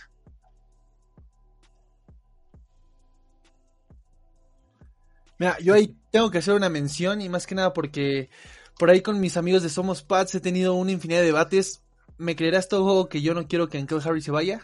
Mira, 5.38 5.58
yo 5.58 5.74
ahí 5.74 5.96
tengo 6.10 6.30
que 6.30 6.38
hacer 6.38 6.54
una 6.54 6.68
mención 6.68 7.20
y 7.20 7.28
más 7.28 7.46
que 7.46 7.54
nada 7.54 7.72
porque 7.72 8.30
por 8.78 8.90
ahí 8.90 9.02
con 9.02 9.20
mis 9.20 9.36
amigos 9.36 9.62
de 9.62 9.68
Somos 9.68 10.02
Pats 10.02 10.34
he 10.34 10.40
tenido 10.40 10.74
una 10.74 10.92
infinidad 10.92 11.20
de 11.20 11.26
debates. 11.26 11.82
¿Me 12.18 12.36
creerás 12.36 12.68
todo 12.68 13.08
que 13.08 13.22
yo 13.22 13.34
no 13.34 13.48
quiero 13.48 13.68
que 13.68 13.78
Ankel 13.78 14.00
Harry 14.04 14.22
se 14.22 14.30
vaya? 14.30 14.60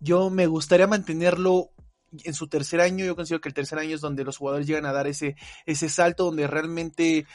Yo 0.00 0.28
me 0.28 0.46
gustaría 0.46 0.86
mantenerlo 0.86 1.70
en 2.22 2.34
su 2.34 2.48
tercer 2.48 2.80
año. 2.80 3.04
Yo 3.04 3.16
considero 3.16 3.40
que 3.40 3.48
el 3.48 3.54
tercer 3.54 3.78
año 3.78 3.94
es 3.94 4.00
donde 4.00 4.24
los 4.24 4.36
jugadores 4.36 4.66
llegan 4.66 4.86
a 4.86 4.92
dar 4.92 5.06
ese, 5.06 5.36
ese 5.66 5.88
salto 5.88 6.24
donde 6.24 6.46
realmente 6.46 7.26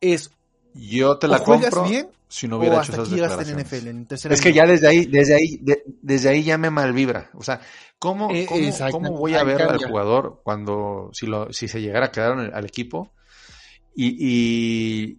es 0.00 0.30
Yo 0.74 1.18
te 1.18 1.26
o 1.26 1.30
la 1.30 1.38
juegas 1.38 1.70
compro 1.74 1.88
bien 1.90 2.08
si 2.28 2.46
no 2.48 2.56
o 2.56 2.58
hubiera 2.60 2.76
hecho 2.76 2.92
hasta 2.92 3.02
esas 3.02 3.10
declaraciones. 3.10 3.66
NFL 3.66 3.88
en 3.88 4.06
Es 4.32 4.40
que 4.40 4.52
ya 4.52 4.66
desde 4.66 4.86
ahí, 4.88 5.06
desde 5.06 5.34
ahí, 5.34 5.58
de- 5.60 5.82
desde 5.86 6.28
ahí 6.28 6.44
ya 6.44 6.58
me 6.58 6.70
malvibra. 6.70 7.30
O 7.34 7.42
sea, 7.42 7.60
¿cómo, 7.98 8.30
Eh, 8.30 8.46
cómo, 8.90 9.12
voy 9.16 9.34
a 9.34 9.42
ver 9.44 9.62
al 9.62 9.78
jugador 9.84 10.40
cuando, 10.44 11.10
si 11.12 11.26
lo, 11.26 11.52
si 11.52 11.66
se 11.68 11.80
llegara 11.80 12.06
a 12.06 12.10
quedar 12.12 12.32
en 12.34 12.40
el- 12.46 12.54
al 12.54 12.64
equipo? 12.66 13.12
Y, 13.94 14.16
y, 14.18 15.18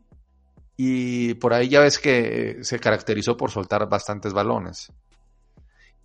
y 0.78 1.34
por 1.36 1.54
ahí 1.54 1.68
ya 1.68 1.82
ves 1.82 2.00
que 2.00 2.60
se 2.62 2.80
caracterizó 2.80 3.36
por 3.36 3.52
soltar 3.52 3.88
bastantes 3.90 4.32
balones. 4.34 4.92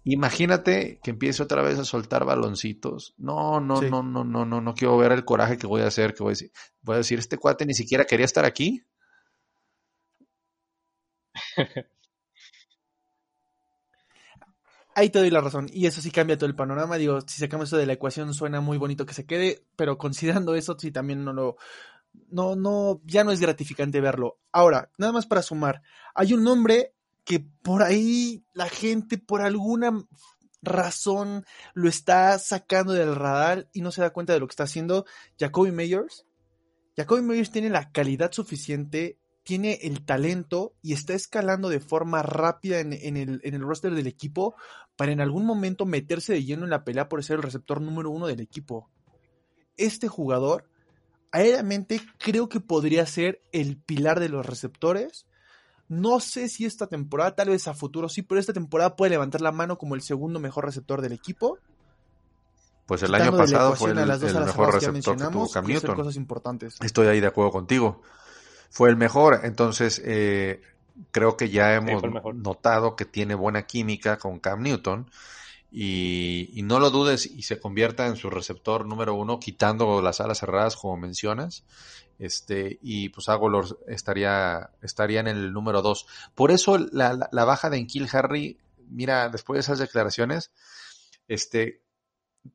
Imagínate 0.05 1.01
que 1.03 1.11
empiece 1.11 1.43
otra 1.43 1.63
vez 1.63 1.79
a 1.79 1.85
soltar 1.85 2.25
baloncitos. 2.25 3.15
No, 3.19 3.61
no, 3.61 3.77
Sí. 3.81 3.87
no, 3.91 4.03
no, 4.03 4.23
no, 4.23 4.45
no, 4.45 4.61
no 4.61 4.75
quiero 4.75 4.97
ver 4.97 5.11
el 5.13 5.25
coraje 5.25 5.59
que 5.59 5.67
voy 5.67 5.83
a 5.83 5.89
hacer, 5.89 6.15
que 6.15 6.23
voy 6.23 6.31
a 6.31 6.35
decir, 6.35 6.53
voy 6.83 6.95
a 6.95 6.99
decir, 6.99 7.19
este 7.19 7.39
cuate 7.39 7.67
ni 7.67 7.75
siquiera 7.75 8.05
quería 8.05 8.25
estar 8.27 8.45
aquí. 8.45 8.83
Ahí 14.95 15.11
te 15.11 15.19
doy 15.19 15.31
la 15.31 15.43
razón. 15.43 15.69
Y 15.73 15.85
eso 15.87 16.01
sí 16.01 16.11
cambia 16.11 16.39
todo 16.39 16.49
el 16.49 16.57
panorama. 16.57 16.97
Digo, 16.97 17.21
si 17.21 17.39
sacamos 17.39 17.69
eso 17.69 17.77
de 17.77 17.85
la 17.85 17.93
ecuación, 17.93 18.33
suena 18.33 18.63
muy 18.63 18.79
bonito 18.79 19.05
que 19.05 19.13
se 19.13 19.27
quede, 19.27 19.63
pero 19.77 19.99
considerando 19.99 20.55
eso, 20.55 20.77
sí 20.79 20.91
también 20.91 21.23
no 21.25 21.35
lo. 21.35 21.57
No, 22.31 22.57
no, 22.57 23.03
ya 23.05 23.23
no 23.23 23.31
es 23.31 23.41
gratificante 23.41 24.01
verlo. 24.01 24.39
Ahora, 24.53 24.91
nada 24.97 25.13
más 25.13 25.27
para 25.27 25.43
sumar, 25.43 25.83
hay 26.15 26.33
un 26.33 26.45
nombre 26.45 26.95
que 27.25 27.41
por 27.41 27.83
ahí 27.83 28.43
la 28.55 28.71
gente, 28.71 29.19
por 29.19 29.43
alguna 29.43 29.93
razón, 30.63 31.45
lo 31.75 31.89
está 31.89 32.39
sacando 32.39 32.93
del 32.93 33.15
radar 33.15 33.69
y 33.73 33.83
no 33.83 33.93
se 33.93 34.01
da 34.01 34.11
cuenta 34.11 34.33
de 34.33 34.41
lo 34.41 34.47
que 34.47 34.53
está 34.53 34.65
haciendo 34.65 35.05
Jacoby 35.39 35.73
Meyers. 35.73 36.25
Jacoby 36.97 37.23
Meyers 37.23 37.51
tiene 37.51 37.69
la 37.69 37.93
calidad 37.93 38.33
suficiente, 38.33 39.19
tiene 39.47 39.79
el 39.83 40.05
talento 40.05 40.75
y 40.83 40.93
está 40.93 41.15
escalando 41.15 41.69
de 41.69 41.79
forma 41.79 42.21
rápida 42.21 42.81
en, 42.81 42.93
en 42.93 43.17
el, 43.17 43.41
en 43.45 43.55
el 43.55 43.63
roster 43.63 43.95
del 43.95 44.09
equipo 44.09 44.57
para 44.97 45.13
en 45.13 45.21
algún 45.21 45.47
momento 45.47 45.87
meterse 45.87 46.33
de 46.33 46.43
lleno 46.43 46.65
en 46.65 46.71
la 46.71 46.83
pelea 46.83 47.09
por 47.09 47.23
ser 47.23 47.37
el 47.37 47.45
receptor 47.45 47.81
número 47.81 48.11
uno 48.11 48.27
del 48.27 48.41
equipo. 48.41 48.91
Este 49.77 50.09
jugador, 50.09 50.69
aéreamente, 51.31 52.01
creo 52.19 52.49
que 52.49 52.59
podría 52.59 53.07
ser 53.07 53.41
el 53.53 53.77
pilar 53.77 54.19
de 54.19 54.31
los 54.31 54.45
receptores. 54.45 55.27
No 55.87 56.19
sé 56.19 56.49
si 56.49 56.65
esta 56.65 56.89
temporada, 56.89 57.37
tal 57.37 57.51
vez 57.51 57.69
a 57.69 57.75
futuro 57.75 58.09
sí, 58.09 58.23
pero 58.23 58.41
esta 58.41 58.53
temporada 58.53 58.97
puede 58.97 59.11
levantar 59.11 59.43
la 59.43 59.53
mano 59.53 59.79
como 59.79 59.95
el 59.95 60.03
segundo 60.03 60.41
mejor 60.41 60.65
receptor 60.65 61.03
del 61.03 61.13
equipo. 61.13 61.57
Pues 62.87 63.01
el 63.05 63.15
año 63.15 63.31
pasado 63.37 63.77
fue 63.77 63.93
el, 63.93 63.99
a 63.99 64.07
las 64.07 64.21
dos 64.21 64.31
el 64.31 64.39
alas 64.39 64.49
mejor 64.49 64.67
cerradas 64.67 64.81
que 64.81 64.91
receptor 64.91 65.17
que 65.17 65.33
tuvo 65.33 65.51
Cam 65.51 65.67
Newton. 65.67 65.95
cosas 65.95 66.17
importantes. 66.17 66.77
Estoy 66.81 67.07
ahí 67.07 67.21
de 67.21 67.29
acuerdo 67.29 67.53
contigo. 67.53 68.03
Fue 68.71 68.91
el 68.91 68.97
mejor, 68.97 69.41
entonces 69.45 70.01
eh, 70.05 70.61
creo 71.11 71.37
que 71.37 71.51
ya 71.51 71.75
hemos 71.75 72.03
notado 72.35 72.97
que 72.97 73.05
tiene 73.05 73.35
buena 73.35 73.67
química 73.67 74.19
con 74.19 74.39
Cam 74.39 74.63
Newton 74.63 75.11
y, 75.71 76.51
y 76.53 76.63
no 76.63 76.79
lo 76.79 76.91
dudes 76.91 77.27
y 77.27 77.43
se 77.43 77.59
convierta 77.59 78.07
en 78.07 78.17
su 78.17 78.31
receptor 78.31 78.87
número 78.87 79.15
uno, 79.15 79.39
quitando 79.39 80.01
las 80.01 80.21
alas 80.21 80.39
cerradas 80.39 80.77
como 80.77 80.97
mencionas. 80.97 81.65
Este, 82.19 82.79
y 82.81 83.11
pues 83.11 83.29
Agolor 83.29 83.79
estaría, 83.87 84.71
estaría 84.81 85.21
en 85.21 85.27
el 85.29 85.53
número 85.53 85.83
dos. 85.83 86.07
Por 86.35 86.51
eso 86.51 86.79
la, 86.79 87.13
la, 87.13 87.29
la 87.31 87.45
baja 87.45 87.69
de 87.69 87.77
Enkil 87.77 88.09
Harry, 88.13 88.59
mira, 88.89 89.29
después 89.29 89.57
de 89.57 89.61
esas 89.61 89.79
declaraciones, 89.79 90.51
este, 91.29 91.83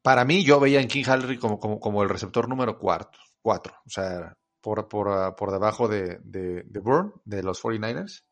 para 0.02 0.26
mí 0.26 0.44
yo 0.44 0.60
veía 0.60 0.82
en 0.82 0.88
King 0.88 1.04
Harry 1.08 1.38
como, 1.38 1.60
como, 1.60 1.80
como 1.80 2.04
el 2.04 2.10
receptor 2.10 2.48
número 2.48 2.80
cuarto, 2.80 3.20
cuatro, 3.42 3.76
o 3.86 3.90
sea, 3.90 4.38
por, 4.62 4.88
por, 4.88 5.08
uh, 5.08 5.36
por 5.36 5.52
debajo 5.52 5.88
de, 5.88 6.20
de, 6.24 6.64
de 6.64 6.80
Burn, 6.80 7.14
de 7.26 7.44
los 7.44 7.62
49ers. 7.62 8.24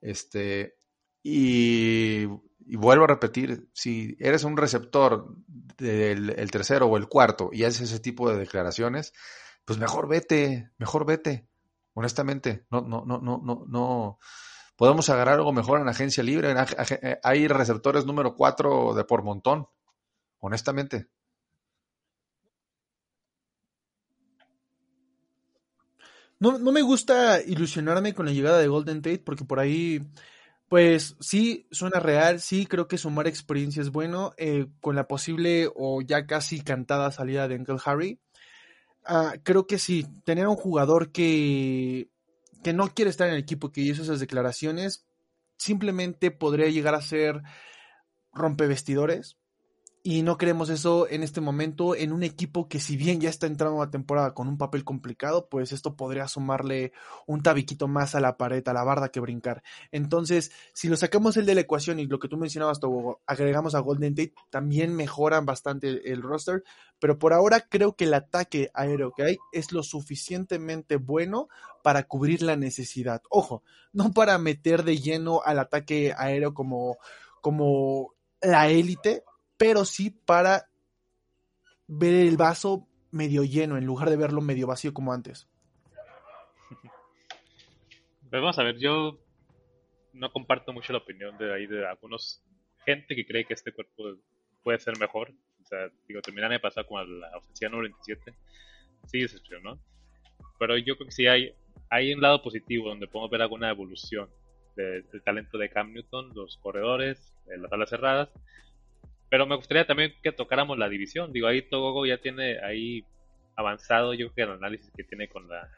Este, 0.00 0.76
y, 1.22 2.24
y, 2.66 2.76
vuelvo 2.76 3.04
a 3.04 3.08
repetir, 3.08 3.68
si 3.72 4.16
eres 4.18 4.44
un 4.44 4.56
receptor 4.56 5.34
del 5.76 6.30
el 6.30 6.50
tercero 6.50 6.86
o 6.86 6.96
el 6.96 7.08
cuarto 7.08 7.50
y 7.52 7.64
haces 7.64 7.82
ese 7.90 8.00
tipo 8.00 8.30
de 8.30 8.38
declaraciones, 8.38 9.12
pues 9.64 9.78
mejor 9.78 10.08
vete, 10.08 10.70
mejor 10.78 11.04
vete. 11.04 11.48
Honestamente, 11.94 12.66
no, 12.70 12.80
no, 12.80 13.04
no, 13.04 13.18
no, 13.18 13.40
no, 13.44 13.64
no. 13.66 14.18
Podemos 14.76 15.08
agarrar 15.10 15.34
algo 15.34 15.52
mejor 15.52 15.80
en 15.80 15.88
agencia 15.88 16.22
libre. 16.22 16.54
Hay 17.24 17.48
receptores 17.48 18.06
número 18.06 18.36
cuatro 18.36 18.94
de 18.94 19.04
por 19.04 19.24
montón 19.24 19.66
honestamente. 20.40 21.08
No, 26.40 26.58
no, 26.58 26.70
me 26.70 26.82
gusta 26.82 27.42
ilusionarme 27.42 28.14
con 28.14 28.26
la 28.26 28.32
llegada 28.32 28.58
de 28.58 28.68
Golden 28.68 29.02
Tate 29.02 29.18
porque 29.18 29.44
por 29.44 29.58
ahí, 29.58 30.00
pues 30.68 31.16
sí, 31.20 31.66
suena 31.72 31.98
real, 31.98 32.40
sí, 32.40 32.66
creo 32.66 32.86
que 32.86 32.96
sumar 32.98 33.26
experiencia 33.26 33.82
es 33.82 33.90
bueno, 33.90 34.34
eh, 34.36 34.68
con 34.80 34.94
la 34.94 35.08
posible 35.08 35.68
o 35.74 36.00
ya 36.00 36.26
casi 36.26 36.60
cantada 36.60 37.10
salida 37.10 37.48
de 37.48 37.56
Uncle 37.56 37.78
Harry. 37.84 38.20
Uh, 39.08 39.38
creo 39.42 39.66
que 39.66 39.78
sí, 39.78 40.06
tener 40.24 40.46
un 40.46 40.56
jugador 40.56 41.10
que, 41.10 42.08
que 42.62 42.72
no 42.72 42.94
quiere 42.94 43.10
estar 43.10 43.26
en 43.28 43.34
el 43.34 43.40
equipo, 43.40 43.72
que 43.72 43.80
hizo 43.80 44.02
esas 44.02 44.20
declaraciones, 44.20 45.06
simplemente 45.56 46.30
podría 46.30 46.68
llegar 46.68 46.94
a 46.94 47.02
ser 47.02 47.42
rompevestidores. 48.32 49.36
Y 50.10 50.22
no 50.22 50.38
queremos 50.38 50.70
eso 50.70 51.06
en 51.06 51.22
este 51.22 51.42
momento 51.42 51.94
en 51.94 52.14
un 52.14 52.22
equipo 52.22 52.66
que 52.66 52.80
si 52.80 52.96
bien 52.96 53.20
ya 53.20 53.28
está 53.28 53.46
entrando 53.46 53.82
a 53.82 53.90
temporada 53.90 54.32
con 54.32 54.48
un 54.48 54.56
papel 54.56 54.82
complicado, 54.82 55.50
pues 55.50 55.70
esto 55.70 55.96
podría 55.96 56.26
sumarle 56.28 56.94
un 57.26 57.42
tabiquito 57.42 57.88
más 57.88 58.14
a 58.14 58.20
la 58.20 58.38
pared, 58.38 58.66
a 58.66 58.72
la 58.72 58.84
barda 58.84 59.10
que 59.10 59.20
brincar. 59.20 59.62
Entonces, 59.92 60.50
si 60.72 60.88
lo 60.88 60.96
sacamos 60.96 61.36
el 61.36 61.44
de 61.44 61.54
la 61.54 61.60
ecuación 61.60 62.00
y 62.00 62.06
lo 62.06 62.18
que 62.18 62.28
tú 62.28 62.38
mencionabas, 62.38 62.80
Togo, 62.80 63.20
agregamos 63.26 63.74
a 63.74 63.80
Golden 63.80 64.14
Tate, 64.14 64.32
también 64.48 64.96
mejoran 64.96 65.44
bastante 65.44 65.88
el, 65.90 66.00
el 66.06 66.22
roster, 66.22 66.64
pero 66.98 67.18
por 67.18 67.34
ahora 67.34 67.66
creo 67.68 67.94
que 67.94 68.04
el 68.04 68.14
ataque 68.14 68.70
aéreo 68.72 69.12
que 69.14 69.24
hay 69.24 69.38
es 69.52 69.72
lo 69.72 69.82
suficientemente 69.82 70.96
bueno 70.96 71.50
para 71.82 72.04
cubrir 72.04 72.40
la 72.40 72.56
necesidad. 72.56 73.20
Ojo, 73.28 73.62
no 73.92 74.14
para 74.14 74.38
meter 74.38 74.84
de 74.84 74.96
lleno 74.96 75.42
al 75.44 75.58
ataque 75.58 76.14
aéreo 76.16 76.54
como, 76.54 76.96
como 77.42 78.14
la 78.40 78.68
élite, 78.68 79.22
pero 79.58 79.84
sí 79.84 80.10
para 80.10 80.70
ver 81.86 82.14
el 82.14 82.36
vaso 82.36 82.86
medio 83.10 83.44
lleno 83.44 83.76
en 83.76 83.84
lugar 83.84 84.08
de 84.08 84.16
verlo 84.16 84.40
medio 84.40 84.66
vacío 84.66 84.94
como 84.94 85.12
antes. 85.12 85.48
Pues 88.30 88.42
vamos 88.42 88.58
a 88.58 88.62
ver, 88.62 88.78
yo 88.78 89.18
no 90.12 90.30
comparto 90.32 90.72
mucho 90.72 90.92
la 90.92 90.98
opinión 90.98 91.36
de 91.38 91.54
ahí 91.54 91.66
de 91.66 91.86
algunos 91.86 92.42
gente 92.84 93.14
que 93.14 93.26
cree 93.26 93.44
que 93.44 93.54
este 93.54 93.72
cuerpo 93.72 94.16
puede 94.62 94.78
ser 94.78 94.98
mejor. 94.98 95.32
sea, 95.64 95.90
digo, 96.06 96.20
terminar 96.22 96.52
el 96.52 96.60
pasado 96.60 96.86
como 96.86 97.02
la 97.02 97.36
ofensiva 97.36 97.70
número 97.70 97.88
27. 97.88 98.34
Sí, 99.06 99.20
decepcionó. 99.20 99.78
Pero 100.58 100.76
yo 100.76 100.96
creo 100.96 101.06
que 101.06 101.14
sí 101.14 101.26
hay, 101.26 101.54
hay 101.90 102.12
un 102.12 102.20
lado 102.20 102.42
positivo 102.42 102.88
donde 102.88 103.06
podemos 103.06 103.30
ver 103.30 103.42
alguna 103.42 103.70
evolución 103.70 104.28
del 104.76 105.22
talento 105.24 105.58
de 105.58 105.70
Cam 105.70 105.92
Newton, 105.92 106.32
los 106.34 106.56
corredores, 106.58 107.34
las 107.46 107.72
alas 107.72 107.90
cerradas. 107.90 108.28
Pero 109.30 109.46
me 109.46 109.56
gustaría 109.56 109.86
también 109.86 110.14
que 110.22 110.32
tocáramos 110.32 110.78
la 110.78 110.88
división. 110.88 111.32
Digo, 111.32 111.48
ahí 111.48 111.62
Togogo 111.62 112.06
ya 112.06 112.18
tiene 112.18 112.58
ahí 112.60 113.04
avanzado, 113.56 114.14
yo 114.14 114.30
creo 114.32 114.34
que 114.34 114.52
el 114.52 114.58
análisis 114.58 114.90
que 114.96 115.04
tiene 115.04 115.28
con 115.28 115.48
la, 115.48 115.68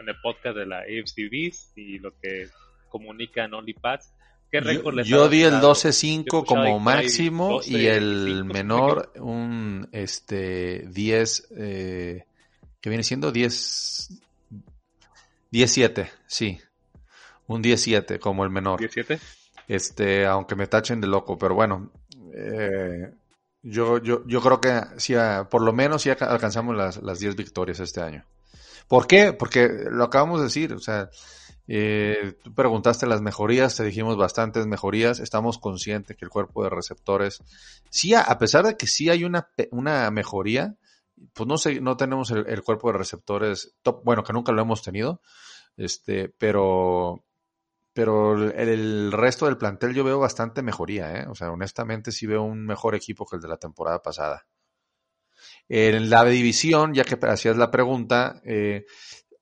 en 0.00 0.08
el 0.08 0.16
podcast 0.22 0.56
de 0.56 0.66
la 0.66 0.80
AFC 0.80 1.18
y 1.76 1.98
lo 1.98 2.12
que 2.20 2.48
comunica 2.88 3.44
en 3.44 3.54
OnlyPads. 3.54 4.12
¿Qué 4.50 4.60
récord 4.60 4.96
yo, 4.98 5.02
yo 5.04 5.28
di 5.28 5.42
el 5.44 5.54
12-5 5.54 6.44
como 6.44 6.80
máximo 6.80 7.60
y 7.64 7.86
el 7.86 8.44
menor 8.44 9.12
un 9.16 9.88
este 9.92 10.86
10 10.88 11.52
eh, 11.56 12.24
que 12.80 12.90
viene 12.90 13.04
siendo 13.04 13.30
10 13.30 14.20
17, 15.50 16.10
sí. 16.26 16.60
Un 17.46 17.62
17 17.62 18.18
como 18.18 18.44
el 18.44 18.50
menor. 18.50 18.78
17. 18.78 19.18
Este, 19.66 20.26
aunque 20.26 20.56
me 20.56 20.66
tachen 20.66 21.00
de 21.00 21.06
loco, 21.06 21.38
pero 21.38 21.54
bueno, 21.54 21.90
eh, 22.32 23.14
yo, 23.62 23.98
yo, 23.98 24.26
yo 24.26 24.40
creo 24.40 24.60
que 24.60 24.70
ah, 25.16 25.48
por 25.50 25.62
lo 25.62 25.72
menos 25.72 26.02
sí 26.02 26.10
alcanzamos 26.10 26.76
las, 26.76 27.02
las 27.02 27.18
10 27.18 27.36
victorias 27.36 27.80
este 27.80 28.00
año. 28.00 28.24
¿Por 28.88 29.06
qué? 29.06 29.32
Porque 29.32 29.68
lo 29.90 30.04
acabamos 30.04 30.40
de 30.40 30.44
decir, 30.44 30.72
o 30.72 30.78
sea, 30.80 31.10
eh, 31.68 32.36
tú 32.42 32.52
preguntaste 32.54 33.06
las 33.06 33.20
mejorías, 33.20 33.76
te 33.76 33.84
dijimos 33.84 34.16
bastantes 34.16 34.66
mejorías, 34.66 35.20
estamos 35.20 35.58
conscientes 35.58 36.16
que 36.16 36.24
el 36.24 36.30
cuerpo 36.30 36.64
de 36.64 36.70
receptores, 36.70 37.42
sí, 37.90 38.14
a 38.14 38.38
pesar 38.38 38.66
de 38.66 38.76
que 38.76 38.88
sí 38.88 39.08
hay 39.08 39.22
una, 39.24 39.48
una 39.70 40.10
mejoría, 40.10 40.74
pues 41.34 41.46
no 41.46 41.58
sé, 41.58 41.80
no 41.80 41.96
tenemos 41.96 42.30
el, 42.30 42.46
el 42.48 42.62
cuerpo 42.62 42.90
de 42.90 42.98
receptores 42.98 43.74
top, 43.82 44.02
bueno, 44.04 44.24
que 44.24 44.32
nunca 44.32 44.52
lo 44.52 44.62
hemos 44.62 44.82
tenido, 44.82 45.20
este, 45.76 46.28
pero 46.28 47.24
pero 47.92 48.50
el, 48.50 49.12
resto 49.12 49.46
del 49.46 49.58
plantel 49.58 49.94
yo 49.94 50.04
veo 50.04 50.18
bastante 50.18 50.62
mejoría, 50.62 51.20
¿eh? 51.20 51.26
O 51.28 51.34
sea, 51.34 51.50
honestamente 51.50 52.12
sí 52.12 52.26
veo 52.26 52.42
un 52.42 52.64
mejor 52.64 52.94
equipo 52.94 53.26
que 53.26 53.36
el 53.36 53.42
de 53.42 53.48
la 53.48 53.56
temporada 53.56 54.00
pasada. 54.00 54.46
En 55.68 56.10
la 56.10 56.24
división, 56.24 56.94
ya 56.94 57.04
que 57.04 57.18
hacías 57.26 57.56
la 57.56 57.70
pregunta, 57.70 58.40
eh, 58.44 58.86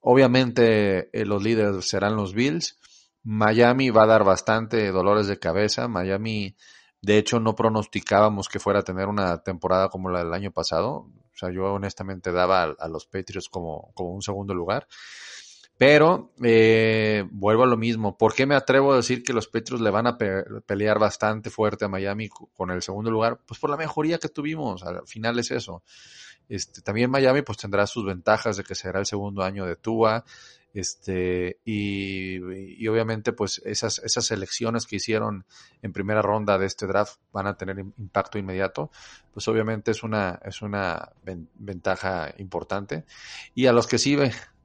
obviamente 0.00 1.10
eh, 1.12 1.24
los 1.24 1.42
líderes 1.42 1.88
serán 1.88 2.16
los 2.16 2.34
Bills. 2.34 2.78
Miami 3.22 3.90
va 3.90 4.04
a 4.04 4.06
dar 4.06 4.24
bastante 4.24 4.90
dolores 4.90 5.26
de 5.26 5.38
cabeza. 5.38 5.88
Miami, 5.88 6.56
de 7.02 7.18
hecho, 7.18 7.40
no 7.40 7.54
pronosticábamos 7.54 8.48
que 8.48 8.58
fuera 8.58 8.80
a 8.80 8.84
tener 8.84 9.08
una 9.08 9.42
temporada 9.42 9.88
como 9.88 10.10
la 10.10 10.20
del 10.20 10.34
año 10.34 10.52
pasado. 10.52 11.10
O 11.32 11.36
sea, 11.36 11.50
yo 11.50 11.72
honestamente 11.74 12.32
daba 12.32 12.62
a, 12.62 12.74
a 12.78 12.88
los 12.88 13.06
Patriots 13.06 13.48
como, 13.48 13.92
como 13.94 14.10
un 14.10 14.22
segundo 14.22 14.54
lugar. 14.54 14.86
Pero 15.78 16.32
eh, 16.42 17.24
vuelvo 17.30 17.62
a 17.62 17.66
lo 17.66 17.76
mismo. 17.76 18.18
¿Por 18.18 18.34
qué 18.34 18.46
me 18.46 18.56
atrevo 18.56 18.92
a 18.92 18.96
decir 18.96 19.22
que 19.22 19.32
los 19.32 19.46
Petros 19.46 19.80
le 19.80 19.90
van 19.90 20.08
a 20.08 20.18
pelear 20.18 20.98
bastante 20.98 21.50
fuerte 21.50 21.84
a 21.84 21.88
Miami 21.88 22.28
con 22.28 22.72
el 22.72 22.82
segundo 22.82 23.12
lugar? 23.12 23.38
Pues 23.46 23.60
por 23.60 23.70
la 23.70 23.76
mejoría 23.76 24.18
que 24.18 24.28
tuvimos. 24.28 24.82
Al 24.82 25.06
final 25.06 25.38
es 25.38 25.52
eso. 25.52 25.84
Este, 26.48 26.82
también 26.82 27.12
Miami 27.12 27.42
pues 27.42 27.58
tendrá 27.58 27.86
sus 27.86 28.04
ventajas 28.04 28.56
de 28.56 28.64
que 28.64 28.74
será 28.74 28.98
el 28.98 29.06
segundo 29.06 29.44
año 29.44 29.66
de 29.66 29.76
Tua. 29.76 30.24
Este, 30.78 31.58
y, 31.64 32.38
obviamente, 32.86 33.32
pues 33.32 33.60
esas, 33.64 33.98
esas 33.98 34.30
elecciones 34.30 34.86
que 34.86 34.94
hicieron 34.94 35.44
en 35.82 35.92
primera 35.92 36.22
ronda 36.22 36.56
de 36.56 36.66
este 36.66 36.86
draft 36.86 37.18
van 37.32 37.48
a 37.48 37.56
tener 37.56 37.80
impacto 37.80 38.38
inmediato. 38.38 38.92
Pues 39.32 39.48
obviamente 39.48 39.90
es 39.90 40.04
una, 40.04 40.38
es 40.44 40.62
una 40.62 41.10
ventaja 41.56 42.32
importante. 42.38 43.06
Y 43.56 43.66
a 43.66 43.72
los 43.72 43.88
que 43.88 43.98
sí 43.98 44.16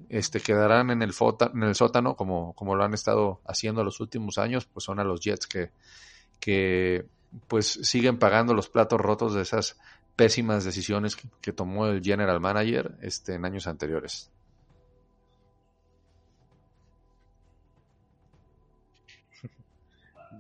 este, 0.09 0.39
quedarán 0.39 0.91
en 0.91 1.01
el, 1.01 1.15
en 1.51 1.63
el 1.63 1.73
sótano, 1.73 2.15
como, 2.15 2.53
como 2.53 2.75
lo 2.75 2.83
han 2.83 2.93
estado 2.93 3.41
haciendo 3.47 3.83
los 3.83 3.99
últimos 3.99 4.37
años, 4.37 4.67
pues 4.67 4.83
son 4.83 4.99
a 4.99 5.03
los 5.03 5.19
Jets 5.19 5.47
que, 5.47 5.71
que 6.39 7.07
pues 7.47 7.79
siguen 7.81 8.19
pagando 8.19 8.53
los 8.53 8.69
platos 8.69 9.01
rotos 9.01 9.33
de 9.33 9.41
esas 9.41 9.79
pésimas 10.15 10.63
decisiones 10.63 11.15
que, 11.15 11.27
que 11.41 11.53
tomó 11.53 11.87
el 11.87 12.03
general 12.03 12.39
manager 12.39 12.99
este, 13.01 13.33
en 13.33 13.45
años 13.45 13.65
anteriores. 13.65 14.29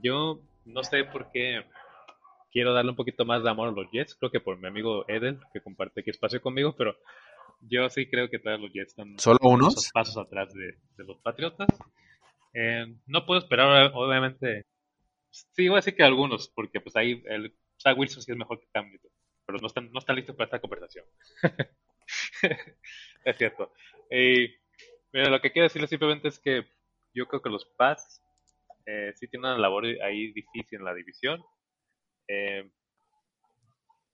Yo 0.03 0.41
no 0.65 0.83
sé 0.83 1.05
por 1.05 1.31
qué 1.31 1.63
quiero 2.51 2.73
darle 2.73 2.91
un 2.91 2.97
poquito 2.97 3.23
más 3.23 3.41
de 3.41 3.49
amor 3.49 3.69
a 3.69 3.71
los 3.71 3.89
Jets. 3.89 4.15
Creo 4.15 4.29
que 4.29 4.41
por 4.41 4.57
mi 4.59 4.67
amigo 4.67 5.05
Eden, 5.07 5.39
que 5.53 5.61
comparte 5.61 6.01
aquí 6.01 6.09
espacio 6.09 6.41
conmigo, 6.41 6.75
pero 6.75 6.95
yo 7.61 7.89
sí 7.89 8.09
creo 8.09 8.29
que 8.29 8.37
todos 8.37 8.59
los 8.59 8.71
Jets 8.73 8.89
están 8.89 9.17
¿Solo 9.17 9.39
unos? 9.41 9.89
pasos 9.93 10.17
atrás 10.17 10.53
de, 10.53 10.77
los 10.97 11.17
Patriotas. 11.19 11.69
Eh, 12.53 12.85
no 13.07 13.25
puedo 13.25 13.39
esperar, 13.39 13.91
obviamente. 13.95 14.65
Sí, 15.31 15.69
voy 15.69 15.77
a 15.77 15.79
decir 15.79 15.95
que 15.95 16.03
algunos, 16.03 16.49
porque 16.49 16.81
pues 16.81 16.95
ahí 16.97 17.23
el 17.27 17.55
Zach 17.81 17.97
Wilson 17.97 18.21
sí 18.21 18.31
es 18.31 18.37
mejor 18.37 18.59
que 18.59 18.67
Cam 18.71 18.91
pero 19.45 19.59
no 19.59 19.67
están, 19.67 19.91
no 19.91 19.99
están 19.99 20.15
listos 20.15 20.35
para 20.35 20.45
esta 20.45 20.59
conversación. 20.59 21.05
es 23.25 23.37
cierto. 23.37 23.73
Lo 25.11 25.41
que 25.41 25.51
quiero 25.51 25.65
decirles 25.65 25.89
simplemente 25.89 26.27
es 26.27 26.39
que 26.39 26.65
yo 27.13 27.27
creo 27.27 27.41
que 27.41 27.49
los 27.49 27.65
Pats 27.65 28.22
eh, 28.85 29.13
sí 29.15 29.27
tiene 29.27 29.47
una 29.47 29.57
labor 29.57 29.85
ahí 30.03 30.31
difícil 30.31 30.79
en 30.79 30.85
la 30.85 30.93
división. 30.93 31.43
Eh, 32.27 32.69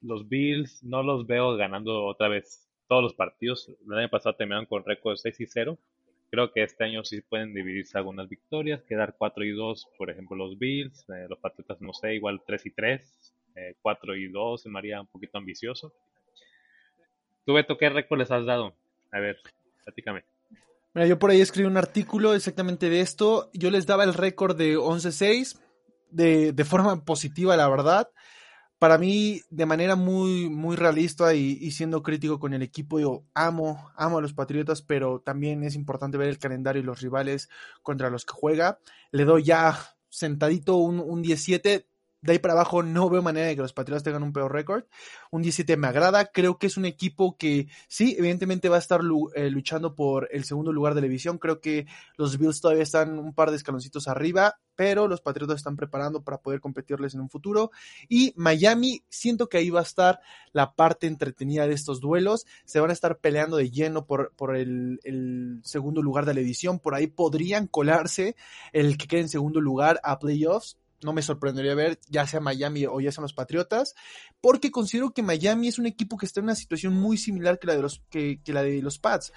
los 0.01 0.27
Bills 0.27 0.83
no 0.83 1.03
los 1.03 1.27
veo 1.27 1.55
ganando 1.57 2.05
otra 2.05 2.27
vez 2.27 2.69
todos 2.87 3.03
los 3.03 3.13
partidos. 3.13 3.69
El 3.85 3.97
año 3.97 4.09
pasado 4.09 4.35
terminaron 4.35 4.65
con 4.65 4.85
récord 4.85 5.17
6 5.17 5.41
y 5.41 5.45
0. 5.45 5.77
Creo 6.31 6.51
que 6.51 6.63
este 6.63 6.83
año 6.83 7.03
sí 7.03 7.21
pueden 7.21 7.53
dividirse 7.53 7.97
algunas 7.97 8.29
victorias, 8.29 8.83
quedar 8.83 9.15
4 9.17 9.43
y 9.45 9.51
2, 9.51 9.89
por 9.97 10.11
ejemplo, 10.11 10.37
los 10.37 10.59
Bills, 10.59 11.09
eh, 11.09 11.25
los 11.27 11.39
Patriotas, 11.39 11.81
no 11.81 11.91
sé, 11.91 12.13
igual 12.15 12.41
3 12.45 12.65
y 12.67 12.71
3, 12.71 13.33
4 13.81 14.15
y 14.15 14.27
2, 14.27 14.61
se 14.61 14.69
me 14.69 14.99
un 14.99 15.07
poquito 15.07 15.37
ambicioso. 15.37 15.91
¿Tú, 17.45 17.53
Beto, 17.53 17.77
qué 17.77 17.89
récord 17.89 18.19
les 18.19 18.31
has 18.31 18.45
dado? 18.45 18.75
A 19.11 19.19
ver, 19.19 19.39
platícame. 19.83 20.23
Mira, 20.93 21.07
yo 21.07 21.19
por 21.19 21.29
ahí 21.29 21.41
escribí 21.41 21.67
un 21.67 21.77
artículo 21.77 22.33
exactamente 22.33 22.89
de 22.89 23.01
esto. 23.01 23.49
Yo 23.53 23.69
les 23.69 23.85
daba 23.85 24.03
el 24.03 24.13
récord 24.13 24.57
de 24.57 24.77
11-6 24.77 25.59
de, 26.09 26.51
de 26.51 26.65
forma 26.65 27.05
positiva, 27.05 27.55
la 27.55 27.69
verdad. 27.69 28.09
Para 28.79 28.97
mí, 28.97 29.41
de 29.49 29.65
manera 29.65 29.97
muy, 29.97 30.49
muy 30.49 30.77
realista 30.77 31.33
y, 31.35 31.69
siendo 31.71 32.01
crítico 32.01 32.39
con 32.39 32.53
el 32.53 32.61
equipo, 32.61 32.97
yo 32.99 33.25
amo, 33.33 33.91
amo 33.97 34.19
a 34.19 34.21
los 34.21 34.33
Patriotas, 34.33 34.81
pero 34.81 35.19
también 35.19 35.63
es 35.65 35.75
importante 35.75 36.17
ver 36.17 36.29
el 36.29 36.39
calendario 36.39 36.81
y 36.81 36.85
los 36.85 37.01
rivales 37.01 37.49
contra 37.83 38.09
los 38.09 38.23
que 38.23 38.33
juega. 38.33 38.79
Le 39.11 39.25
doy 39.25 39.43
ya 39.43 39.77
sentadito 40.07 40.77
un, 40.77 41.01
un 41.01 41.21
17 41.21 41.89
de 42.21 42.33
ahí 42.33 42.39
para 42.39 42.53
abajo 42.53 42.83
no 42.83 43.09
veo 43.09 43.21
manera 43.21 43.47
de 43.47 43.55
que 43.55 43.61
los 43.61 43.71
Patriotas 43.71 44.03
tengan 44.03 44.23
un 44.23 44.33
peor 44.33 44.51
récord. 44.51 44.83
Un 45.31 45.41
17 45.41 45.77
me 45.77 45.87
agrada. 45.87 46.25
Creo 46.25 46.57
que 46.57 46.67
es 46.67 46.75
un 46.75 46.85
equipo 46.85 47.37
que 47.37 47.67
sí, 47.87 48.15
evidentemente 48.17 48.67
va 48.67 48.75
a 48.75 48.79
estar 48.79 49.01
eh, 49.35 49.49
luchando 49.49 49.95
por 49.95 50.27
el 50.31 50.43
segundo 50.43 50.73
lugar 50.73 50.95
de 50.95 51.01
la 51.01 51.07
división. 51.07 51.37
Creo 51.37 51.61
que 51.61 51.87
los 52.17 52.37
Bills 52.37 52.59
todavía 52.59 52.83
están 52.83 53.19
un 53.19 53.33
par 53.33 53.51
de 53.51 53.57
escaloncitos 53.57 54.07
arriba, 54.09 54.59
pero 54.75 55.07
los 55.07 55.21
Patriotas 55.21 55.57
están 55.57 55.77
preparando 55.77 56.21
para 56.21 56.41
poder 56.41 56.59
competirles 56.59 57.13
en 57.13 57.21
un 57.21 57.29
futuro. 57.29 57.71
Y 58.09 58.33
Miami, 58.35 59.03
siento 59.07 59.47
que 59.47 59.57
ahí 59.57 59.69
va 59.69 59.79
a 59.79 59.83
estar 59.83 60.19
la 60.51 60.73
parte 60.73 61.07
entretenida 61.07 61.67
de 61.67 61.73
estos 61.73 62.01
duelos. 62.01 62.45
Se 62.65 62.81
van 62.81 62.89
a 62.89 62.93
estar 62.93 63.19
peleando 63.19 63.55
de 63.55 63.71
lleno 63.71 64.05
por, 64.05 64.33
por 64.35 64.57
el, 64.57 64.99
el 65.03 65.61
segundo 65.63 66.01
lugar 66.01 66.25
de 66.25 66.33
la 66.33 66.41
división. 66.41 66.79
Por 66.79 66.95
ahí 66.95 67.07
podrían 67.07 67.67
colarse 67.67 68.35
el 68.73 68.97
que 68.97 69.07
quede 69.07 69.21
en 69.21 69.29
segundo 69.29 69.61
lugar 69.61 70.01
a 70.03 70.19
playoffs 70.19 70.77
no 71.03 71.13
me 71.13 71.21
sorprendería 71.21 71.75
ver 71.75 71.99
ya 72.07 72.27
sea 72.27 72.39
Miami 72.39 72.85
o 72.85 72.99
ya 72.99 73.11
sean 73.11 73.23
los 73.23 73.33
Patriotas, 73.33 73.95
porque 74.41 74.71
considero 74.71 75.11
que 75.11 75.23
Miami 75.23 75.67
es 75.67 75.79
un 75.79 75.85
equipo 75.85 76.17
que 76.17 76.25
está 76.25 76.39
en 76.39 76.45
una 76.45 76.55
situación 76.55 76.93
muy 76.93 77.17
similar 77.17 77.59
que 77.59 77.67
la 77.67 77.75
de 77.75 77.81
los, 77.81 78.03
que, 78.09 78.39
la 78.47 78.63
de 78.63 78.81
los 78.81 78.99
Pats. 78.99 79.31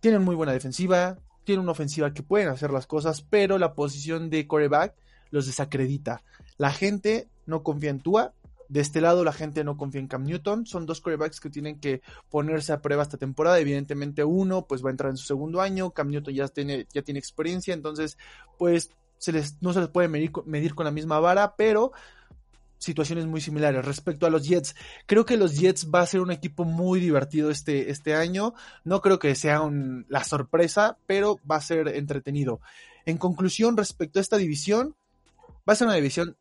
Tienen 0.00 0.22
muy 0.22 0.34
buena 0.34 0.52
defensiva, 0.52 1.18
tienen 1.44 1.62
una 1.62 1.72
ofensiva 1.72 2.12
que 2.12 2.22
pueden 2.22 2.48
hacer 2.48 2.70
las 2.70 2.86
cosas, 2.86 3.22
pero 3.22 3.58
la 3.58 3.74
posición 3.74 4.30
de 4.30 4.46
coreback 4.46 4.94
los 5.30 5.46
desacredita. 5.46 6.22
La 6.56 6.72
gente 6.72 7.28
no 7.46 7.62
confía 7.62 7.90
en 7.90 8.00
Tua, 8.00 8.34
de 8.70 8.80
este 8.80 9.00
lado 9.00 9.24
la 9.24 9.32
gente 9.32 9.64
no 9.64 9.76
confía 9.76 10.00
en 10.00 10.06
Cam 10.06 10.22
Newton. 10.22 10.64
Son 10.64 10.86
dos 10.86 11.00
corebacks 11.00 11.40
que 11.40 11.50
tienen 11.50 11.80
que 11.80 12.02
ponerse 12.30 12.72
a 12.72 12.80
prueba 12.80 13.02
esta 13.02 13.18
temporada. 13.18 13.58
Evidentemente 13.58 14.22
uno 14.22 14.64
pues 14.66 14.82
va 14.84 14.90
a 14.90 14.92
entrar 14.92 15.10
en 15.10 15.16
su 15.16 15.26
segundo 15.26 15.60
año. 15.60 15.90
Cam 15.90 16.08
Newton 16.08 16.32
ya 16.32 16.46
tiene, 16.46 16.86
ya 16.92 17.02
tiene 17.02 17.18
experiencia. 17.18 17.74
Entonces 17.74 18.16
pues 18.58 18.90
se 19.20 19.32
les, 19.32 19.62
no 19.62 19.72
se 19.72 19.80
les 19.80 19.88
puede 19.90 20.08
medir, 20.08 20.32
medir 20.46 20.74
con 20.74 20.86
la 20.86 20.90
misma 20.90 21.20
vara, 21.20 21.54
pero 21.54 21.92
situaciones 22.78 23.26
muy 23.26 23.42
similares. 23.42 23.84
Respecto 23.84 24.26
a 24.26 24.30
los 24.30 24.48
Jets, 24.48 24.74
creo 25.06 25.26
que 25.26 25.36
los 25.36 25.58
Jets 25.58 25.90
va 25.94 26.00
a 26.00 26.06
ser 26.06 26.20
un 26.20 26.30
equipo 26.30 26.64
muy 26.64 26.98
divertido 26.98 27.50
este, 27.50 27.90
este 27.90 28.14
año. 28.14 28.54
No 28.82 29.02
creo 29.02 29.18
que 29.18 29.34
sea 29.34 29.60
la 30.08 30.24
sorpresa, 30.24 30.96
pero 31.06 31.38
va 31.48 31.56
a 31.56 31.60
ser 31.60 31.88
entretenido. 31.88 32.60
En 33.04 33.18
conclusión, 33.18 33.76
respecto 33.76 34.18
a 34.18 34.22
esta 34.22 34.38
división, 34.38 34.96
va 35.68 35.74
a 35.74 35.76
ser 35.76 35.86
una 35.86 35.96
división 35.96 36.36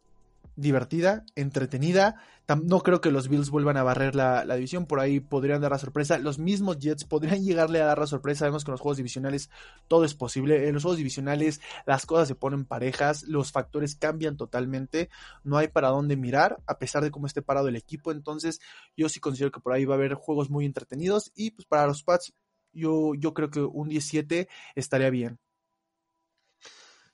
divertida, 0.60 1.26
entretenida. 1.36 2.16
No 2.64 2.80
creo 2.80 3.00
que 3.00 3.12
los 3.12 3.30
Bills 3.30 3.52
vuelvan 3.52 3.78
a 3.78 3.84
barrer 3.84 4.16
la, 4.16 4.44
división, 4.56 4.88
por 4.88 5.00
ahí 5.00 5.20
podrían 5.20 5.62
dar 5.62 5.72
la 5.72 5.78
sorpresa. 5.78 6.18
Los 6.18 6.40
mismos 6.40 6.80
Jets 6.80 7.06
podrían 7.06 7.44
llegarle 7.44 7.82
a 7.82 7.86
dar 7.86 8.00
la 8.00 8.08
sorpresa. 8.08 8.40
Sabemos 8.40 8.64
que 8.64 8.72
en 8.72 8.74
los 8.74 8.82
juegos 8.82 8.98
divisionales 8.98 9.50
todo 9.88 10.04
es 10.04 10.16
posible. 10.16 10.68
En 10.68 10.74
los 10.74 10.84
juegos 10.84 10.98
divisionales 10.98 11.62
las 11.86 12.06
cosas 12.06 12.28
se 12.28 12.36
ponen 12.36 12.66
parejas, 12.66 13.24
los 13.24 13.52
factores 13.52 13.96
cambian 13.96 14.36
totalmente. 14.36 15.10
No 15.44 15.58
hay 15.58 15.68
para 15.68 15.90
dónde 15.90 16.18
mirar, 16.18 16.58
a 16.66 16.80
pesar 16.80 17.04
de 17.04 17.12
cómo 17.12 17.28
esté 17.28 17.42
parado 17.42 17.68
el 17.68 17.76
equipo. 17.76 18.12
Entonces, 18.12 18.60
yo 18.98 19.10
sí 19.10 19.20
considero 19.20 19.52
que 19.52 19.60
por 19.60 19.74
ahí 19.74 19.86
va 19.86 19.96
a 19.96 19.98
haber 19.98 20.16
juegos 20.16 20.50
muy 20.50 20.66
entretenidos. 20.66 21.32
Y 21.36 21.52
pues 21.52 21.68
para 21.68 21.86
los 21.88 22.04
Pats, 22.04 22.34
yo, 22.74 23.14
yo 23.16 23.34
creo 23.34 23.50
que 23.50 23.62
un 23.62 23.90
17 23.90 24.48
estaría 24.76 25.10
bien. 25.10 25.40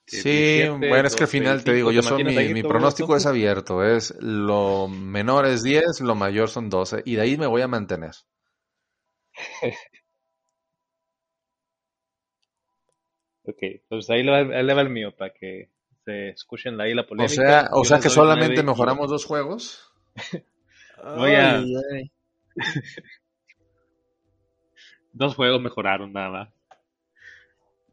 Sí, 0.06 0.62
bueno, 0.68 1.08
es 1.08 1.16
que 1.16 1.24
al 1.24 1.28
final 1.28 1.64
te 1.64 1.72
digo, 1.72 1.90
yo 1.90 2.00
soy 2.00 2.22
mi, 2.22 2.62
pronóstico 2.62 3.16
es 3.16 3.26
abierto, 3.26 3.82
es 3.82 4.14
lo 4.20 4.86
menor 4.86 5.46
es 5.46 5.64
10, 5.64 6.00
lo 6.00 6.14
mayor 6.14 6.48
son 6.48 6.70
12 6.70 7.02
y 7.04 7.16
de 7.16 7.22
ahí 7.22 7.36
me 7.36 7.48
voy 7.48 7.62
a 7.62 7.68
mantener. 7.68 8.12
ok, 13.42 13.58
pues 13.88 14.08
ahí 14.10 14.22
le 14.22 14.74
va 14.74 14.82
el 14.82 14.90
mío 14.90 15.12
para 15.16 15.32
que 15.32 15.70
se 16.04 16.28
escuchen 16.28 16.80
ahí 16.80 16.94
la 16.94 17.04
polémica. 17.04 17.32
O 17.32 17.34
sea, 17.34 17.68
o 17.72 17.84
sea 17.84 17.98
que 17.98 18.08
solamente 18.08 18.62
mejoramos 18.62 19.10
dos 19.10 19.24
juegos. 19.24 19.92
voy 21.16 21.34
a... 21.34 21.64
dos 25.12 25.34
juegos 25.34 25.60
mejoraron 25.60 26.12
nada 26.12 26.30
más. 26.30 26.55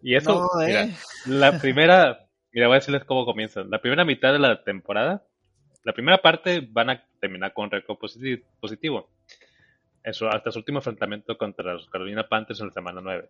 Y 0.03 0.15
eso, 0.15 0.49
mira, 0.57 0.83
eh. 0.83 0.93
la 1.27 1.57
primera, 1.59 2.27
mira, 2.51 2.67
voy 2.67 2.75
a 2.75 2.79
decirles 2.79 3.05
cómo 3.05 3.25
comienza. 3.25 3.63
La 3.63 3.79
primera 3.79 4.03
mitad 4.03 4.33
de 4.33 4.39
la 4.39 4.61
temporada, 4.61 5.23
la 5.83 5.93
primera 5.93 6.17
parte 6.17 6.67
van 6.69 6.89
a 6.89 7.03
terminar 7.21 7.53
con 7.53 7.71
récord 7.71 7.97
positivo. 8.59 9.09
Eso, 10.03 10.27
hasta 10.27 10.51
su 10.51 10.59
último 10.59 10.79
enfrentamiento 10.79 11.37
contra 11.37 11.73
los 11.73 11.89
Carolina 11.89 12.27
Panthers 12.27 12.59
en 12.59 12.67
la 12.67 12.73
semana 12.73 12.99
9. 13.01 13.29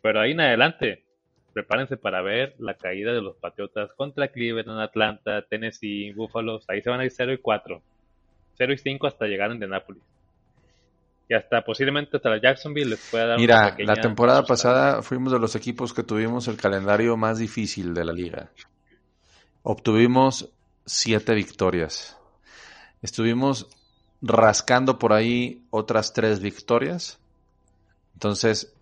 Pero 0.00 0.20
ahí 0.20 0.30
en 0.30 0.40
adelante, 0.40 1.04
prepárense 1.52 1.96
para 1.96 2.22
ver 2.22 2.54
la 2.58 2.74
caída 2.74 3.12
de 3.12 3.20
los 3.20 3.34
Patriotas 3.36 3.92
contra 3.94 4.28
Cleveland, 4.28 4.80
Atlanta, 4.80 5.42
Tennessee, 5.42 6.12
Buffalo. 6.12 6.60
Ahí 6.68 6.82
se 6.82 6.90
van 6.90 7.00
a 7.00 7.04
ir 7.04 7.10
0 7.10 7.32
y 7.32 7.38
4. 7.38 7.82
0 8.54 8.72
y 8.72 8.78
5 8.78 9.06
hasta 9.08 9.26
llegar 9.26 9.50
a 9.50 9.54
Indianapolis 9.54 10.04
y 11.30 11.34
hasta 11.34 11.62
posiblemente 11.62 12.16
hasta 12.16 12.28
la 12.28 12.40
Jacksonville 12.42 12.90
les 12.90 13.08
pueda 13.08 13.24
dar 13.28 13.38
Mira, 13.38 13.76
la 13.78 13.94
temporada 13.94 14.42
pasada 14.42 15.00
fuimos 15.00 15.32
de 15.32 15.38
los 15.38 15.54
equipos 15.54 15.94
que 15.94 16.02
tuvimos 16.02 16.48
el 16.48 16.56
calendario 16.56 17.16
más 17.16 17.38
difícil 17.38 17.94
de 17.94 18.04
la 18.04 18.12
liga. 18.12 18.50
Obtuvimos 19.62 20.50
siete 20.84 21.32
victorias. 21.34 22.18
Estuvimos 23.00 23.68
rascando 24.20 24.98
por 24.98 25.12
ahí 25.12 25.64
otras 25.70 26.12
tres 26.12 26.40
victorias. 26.40 27.20
Entonces, 28.14 28.74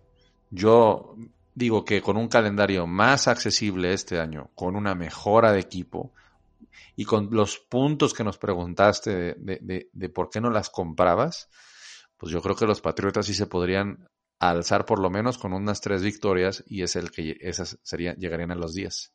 yo 0.49 1.15
digo 1.53 1.85
que 1.85 2.01
con 2.01 2.17
un 2.17 2.29
calendario 2.29 2.87
más 2.87 3.27
accesible 3.27 3.93
este 3.93 4.19
año, 4.19 4.49
con 4.55 4.75
una 4.75 4.95
mejora 4.95 5.51
de 5.51 5.59
equipo 5.59 6.13
y 6.95 7.05
con 7.05 7.29
los 7.29 7.59
puntos 7.59 8.11
que 8.15 8.23
nos 8.23 8.39
preguntaste 8.39 9.35
de, 9.37 9.87
de 9.93 10.09
por 10.09 10.31
qué 10.31 10.41
no 10.41 10.49
las 10.49 10.71
comprabas, 10.71 11.47
pues 12.19 12.33
yo 12.33 12.41
creo 12.41 12.55
que 12.55 12.67
los 12.67 12.81
Patriotas 12.81 13.25
sí 13.25 13.33
se 13.33 13.47
podrían 13.47 14.05
alzar 14.39 14.85
por 14.85 14.99
lo 14.99 15.09
menos 15.09 15.37
con 15.37 15.53
unas 15.53 15.79
tres 15.79 16.03
victorias 16.03 16.63
y 16.67 16.83
es 16.83 16.95
el 16.97 17.11
que 17.11 17.37
esas 17.39 17.79
llegarían 18.17 18.51
a 18.51 18.55
los 18.55 18.73
10. 18.73 19.13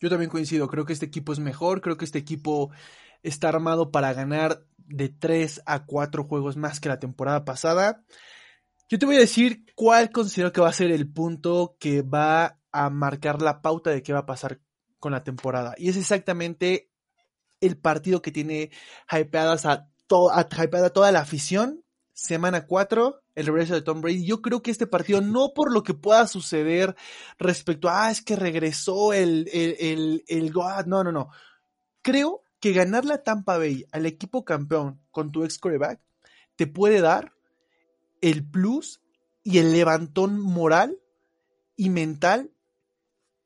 Yo 0.00 0.08
también 0.08 0.30
coincido, 0.30 0.68
creo 0.68 0.86
que 0.86 0.92
este 0.92 1.06
equipo 1.06 1.32
es 1.32 1.40
mejor, 1.40 1.80
creo 1.80 1.96
que 1.96 2.04
este 2.04 2.18
equipo 2.18 2.70
está 3.22 3.48
armado 3.48 3.90
para 3.90 4.14
ganar 4.14 4.64
de 4.78 5.08
3 5.08 5.62
a 5.66 5.84
4 5.84 6.24
juegos 6.24 6.56
más 6.56 6.80
que 6.80 6.88
la 6.88 7.00
temporada 7.00 7.44
pasada. 7.44 8.04
Yo 8.88 8.98
te 8.98 9.06
voy 9.06 9.16
a 9.16 9.20
decir 9.20 9.64
cuál 9.74 10.10
considero 10.10 10.52
que 10.52 10.60
va 10.60 10.68
a 10.68 10.72
ser 10.72 10.90
el 10.92 11.12
punto 11.12 11.76
que 11.78 12.02
va 12.02 12.60
a 12.72 12.88
marcar 12.88 13.42
la 13.42 13.60
pauta 13.62 13.90
de 13.90 14.02
qué 14.02 14.12
va 14.12 14.20
a 14.20 14.26
pasar 14.26 14.60
con 15.00 15.12
la 15.12 15.24
temporada. 15.24 15.74
Y 15.76 15.88
es 15.88 15.96
exactamente 15.96 16.89
el 17.60 17.76
partido 17.76 18.22
que 18.22 18.32
tiene 18.32 18.70
hypeadas 19.10 19.66
a, 19.66 19.88
hypeada 20.08 20.90
toda 20.90 21.12
la 21.12 21.20
afición. 21.20 21.84
Semana 22.12 22.66
4, 22.66 23.22
el 23.34 23.46
regreso 23.46 23.74
de 23.74 23.82
Tom 23.82 24.02
Brady. 24.02 24.26
Yo 24.26 24.42
creo 24.42 24.62
que 24.62 24.70
este 24.70 24.86
partido, 24.86 25.22
no 25.22 25.52
por 25.54 25.72
lo 25.72 25.82
que 25.82 25.94
pueda 25.94 26.26
suceder 26.26 26.94
respecto 27.38 27.88
a, 27.88 28.06
ah, 28.06 28.10
es 28.10 28.20
que 28.20 28.36
regresó 28.36 29.14
el, 29.14 29.48
el, 29.52 30.22
el, 30.26 30.52
God, 30.52 30.84
no, 30.86 31.02
no, 31.02 31.12
no. 31.12 31.30
Creo 32.02 32.42
que 32.60 32.72
ganar 32.72 33.06
la 33.06 33.22
Tampa 33.22 33.56
Bay 33.56 33.86
al 33.90 34.04
equipo 34.04 34.44
campeón 34.44 35.00
con 35.10 35.32
tu 35.32 35.44
ex 35.44 35.58
coreback 35.58 36.00
te 36.56 36.66
puede 36.66 37.00
dar 37.00 37.32
el 38.20 38.46
plus 38.46 39.00
y 39.42 39.58
el 39.58 39.72
levantón 39.72 40.38
moral 40.38 40.98
y 41.76 41.88
mental 41.88 42.50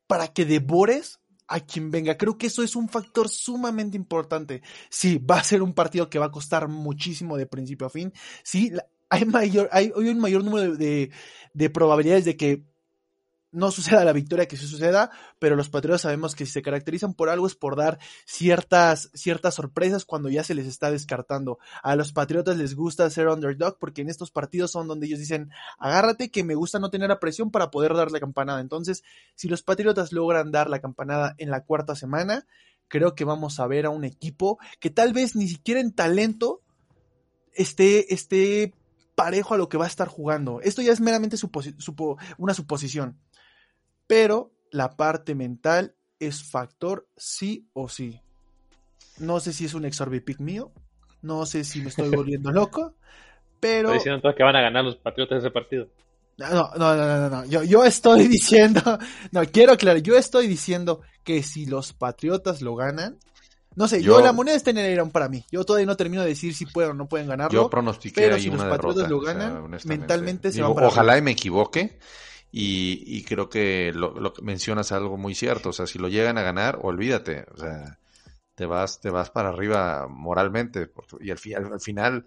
para 0.07 0.27
que 0.27 0.43
devores 0.43 1.21
a 1.47 1.59
quien 1.59 1.91
venga. 1.91 2.17
Creo 2.17 2.37
que 2.37 2.47
eso 2.47 2.63
es 2.63 2.75
un 2.75 2.89
factor 2.89 3.29
sumamente 3.29 3.97
importante. 3.97 4.61
Sí, 4.89 5.17
va 5.17 5.37
a 5.37 5.43
ser 5.43 5.61
un 5.61 5.73
partido 5.73 6.09
que 6.09 6.19
va 6.19 6.25
a 6.25 6.31
costar 6.31 6.67
muchísimo 6.67 7.37
de 7.37 7.45
principio 7.45 7.87
a 7.87 7.89
fin. 7.89 8.13
Sí, 8.43 8.71
hay 9.09 9.25
mayor, 9.25 9.69
hay, 9.71 9.91
un 9.95 10.19
mayor 10.19 10.43
número 10.43 10.75
de, 10.75 11.11
de 11.53 11.69
probabilidades 11.69 12.25
de 12.25 12.37
que 12.37 12.63
no 13.55 13.71
suceda 13.71 14.03
la 14.03 14.13
victoria 14.13 14.47
que 14.47 14.57
sí 14.57 14.67
suceda, 14.67 15.09
pero 15.39 15.55
los 15.55 15.69
Patriotas 15.69 16.01
sabemos 16.01 16.35
que 16.35 16.45
si 16.45 16.51
se 16.51 16.61
caracterizan 16.61 17.13
por 17.13 17.29
algo 17.29 17.47
es 17.47 17.55
por 17.55 17.75
dar 17.75 17.99
ciertas, 18.25 19.09
ciertas 19.13 19.55
sorpresas 19.55 20.05
cuando 20.05 20.29
ya 20.29 20.43
se 20.43 20.53
les 20.53 20.67
está 20.67 20.91
descartando. 20.91 21.57
A 21.81 21.95
los 21.95 22.11
Patriotas 22.11 22.57
les 22.57 22.75
gusta 22.75 23.09
ser 23.09 23.27
underdog 23.29 23.77
porque 23.79 24.01
en 24.01 24.09
estos 24.09 24.29
partidos 24.29 24.71
son 24.71 24.87
donde 24.87 25.07
ellos 25.07 25.19
dicen, 25.19 25.51
agárrate 25.79 26.29
que 26.29 26.43
me 26.43 26.55
gusta 26.55 26.79
no 26.79 26.89
tener 26.89 27.11
a 27.11 27.19
presión 27.19 27.49
para 27.49 27.71
poder 27.71 27.93
dar 27.93 28.11
la 28.11 28.19
campanada. 28.19 28.59
Entonces, 28.59 29.03
si 29.35 29.47
los 29.47 29.63
Patriotas 29.63 30.11
logran 30.11 30.51
dar 30.51 30.69
la 30.69 30.79
campanada 30.79 31.33
en 31.37 31.49
la 31.49 31.63
cuarta 31.63 31.95
semana, 31.95 32.45
creo 32.89 33.15
que 33.15 33.23
vamos 33.23 33.59
a 33.59 33.67
ver 33.67 33.85
a 33.85 33.89
un 33.89 34.03
equipo 34.03 34.59
que 34.79 34.89
tal 34.89 35.13
vez 35.13 35.35
ni 35.35 35.47
siquiera 35.47 35.79
en 35.79 35.93
talento 35.93 36.61
esté, 37.53 38.13
esté 38.13 38.73
parejo 39.15 39.53
a 39.53 39.57
lo 39.57 39.69
que 39.69 39.77
va 39.77 39.85
a 39.85 39.87
estar 39.87 40.09
jugando. 40.09 40.59
Esto 40.61 40.81
ya 40.81 40.91
es 40.91 40.99
meramente 40.99 41.37
una 42.37 42.53
suposición 42.53 43.17
pero 44.07 44.51
la 44.71 44.95
parte 44.95 45.35
mental 45.35 45.95
es 46.19 46.43
factor 46.43 47.07
sí 47.15 47.67
o 47.73 47.89
sí. 47.89 48.21
No 49.19 49.39
sé 49.39 49.53
si 49.53 49.65
es 49.65 49.73
un 49.73 49.85
exorbipic 49.85 50.39
mío, 50.39 50.71
no 51.21 51.45
sé 51.45 51.63
si 51.63 51.81
me 51.81 51.89
estoy 51.89 52.09
volviendo 52.09 52.51
loco, 52.53 52.95
pero... 53.59 53.89
Estoy 53.89 53.97
diciendo 53.99 54.17
entonces 54.17 54.37
que 54.37 54.43
van 54.43 54.55
a 54.55 54.61
ganar 54.61 54.83
los 54.83 54.97
Patriotas 54.97 55.39
ese 55.39 55.51
partido. 55.51 55.87
No, 56.37 56.49
no, 56.49 56.95
no, 56.95 56.95
no, 56.95 57.29
no, 57.29 57.45
Yo, 57.45 57.63
yo 57.63 57.85
estoy 57.85 58.27
diciendo, 58.27 58.81
no, 59.31 59.41
quiero 59.45 59.73
aclarar, 59.73 60.01
yo 60.01 60.17
estoy 60.17 60.47
diciendo 60.47 61.01
que 61.23 61.43
si 61.43 61.65
los 61.65 61.93
Patriotas 61.93 62.61
lo 62.61 62.75
ganan, 62.75 63.17
no 63.75 63.89
sé, 63.89 64.01
yo, 64.01 64.21
la 64.21 64.31
moneda 64.31 64.55
está 64.55 64.69
en 64.69 64.77
el 64.77 64.85
aire 64.85 65.05
para 65.07 65.27
mí. 65.27 65.43
Yo 65.51 65.65
todavía 65.65 65.85
no 65.85 65.97
termino 65.97 66.21
de 66.21 66.29
decir 66.29 66.53
si 66.53 66.65
pueden 66.65 66.91
o 66.91 66.93
no 66.93 67.07
pueden 67.07 67.27
ganarlo. 67.27 67.63
Yo 67.63 67.69
pronostiqué 67.69 68.21
pero 68.21 68.35
ahí 68.35 68.43
si 68.43 68.49
los 68.49 68.63
Patriotas 68.63 69.09
lo 69.09 69.19
ganan, 69.19 69.69
mentalmente 69.83 70.51
se 70.51 70.61
van 70.61 70.73
para 70.73 70.87
Ojalá 70.87 71.17
y 71.17 71.21
me 71.21 71.31
equivoque, 71.31 71.99
y, 72.57 73.21
creo 73.25 73.49
que 73.49 73.91
lo, 73.93 74.13
lo 74.17 74.33
mencionas 74.41 74.93
algo 74.93 75.17
muy 75.17 75.35
cierto. 75.35 75.69
O 75.69 75.73
sea, 75.73 75.87
si 75.87 75.99
lo 75.99 76.07
llegan 76.07 76.37
a 76.37 76.41
ganar, 76.41 76.79
olvídate. 76.81 77.45
O 77.53 77.57
sea, 77.57 77.99
te 78.55 78.65
vas, 78.65 79.01
te 79.01 79.09
vas 79.09 79.29
para 79.29 79.49
arriba 79.49 80.07
moralmente. 80.09 80.89
Y 81.19 81.31
al, 81.31 81.39
al, 81.73 81.81
final, 81.81 82.25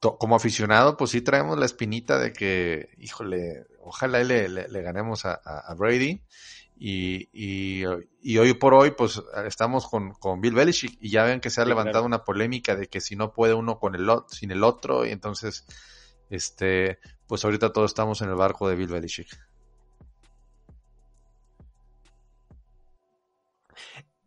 como 0.00 0.36
aficionado, 0.36 0.96
pues 0.96 1.10
sí 1.10 1.20
traemos 1.20 1.58
la 1.58 1.66
espinita 1.66 2.18
de 2.18 2.32
que, 2.32 2.94
híjole, 2.96 3.66
ojalá 3.82 4.24
le, 4.24 4.48
le, 4.48 4.82
ganemos 4.82 5.26
a, 5.26 5.74
Brady. 5.76 6.22
Y, 6.78 7.28
y, 7.34 7.84
y, 8.22 8.38
hoy 8.38 8.54
por 8.54 8.72
hoy, 8.72 8.92
pues 8.92 9.22
estamos 9.46 9.86
con, 9.86 10.14
con 10.14 10.40
Bill 10.40 10.54
Belichick 10.54 10.96
y 10.98 11.10
ya 11.10 11.24
ven 11.24 11.40
que 11.40 11.50
se 11.50 11.60
ha 11.60 11.66
levantado 11.66 12.06
una 12.06 12.24
polémica 12.24 12.74
de 12.74 12.86
que 12.86 13.02
si 13.02 13.16
no 13.16 13.34
puede 13.34 13.52
uno 13.52 13.78
con 13.78 13.94
el 13.94 14.08
sin 14.28 14.50
el 14.50 14.64
otro, 14.64 15.04
y 15.04 15.10
entonces 15.10 15.66
este, 16.32 16.98
pues 17.26 17.44
ahorita 17.44 17.72
todos 17.72 17.90
estamos 17.90 18.20
en 18.22 18.28
el 18.28 18.34
barco 18.34 18.68
de 18.68 18.76
Bill 18.76 18.88
Belichick. 18.88 19.28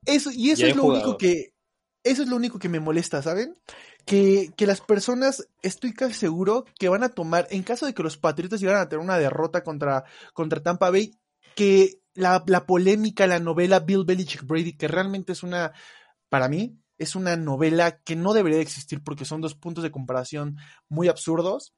Eso, 0.06 0.30
y 0.32 0.52
eso 0.52 0.66
es 0.66 0.76
lo 0.76 0.86
único 0.86 1.18
que, 1.18 1.54
eso 2.04 2.22
es 2.22 2.30
lo 2.30 2.36
único 2.36 2.60
que 2.60 2.70
me 2.70 2.80
molesta, 2.80 3.22
¿saben? 3.22 3.58
Que, 4.06 4.52
que, 4.56 4.68
las 4.68 4.82
personas, 4.82 5.48
estoy 5.64 5.93
casi 5.93 6.14
seguro 6.14 6.66
que 6.78 6.89
van 6.89 7.04
a 7.04 7.10
tomar, 7.10 7.48
en 7.50 7.64
caso 7.64 7.88
de 7.88 7.96
que 7.96 8.04
los 8.04 8.18
Patriotas 8.18 8.60
llegaran 8.60 8.84
a 8.84 8.89
tener 8.89 9.04
una 9.04 9.18
derrota 9.18 9.64
contra, 9.64 10.04
contra 10.34 10.62
Tampa 10.62 10.91
Bay, 10.91 11.18
que 11.56 12.02
la, 12.14 12.43
la 12.46 12.68
polémica, 12.68 13.26
la 13.26 13.39
novela 13.39 13.80
Bill 13.80 14.06
Belichick 14.06 14.46
Brady, 14.46 14.74
que 14.74 14.88
realmente 14.88 15.34
es 15.34 15.41
una, 15.41 15.74
para 16.30 16.48
mí, 16.48 16.78
es 16.98 17.16
una 17.16 17.36
novela 17.36 18.00
que 18.00 18.16
no 18.16 18.34
debería 18.34 18.62
existir 18.62 19.04
porque 19.04 19.26
son 19.26 19.41
dos 19.41 19.56
puntos 19.56 19.84
de 19.84 19.91
comparación 19.91 20.58
muy 20.88 21.08
absurdos. 21.08 21.74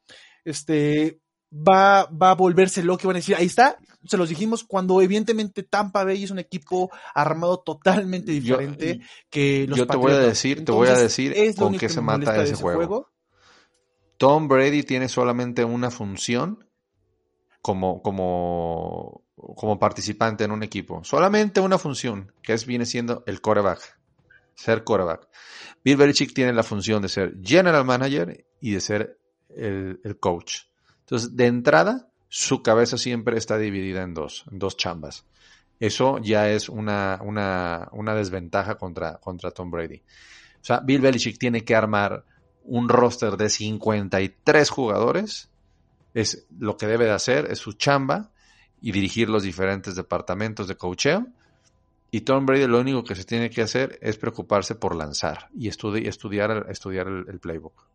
Este, 0.48 1.20
va, 1.52 2.06
va 2.06 2.32
a 2.32 2.36
volverse 2.36 2.84
loco 2.84 3.02
y 3.04 3.08
van 3.08 3.18
a 3.18 3.20
decir, 3.20 3.36
ahí 3.36 3.48
está, 3.48 3.78
se 4.06 4.18
los 4.18 4.30
dijimos, 4.30 4.64
cuando 4.64 5.02
evidentemente 5.02 5.64
Tampa 5.64 6.04
Bay 6.04 6.24
es 6.24 6.32
un 6.32 6.40
equipo 6.40 6.90
armado 7.14 7.60
totalmente 7.60 8.32
diferente 8.32 9.02
que 9.30 9.66
los 9.68 9.78
Yo 9.78 9.88
te 9.88 9.98
voy 9.98 10.14
a 10.14 10.20
decir, 10.20 10.64
te 10.64 10.72
voy 10.72 10.88
a 10.88 10.98
decir 10.98 11.36
con 11.58 11.78
qué 11.78 11.90
se 11.90 12.02
mata 12.02 12.42
ese 12.42 12.56
juego. 12.56 13.10
Tom 14.18 14.48
Brady 14.48 14.84
tiene 14.84 15.10
solamente 15.10 15.64
una 15.64 15.92
función 15.92 16.66
como, 17.62 18.02
como, 18.02 19.24
como 19.36 19.78
participante 19.78 20.46
en 20.46 20.52
un 20.52 20.64
equipo. 20.64 21.04
Solamente 21.04 21.60
una 21.60 21.78
función, 21.78 22.32
que 22.42 22.54
es, 22.54 22.66
viene 22.66 22.86
siendo 22.86 23.24
el 23.28 23.42
quarterback. 23.42 24.00
Ser 24.56 24.84
quarterback. 24.84 25.28
Bill 25.84 25.98
Belichick 25.98 26.34
tiene 26.34 26.54
la 26.54 26.64
función 26.64 27.02
de 27.04 27.10
ser 27.10 27.36
general 27.44 27.86
manager 27.86 28.48
y 28.60 28.72
de 28.72 28.82
ser 28.82 29.20
el, 29.58 30.18
coach. 30.20 30.64
Entonces, 31.02 31.36
de 31.36 31.46
entrada, 31.48 32.08
su 32.30 32.62
cabeza 32.62 32.98
siempre 32.98 33.38
está 33.38 33.58
dividida 33.58 34.04
en 34.04 34.14
dos, 34.14 34.46
en 34.52 34.60
dos 34.60 34.78
chambas. 34.78 35.26
Eso 35.80 36.18
ya 36.20 36.50
es 36.50 36.70
una, 36.70 37.20
una, 37.24 37.88
una 37.92 38.16
desventaja 38.16 38.76
contra, 38.76 39.18
contra 39.18 39.52
Tom 39.52 39.70
Brady. 39.70 39.98
O 39.98 40.66
sea, 40.68 40.80
Bill 40.80 41.02
Belichick 41.02 41.38
tiene 41.38 41.64
que 41.64 41.76
armar 41.76 42.26
un 42.64 42.90
roster 42.90 43.38
de 43.38 43.50
53 43.50 44.70
jugadores. 44.70 45.50
Es 46.14 46.48
lo 46.58 46.78
que 46.78 46.88
debe 46.88 47.06
de 47.06 47.12
hacer, 47.12 47.50
es 47.52 47.60
su 47.60 47.74
chamba 47.74 48.32
y 48.82 48.92
dirigir 48.92 49.30
los 49.30 49.44
diferentes 49.44 49.96
departamentos 49.96 50.68
de 50.68 50.76
coacheo. 50.76 51.28
Y 52.10 52.22
Tom 52.22 52.46
Brady 52.46 52.68
lo 52.68 52.80
único 52.80 53.04
que 53.04 53.16
se 53.16 53.24
tiene 53.24 53.50
que 53.50 53.62
hacer 53.62 54.00
es 54.02 54.18
preocuparse 54.18 54.76
por 54.76 54.96
lanzar 54.96 55.50
y 55.54 55.68
estudi 55.68 56.08
estudiar, 56.08 56.66
estudiar 56.70 57.08
el 57.08 57.40
playbook. 57.40 57.88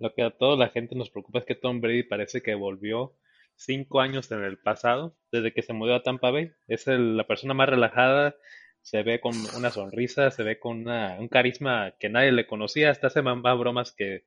Lo 0.00 0.14
que 0.14 0.22
a 0.22 0.30
toda 0.30 0.56
la 0.56 0.70
gente 0.70 0.94
nos 0.94 1.10
preocupa 1.10 1.40
es 1.40 1.44
que 1.44 1.54
Tom 1.54 1.80
Brady 1.80 2.02
parece 2.04 2.42
que 2.42 2.54
volvió 2.54 3.14
cinco 3.56 4.00
años 4.00 4.30
en 4.30 4.42
el 4.44 4.58
pasado, 4.58 5.14
desde 5.32 5.52
que 5.52 5.62
se 5.62 5.72
mudó 5.72 5.94
a 5.94 6.02
Tampa 6.02 6.30
Bay. 6.30 6.52
Es 6.68 6.86
el- 6.88 7.16
la 7.16 7.26
persona 7.26 7.54
más 7.54 7.68
relajada, 7.68 8.36
se 8.82 9.02
ve 9.02 9.20
con 9.20 9.46
una 9.54 9.70
sonrisa, 9.70 10.30
se 10.30 10.42
ve 10.44 10.58
con 10.58 10.78
una- 10.82 11.16
un 11.20 11.28
carisma 11.28 11.92
que 11.98 12.08
nadie 12.08 12.32
le 12.32 12.46
conocía, 12.46 12.90
hasta 12.90 13.08
hace 13.08 13.22
más 13.22 13.58
bromas 13.58 13.92
que, 13.92 14.24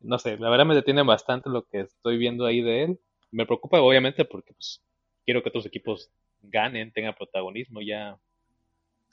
no 0.00 0.18
sé, 0.18 0.38
la 0.38 0.50
verdad 0.50 0.66
me 0.66 0.74
detiene 0.74 1.02
bastante 1.02 1.50
lo 1.50 1.64
que 1.66 1.80
estoy 1.80 2.18
viendo 2.18 2.46
ahí 2.46 2.62
de 2.62 2.84
él. 2.84 3.00
Me 3.30 3.46
preocupa 3.46 3.80
obviamente 3.80 4.24
porque 4.24 4.52
pues, 4.54 4.82
quiero 5.24 5.42
que 5.42 5.48
otros 5.50 5.66
equipos 5.66 6.10
ganen, 6.42 6.92
tengan 6.92 7.14
protagonismo, 7.14 7.80
ya 7.82 8.18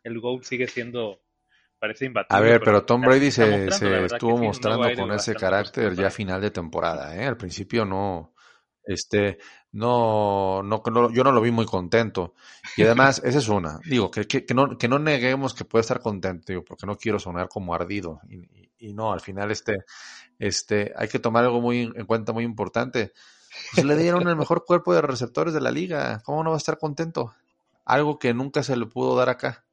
el 0.03 0.20
GOAT 0.20 0.43
sigue 0.43 0.68
siendo, 0.68 1.22
parece 1.84 2.05
imbatible. 2.05 2.38
A 2.38 2.39
ver, 2.39 2.61
pero 2.63 2.86
Tom 2.86 3.01
Brady 3.01 3.29
se, 3.29 3.69
se 3.71 4.05
estuvo 4.05 4.38
sí, 4.38 4.43
mostrando 4.45 4.93
con 4.95 5.11
ese 5.11 5.36
carácter 5.36 5.93
ya 5.95 6.07
a 6.07 6.11
final 6.11 6.39
de 6.39 6.49
temporada, 6.49 7.13
¿eh? 7.17 7.25
Al 7.25 7.36
principio 7.36 7.84
no, 7.84 8.34
este, 8.86 9.38
no, 9.73 10.63
no, 10.63 10.81
no- 10.89 11.11
yo 11.11 11.23
no 11.25 11.34
lo 11.34 11.41
vi 11.41 11.51
muy 11.51 11.65
contento. 11.65 12.36
Y 12.77 12.84
además, 12.84 13.21
esa 13.25 13.39
es 13.39 13.49
una. 13.49 13.79
Digo, 13.86 14.09
que, 14.09 14.25
que, 14.27 14.45
que 14.45 14.53
no, 14.53 14.77
que 14.77 14.88
no 14.88 14.97
neguemos 14.97 15.53
que 15.53 15.65
puede 15.65 15.81
estar 15.81 15.99
contento, 15.99 16.45
digo, 16.53 16.63
porque 16.63 16.86
no 16.86 16.95
quiero 16.95 17.19
sonar 17.19 17.49
como 17.49 17.75
ardido. 17.75 18.21
Y, 18.29 18.38
y- 18.38 18.71
y 18.77 18.93
no, 18.93 19.11
al 19.11 19.19
final, 19.19 19.51
este, 19.51 19.75
este, 20.39 20.93
hay 20.95 21.09
que 21.09 21.19
tomar 21.19 21.43
algo 21.43 21.59
muy 21.59 21.81
en 21.93 22.05
cuenta, 22.05 22.31
muy 22.31 22.45
importante. 22.45 23.11
Pues 23.73 23.86
le 23.86 23.97
dieron 23.97 24.25
el 24.29 24.38
mejor 24.38 24.63
cuerpo 24.65 24.93
de 24.93 25.01
receptores 25.01 25.53
de 25.53 25.59
la 25.61 25.71
liga. 25.71 26.21
¿Cómo 26.23 26.43
no 26.45 26.51
va 26.51 26.55
a 26.55 26.63
estar 26.63 26.77
contento? 26.77 27.34
Algo 27.84 28.19
que 28.19 28.34
nunca 28.34 28.63
se 28.63 28.77
le 28.77 28.86
pudo 28.86 29.17
dar 29.17 29.27
acá. 29.27 29.65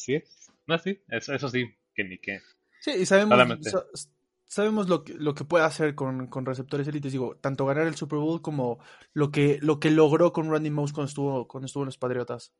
Así 0.00 0.14
es. 0.14 0.50
No, 0.66 0.78
sí, 0.78 0.98
eso, 1.08 1.34
eso 1.34 1.48
sí, 1.48 1.74
que 1.94 2.04
ni 2.04 2.18
qué. 2.18 2.40
Sí, 2.80 2.92
y 2.92 3.06
sabemos, 3.06 3.36
sa- 3.70 3.84
sabemos 4.46 4.88
lo 4.88 5.04
que, 5.04 5.12
lo 5.14 5.34
que 5.34 5.44
puede 5.44 5.64
hacer 5.64 5.94
con, 5.94 6.26
con 6.28 6.46
receptores 6.46 6.88
élites. 6.88 7.12
Digo, 7.12 7.36
tanto 7.36 7.66
ganar 7.66 7.86
el 7.86 7.96
Super 7.96 8.18
Bowl 8.18 8.40
como 8.40 8.78
lo 9.12 9.30
que, 9.30 9.58
lo 9.60 9.78
que 9.78 9.90
logró 9.90 10.32
con 10.32 10.50
Randy 10.50 10.70
Moss 10.70 10.92
cuando 10.92 11.08
estuvo, 11.08 11.46
cuando 11.46 11.66
estuvo 11.66 11.82
en 11.82 11.86
los 11.86 11.98
Patriotas. 11.98 12.54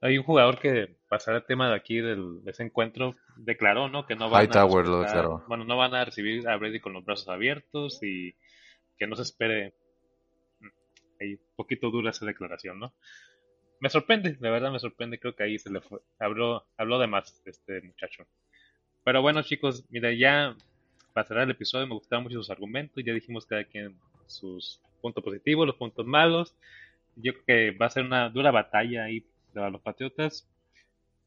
Hay 0.00 0.18
un 0.18 0.24
jugador 0.24 0.58
que 0.58 0.98
pasará 1.08 1.38
el 1.38 1.46
tema 1.46 1.68
de 1.70 1.76
aquí 1.76 2.00
del, 2.00 2.42
de 2.44 2.50
ese 2.50 2.64
encuentro 2.64 3.16
declaró, 3.36 3.88
¿no? 3.88 4.06
Que 4.06 4.14
no 4.16 4.28
van 4.28 4.44
Hightower 4.44 4.86
a 4.86 5.22
lo. 5.22 5.44
Bueno, 5.48 5.64
no 5.64 5.76
van 5.76 5.94
a 5.94 6.04
recibir 6.04 6.46
a 6.48 6.56
Brady 6.56 6.80
con 6.80 6.92
los 6.92 7.04
brazos 7.04 7.28
abiertos 7.28 8.02
y 8.02 8.34
que 8.98 9.06
no 9.06 9.16
se 9.16 9.22
espere. 9.22 9.74
Ahí, 11.20 11.34
un 11.34 11.40
poquito 11.56 11.90
dura 11.90 12.10
esa 12.10 12.26
declaración, 12.26 12.78
¿no? 12.78 12.92
Me 13.80 13.90
sorprende, 13.90 14.32
de 14.34 14.50
verdad 14.50 14.72
me 14.72 14.78
sorprende. 14.78 15.18
Creo 15.18 15.34
que 15.34 15.42
ahí 15.42 15.58
se 15.58 15.70
le 15.70 15.80
fue, 15.80 16.00
habló, 16.18 16.66
habló 16.76 16.98
de 16.98 17.06
más 17.06 17.42
este 17.44 17.82
muchacho. 17.82 18.26
Pero 19.04 19.22
bueno, 19.22 19.42
chicos, 19.42 19.84
mira, 19.90 20.12
ya 20.12 20.56
pasará 21.12 21.42
el 21.42 21.50
episodio. 21.50 21.86
Me 21.86 21.94
gustaron 21.94 22.24
mucho 22.24 22.38
sus 22.38 22.50
argumentos. 22.50 23.02
Ya 23.04 23.12
dijimos 23.12 23.46
cada 23.46 23.64
quien 23.64 23.98
sus 24.26 24.80
puntos 25.00 25.22
positivos, 25.22 25.66
los 25.66 25.76
puntos 25.76 26.06
malos. 26.06 26.54
Yo 27.16 27.32
creo 27.32 27.44
que 27.44 27.70
va 27.78 27.86
a 27.86 27.90
ser 27.90 28.04
una 28.04 28.28
dura 28.28 28.50
batalla 28.50 29.04
ahí 29.04 29.24
para 29.54 29.70
los 29.70 29.80
Patriotas. 29.80 30.48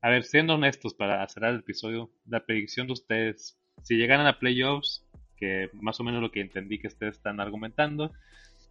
A 0.02 0.10
ver, 0.10 0.24
siendo 0.24 0.56
honestos 0.56 0.94
para 0.94 1.28
cerrar 1.28 1.54
el 1.54 1.60
episodio, 1.60 2.10
la 2.28 2.46
predicción 2.46 2.88
de 2.88 2.94
ustedes, 2.94 3.58
si 3.84 3.96
llegaran 3.96 4.28
a 4.28 4.40
playoffs, 4.40 5.06
que 5.38 5.70
más 5.74 6.00
o 6.00 6.04
menos 6.04 6.22
lo 6.22 6.32
que 6.32 6.42
entendí 6.42 6.80
que 6.80 6.88
ustedes 6.88 7.18
están 7.18 7.40
argumentando, 7.40 8.14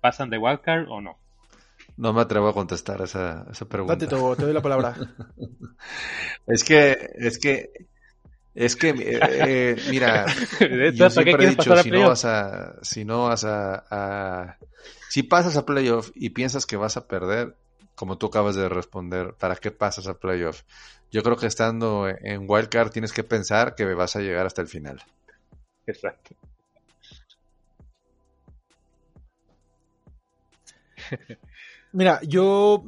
¿pasan 0.01 0.31
de 0.31 0.39
wildcard 0.39 0.89
o 0.89 1.01
no? 1.01 1.18
No 2.05 2.12
me 2.14 2.22
atrevo 2.22 2.49
a 2.49 2.55
contestar 2.55 3.03
esa, 3.03 3.44
esa 3.51 3.66
pregunta. 3.68 3.94
Date, 3.94 4.07
Togo, 4.09 4.36
te 4.36 4.44
doy 4.44 4.55
la 4.55 4.62
palabra. 4.62 4.96
Es 6.46 6.64
que, 6.64 6.96
es 7.14 7.38
que, 7.38 7.70
es 8.55 8.76
que, 8.76 8.90
eh, 8.90 8.96
eh, 9.72 9.82
mira, 9.86 10.26
yo 10.92 11.11
Entonces, 11.11 11.14
¿para 11.14 11.24
qué 11.26 11.36
siempre 11.36 11.44
he 11.44 11.46
quieres 11.46 11.57
dicho, 11.57 11.70
pasar 11.70 11.78
a 11.78 11.84
si 11.84 11.90
no 11.90 12.05
vas 12.05 12.24
a, 12.24 12.76
si 12.82 13.05
no 13.05 13.24
vas 13.28 13.44
a, 13.44 13.84
a- 13.90 14.59
si 15.09 15.22
pasas 15.22 15.57
a 15.57 15.66
playoff 15.66 16.11
y 16.14 16.30
piensas 16.30 16.66
que 16.66 16.76
vas 16.76 16.96
a 16.96 17.07
perder, 17.09 17.57
como 17.94 18.18
tú 18.18 18.26
acabas 18.26 18.57
de 18.57 18.68
responder, 18.68 19.34
¿para 19.38 19.57
qué 19.57 19.70
pasas 19.70 20.07
a 20.09 20.18
playoff? 20.18 20.62
Yo 21.11 21.22
creo 21.22 21.36
que 21.36 21.46
estando 21.46 22.09
en 22.09 22.44
wildcard 22.49 22.90
tienes 22.90 23.12
que 23.12 23.24
pensar 23.24 23.74
que 23.74 23.84
vas 23.94 24.16
a 24.16 24.20
llegar 24.20 24.46
hasta 24.46 24.62
el 24.62 24.68
final. 24.68 25.03
Exacto. 25.86 26.36
Mira, 31.93 32.20
yo 32.22 32.84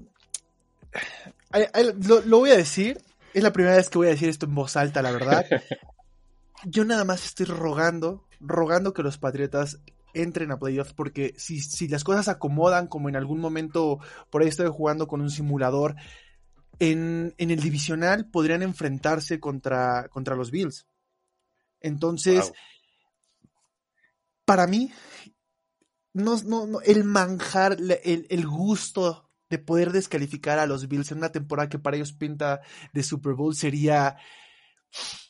lo, 2.07 2.21
lo 2.23 2.39
voy 2.39 2.51
a 2.51 2.57
decir. 2.57 3.01
Es 3.33 3.43
la 3.43 3.53
primera 3.53 3.77
vez 3.77 3.89
que 3.89 3.99
voy 3.99 4.09
a 4.09 4.11
decir 4.11 4.29
esto 4.29 4.47
en 4.47 4.55
voz 4.55 4.77
alta, 4.77 5.03
la 5.03 5.13
verdad. 5.13 5.47
Yo 6.65 6.85
nada 6.85 7.05
más 7.05 7.25
estoy 7.25 7.47
rogando, 7.47 8.27
rogando 8.41 8.93
que 8.93 9.03
los 9.03 9.19
Patriotas 9.19 9.79
entren 10.13 10.51
a 10.51 10.59
playoffs 10.59 10.93
porque 10.93 11.33
si, 11.39 11.61
si 11.61 11.89
las 11.89 12.05
cosas 12.05 12.25
se 12.27 12.33
acomodan 12.33 12.87
como 12.89 13.09
en 13.09 13.17
algún 13.17 13.41
momento 13.41 14.01
por 14.29 14.43
ahí 14.43 14.49
estoy 14.49 14.69
jugando 14.69 15.07
con 15.07 15.21
un 15.21 15.31
simulador 15.31 15.95
en, 16.81 17.35
en 17.39 17.51
el 17.51 17.61
divisional 17.61 18.29
podrían 18.29 18.63
enfrentarse 18.63 19.39
contra, 19.39 20.09
contra 20.09 20.35
los 20.35 20.51
Bills. 20.51 20.87
Entonces, 21.81 22.47
Wow. 22.47 22.55
para 24.45 24.67
mí, 24.67 24.93
no, 26.13 26.37
no, 26.45 26.67
no, 26.67 26.81
el 26.83 27.05
manjar, 27.05 27.77
el, 28.05 28.27
el 28.29 28.47
gusto 28.47 29.31
de 29.49 29.59
poder 29.59 29.93
descalificar 29.93 30.59
a 30.59 30.67
los 30.67 30.89
Bills 30.89 31.11
en 31.13 31.19
una 31.19 31.33
temporada 31.33 31.69
que 31.69 31.79
para 31.79 31.97
ellos 31.97 32.13
pinta 32.13 32.61
de 32.93 33.03
Super 33.03 33.35
Bowl 33.35 33.55
sería, 33.55 34.17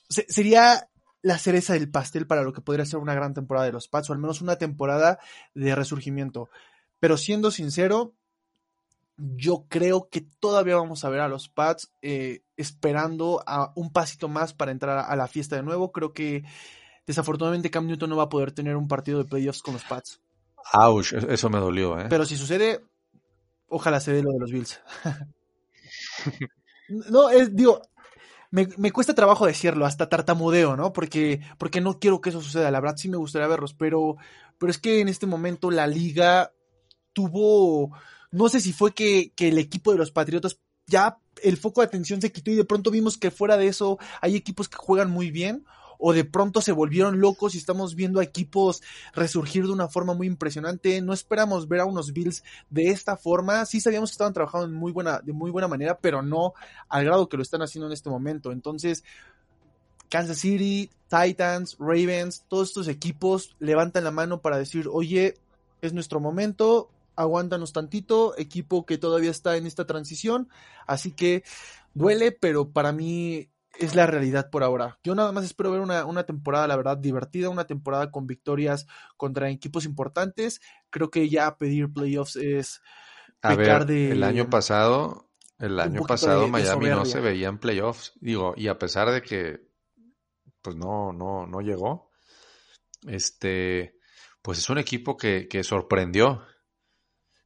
se- 0.09 0.27
sería 0.29 0.89
la 1.23 1.39
cereza 1.39 1.75
del 1.75 1.91
pastel 1.91 2.27
para 2.27 2.43
lo 2.43 2.53
que 2.53 2.63
podría 2.63 2.87
ser 2.87 2.99
una 3.01 3.15
gran 3.15 3.35
temporada 3.35 3.67
de 3.67 3.73
los 3.73 3.89
Pats, 3.89 4.09
o 4.11 4.13
al 4.13 4.19
menos 4.19 4.41
una 4.41 4.57
temporada 4.57 5.19
de 5.55 5.75
resurgimiento. 5.75 6.49
Pero 6.99 7.17
siendo 7.17 7.51
sincero, 7.51 8.15
yo 9.17 9.67
creo 9.69 10.09
que 10.11 10.23
todavía 10.41 10.77
vamos 10.77 11.05
a 11.05 11.11
ver 11.11 11.21
a 11.21 11.29
los 11.29 11.49
Pats 11.49 11.93
eh, 12.01 12.43
esperando 12.57 13.43
a 13.47 13.73
un 13.77 13.93
pasito 13.93 14.29
más 14.29 14.55
para 14.55 14.73
entrar 14.73 14.99
a 14.99 15.17
la 15.17 15.29
fiesta 15.29 15.57
de 15.57 15.63
nuevo. 15.63 15.93
Creo 15.93 16.15
que 16.15 16.45
desafortunadamente 17.07 17.71
Cam 17.71 17.87
Newton 17.87 18.11
no 18.11 18.17
va 18.17 18.25
a 18.25 18.29
poder 18.31 18.53
tener 18.53 18.77
un 18.77 18.89
partido 18.89 19.19
de 19.19 19.27
playoffs 19.29 19.63
con 19.63 19.75
los 19.75 19.85
Pats. 19.85 20.21
Ouch, 20.73 21.13
eso 21.13 21.51
me 21.51 21.59
dolió, 21.59 21.99
¿eh? 21.99 22.07
Pero 22.09 22.25
si 22.25 22.37
sucede, 22.37 22.85
ojalá 23.69 24.01
se 24.01 24.13
dé 24.13 24.23
lo 24.23 24.33
de 24.33 24.39
los 24.39 24.53
Bills. 24.53 24.81
no, 26.89 27.31
es, 27.31 27.55
digo, 27.55 27.83
me, 28.51 28.69
me 28.77 28.93
cuesta 28.93 29.15
trabajo 29.15 29.47
decirlo, 29.47 29.87
hasta 29.87 30.09
tartamudeo, 30.09 30.77
¿no? 30.77 30.93
Porque, 30.93 31.41
porque 31.59 31.81
no 31.81 31.99
quiero 31.99 32.21
que 32.21 32.31
eso 32.31 32.41
suceda. 32.41 32.71
La 32.71 32.81
verdad 32.81 32.97
sí 32.97 33.09
me 33.09 33.17
gustaría 33.17 33.49
verlos, 33.49 33.75
pero, 33.75 34.17
pero 34.59 34.71
es 34.71 34.79
que 34.79 35.01
en 35.01 35.09
este 35.09 35.27
momento 35.27 35.71
la 35.71 35.87
liga 35.87 36.53
tuvo, 37.13 37.97
no 38.31 38.49
sé 38.49 38.61
si 38.61 38.73
fue 38.73 38.93
que, 38.93 39.33
que 39.35 39.49
el 39.49 39.59
equipo 39.59 39.93
de 39.93 39.99
los 39.99 40.11
Patriotas 40.11 40.59
ya 40.87 41.19
el 41.43 41.57
foco 41.57 41.81
de 41.81 41.87
atención 41.87 42.21
se 42.21 42.33
quitó 42.33 42.51
y 42.51 42.57
de 42.57 42.65
pronto 42.65 42.91
vimos 42.91 43.17
que 43.17 43.31
fuera 43.31 43.57
de 43.57 43.69
eso 43.69 43.99
hay 44.21 44.37
equipos 44.37 44.69
que 44.69 44.77
juegan 44.77 45.11
muy 45.11 45.31
bien 45.31 45.65
o 46.01 46.13
de 46.13 46.25
pronto 46.25 46.61
se 46.61 46.73
volvieron 46.73 47.21
locos 47.21 47.55
y 47.55 47.59
estamos 47.59 47.95
viendo 47.95 48.21
a 48.21 48.25
equipos 48.25 48.83
resurgir 49.15 49.67
de 49.67 49.73
una 49.73 49.89
forma 49.89 50.15
muy 50.15 50.27
impresionante. 50.27 51.01
No 51.03 51.13
esperamos 51.13 51.69
ver 51.69 51.81
a 51.81 51.85
unos 51.85 52.13
Bills 52.13 52.43
de 52.71 52.89
esta 52.89 53.17
forma. 53.17 53.67
Sí 53.67 53.81
sabíamos 53.81 54.11
que 54.11 54.15
estaban 54.15 54.33
trabajando 54.33 54.69
muy 54.69 54.93
buena, 54.93 55.21
de 55.21 55.33
muy 55.33 55.51
buena 55.51 55.69
manera, 55.69 55.99
pero 55.99 56.23
no 56.23 56.55
al 56.89 57.05
grado 57.05 57.29
que 57.29 57.37
lo 57.37 57.43
están 57.43 57.63
haciendo 57.63 57.87
en 57.87 57.93
este 57.93 58.09
momento. 58.09 58.51
Entonces, 58.51 59.05
Kansas 60.09 60.39
City, 60.39 60.91
Titans, 61.09 61.77
Ravens, 61.79 62.45
todos 62.49 62.69
estos 62.69 62.89
equipos 62.89 63.55
levantan 63.59 64.05
la 64.05 64.11
mano 64.11 64.41
para 64.41 64.59
decir, 64.59 64.89
oye, 64.91 65.37
es 65.83 65.93
nuestro 65.93 66.19
momento, 66.19 66.91
aguántanos 67.15 67.73
tantito, 67.73 68.37
equipo 68.39 68.87
que 68.87 68.99
todavía 68.99 69.31
está 69.31 69.57
en 69.57 69.67
esta 69.67 69.87
transición, 69.87 70.49
así 70.87 71.13
que 71.13 71.45
duele, 71.95 72.33
pero 72.33 72.71
para 72.71 72.93
mí 72.93 73.50
es 73.79 73.95
la 73.95 74.07
realidad 74.07 74.51
por 74.51 74.63
ahora. 74.63 74.99
Yo 75.03 75.15
nada 75.15 75.33
más 75.33 75.45
espero 75.45 75.71
ver 75.71 75.81
una, 75.81 76.05
una, 76.05 76.25
temporada, 76.25 76.67
la 76.67 76.77
verdad, 76.77 76.97
divertida, 76.97 77.49
una 77.49 77.67
temporada 77.67 78.11
con 78.11 78.27
victorias 78.27 78.87
contra 79.17 79.51
equipos 79.51 79.85
importantes. 79.85 80.61
Creo 80.91 81.11
que 81.11 81.29
ya 81.29 81.57
pedir 81.57 81.93
playoffs 81.93 82.37
es 82.37 82.83
A 83.43 83.55
ver, 83.55 83.87
de, 83.87 84.13
el 84.13 84.23
año 84.23 84.51
pasado, 84.51 85.31
el 85.59 85.79
año 85.79 86.03
pasado 86.03 86.43
de, 86.43 86.49
Miami 86.49 86.87
de 86.87 86.95
no 86.95 87.05
se 87.05 87.21
veía 87.21 87.49
en 87.49 87.59
playoffs, 87.59 88.13
digo, 88.21 88.55
y 88.57 88.69
a 88.69 88.79
pesar 88.79 89.11
de 89.11 89.23
que 89.23 89.69
pues 90.63 90.77
no, 90.77 91.13
no, 91.13 91.47
no 91.47 91.61
llegó, 91.61 92.11
este, 93.07 93.99
pues 94.43 94.59
es 94.59 94.69
un 94.69 94.79
equipo 94.79 95.17
que, 95.17 95.49
que 95.49 95.65
sorprendió. 95.65 96.43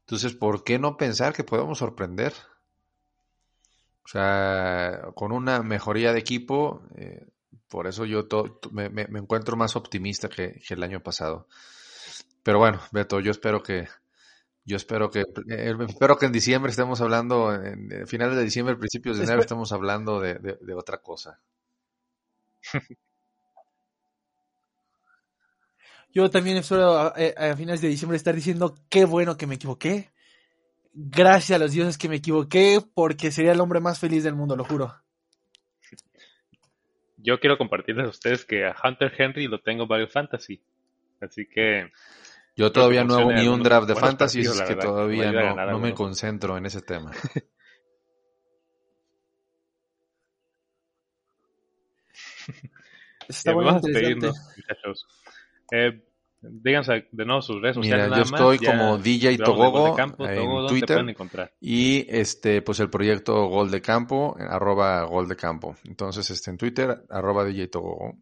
Entonces, 0.01 0.35
¿por 0.35 0.65
qué 0.65 0.79
no 0.79 0.97
pensar 0.97 1.33
que 1.33 1.45
podemos 1.45 1.79
sorprender? 1.79 2.35
O 4.05 4.09
sea, 4.09 5.11
con 5.15 5.33
una 5.33 5.63
mejoría 5.63 6.13
de 6.13 6.19
equipo, 6.19 6.83
eh, 6.97 7.27
por 7.69 7.87
eso 7.87 8.05
yo 8.05 8.27
to, 8.27 8.61
me, 8.71 8.91
me, 8.91 9.07
me, 9.09 9.19
encuentro 9.19 9.57
más 9.57 9.77
optimista 9.77 10.29
que, 10.29 10.61
que, 10.67 10.75
el 10.75 10.83
año 10.83 11.03
pasado. 11.03 11.49
Pero 12.43 12.59
bueno, 12.59 12.81
Beto, 12.93 13.21
yo 13.21 13.31
espero 13.31 13.63
que, 13.63 13.89
yo 14.65 14.77
espero 14.77 15.11
que, 15.11 15.21
eh, 15.21 15.75
espero 15.89 16.19
que 16.19 16.27
en 16.27 16.33
diciembre 16.33 16.71
estemos 16.71 17.01
hablando, 17.01 17.55
en, 17.55 17.91
en 17.93 18.07
finales 18.07 18.37
de 18.37 18.45
diciembre, 18.45 18.77
principios 18.77 19.19
de 19.19 19.25
enero, 19.25 19.41
estemos 19.41 19.73
hablando 19.73 20.21
de, 20.21 20.35
de, 20.35 20.59
de 20.61 20.75
otra 20.75 20.99
cosa. 20.99 21.41
Yo 26.15 26.31
también 26.31 26.57
espero 26.57 26.97
a, 26.97 27.09
a, 27.09 27.57
finales 27.57 27.81
de 27.81 27.89
diciembre 27.89 28.17
estar 28.17 28.35
diciendo 28.37 28.77
qué 28.89 29.05
bueno 29.05 29.37
que 29.37 29.49
me 29.49 29.57
equivoqué. 29.57 30.14
Gracias 30.97 31.57
a 31.57 31.59
los 31.59 31.73
dioses 31.73 31.99
que 31.99 32.09
me 32.09 32.17
equivoqué, 32.17 32.81
porque 32.95 33.33
sería 33.33 33.51
el 33.51 33.61
hombre 33.61 33.81
más 33.81 33.99
feliz 33.99 34.23
del 34.23 34.37
mundo, 34.37 34.55
lo 34.55 34.65
juro. 34.65 34.95
Yo 37.17 37.41
quiero 37.41 37.59
compartirles 37.59 38.07
a 38.07 38.11
ustedes 38.11 38.45
que 38.45 38.65
a 38.65 38.77
Hunter 38.83 39.13
Henry 39.17 39.49
lo 39.49 39.61
tengo 39.61 39.89
varios 39.89 40.13
fantasy. 40.13 40.63
Así 41.21 41.47
que. 41.47 41.91
Yo 42.55 42.71
todavía 42.71 43.03
no 43.03 43.17
hago 43.17 43.33
ni 43.33 43.49
un 43.49 43.63
draft 43.63 43.89
de 43.89 43.97
fantasy, 43.97 44.45
partidos, 44.45 44.61
es 44.61 44.69
que 44.69 44.77
todavía 44.77 45.33
no, 45.33 45.57
no 45.57 45.79
me 45.81 45.93
concentro 45.95 46.57
en 46.57 46.67
ese 46.67 46.83
tema. 46.83 47.11
Está 53.29 53.53
muy 53.53 53.67
interesante. 53.67 54.31
muchachos. 54.57 55.07
Eh, 55.73 56.05
díganse 56.51 57.09
de 57.11 57.25
nuevo 57.25 57.43
sus 57.43 57.61
redes 57.61 57.77
sociales. 57.77 58.07
Mira, 58.07 58.17
yo 58.17 58.23
estoy 58.23 58.59
más, 58.59 58.67
como 58.67 58.99
DJ 58.99 59.39
Togogo 59.39 59.95
Campo, 59.95 60.27
en 60.27 60.37
Togo, 60.37 60.67
Twitter 60.67 61.17
y 61.61 62.07
este 62.09 62.63
pues 62.63 62.81
el 62.81 62.91
proyecto 62.91 63.47
Gol 63.47 63.71
de 63.71 63.81
Campo, 63.81 64.37
arroba 64.39 65.03
Gol 65.05 65.29
de 65.29 65.37
Campo. 65.37 65.77
Entonces 65.85 66.31
este 66.31 66.51
en 66.51 66.57
Twitter, 66.59 67.05
arroba 67.09 67.45
DJ 67.45 67.69
Togogo. 67.69 68.19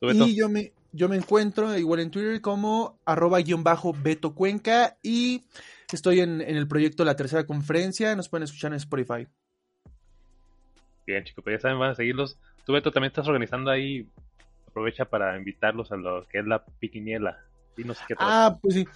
Y 0.00 0.36
yo 0.36 0.48
me, 0.48 0.72
yo 0.92 1.08
me 1.08 1.16
encuentro 1.16 1.76
igual 1.76 2.00
en 2.00 2.10
Twitter 2.10 2.40
como 2.40 3.00
arroba 3.04 3.40
guion 3.40 3.64
bajo 3.64 3.92
Beto 3.92 4.34
Cuenca 4.34 4.96
y 5.02 5.44
estoy 5.92 6.20
en, 6.20 6.40
en 6.40 6.56
el 6.56 6.68
proyecto 6.68 7.04
La 7.04 7.16
Tercera 7.16 7.46
Conferencia, 7.46 8.14
nos 8.14 8.28
pueden 8.28 8.44
escuchar 8.44 8.72
en 8.72 8.76
Spotify. 8.76 9.26
Bien, 11.08 11.24
chicos, 11.24 11.42
pues 11.42 11.56
ya 11.56 11.60
saben, 11.60 11.78
van 11.78 11.92
a 11.92 11.94
seguirlos. 11.94 12.38
Tú, 12.66 12.74
Beto, 12.74 12.92
también 12.92 13.08
estás 13.08 13.26
organizando 13.26 13.70
ahí. 13.70 14.06
Aprovecha 14.66 15.06
para 15.06 15.38
invitarlos 15.38 15.90
a 15.90 15.96
lo 15.96 16.28
que 16.28 16.40
es 16.40 16.46
la 16.46 16.66
piquiniela. 16.66 17.38
Qué 17.74 18.14
ah, 18.18 18.58
pues 18.60 18.74
sí. 18.74 18.86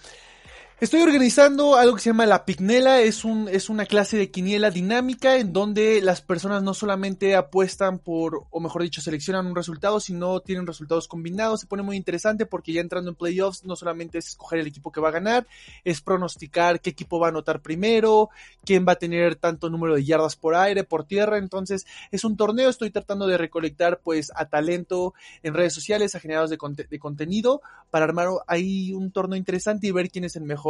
Estoy 0.79 1.01
organizando 1.01 1.75
algo 1.75 1.95
que 1.95 2.01
se 2.01 2.09
llama 2.09 2.25
la 2.25 2.45
Pignela, 2.45 2.99
es, 2.99 3.23
un, 3.23 3.47
es 3.47 3.69
una 3.69 3.85
clase 3.85 4.17
de 4.17 4.31
quiniela 4.31 4.71
dinámica 4.71 5.37
en 5.37 5.53
donde 5.53 6.01
las 6.01 6.21
personas 6.21 6.63
no 6.63 6.73
solamente 6.73 7.35
apuestan 7.35 7.99
por, 7.99 8.47
o 8.49 8.59
mejor 8.59 8.81
dicho, 8.81 8.99
seleccionan 8.99 9.45
un 9.45 9.55
resultado, 9.55 9.99
sino 9.99 10.41
tienen 10.41 10.65
resultados 10.65 11.07
combinados. 11.07 11.61
Se 11.61 11.67
pone 11.67 11.83
muy 11.83 11.95
interesante 11.95 12.47
porque 12.47 12.73
ya 12.73 12.81
entrando 12.81 13.11
en 13.11 13.15
playoffs 13.15 13.63
no 13.63 13.75
solamente 13.75 14.17
es 14.17 14.29
escoger 14.29 14.59
el 14.59 14.67
equipo 14.67 14.91
que 14.91 14.99
va 14.99 15.09
a 15.09 15.13
ganar, 15.13 15.47
es 15.85 16.01
pronosticar 16.01 16.81
qué 16.81 16.89
equipo 16.89 17.19
va 17.19 17.27
a 17.27 17.29
anotar 17.29 17.61
primero, 17.61 18.29
quién 18.65 18.83
va 18.85 18.93
a 18.93 18.97
tener 18.97 19.35
tanto 19.35 19.69
número 19.69 19.95
de 19.95 20.03
yardas 20.03 20.35
por 20.35 20.55
aire, 20.55 20.83
por 20.83 21.05
tierra. 21.05 21.37
Entonces 21.37 21.85
es 22.11 22.25
un 22.25 22.35
torneo, 22.35 22.67
estoy 22.67 22.89
tratando 22.89 23.27
de 23.27 23.37
recolectar 23.37 24.01
pues 24.03 24.31
a 24.35 24.49
talento 24.49 25.13
en 25.43 25.53
redes 25.53 25.73
sociales, 25.73 26.15
a 26.15 26.19
generados 26.19 26.49
de, 26.49 26.57
de 26.89 26.99
contenido, 26.99 27.61
para 27.91 28.05
armar 28.05 28.29
ahí 28.47 28.91
un 28.91 29.11
torneo 29.11 29.37
interesante 29.37 29.87
y 29.87 29.91
ver 29.91 30.09
quién 30.09 30.25
es 30.25 30.35
el 30.35 30.43
mejor 30.43 30.62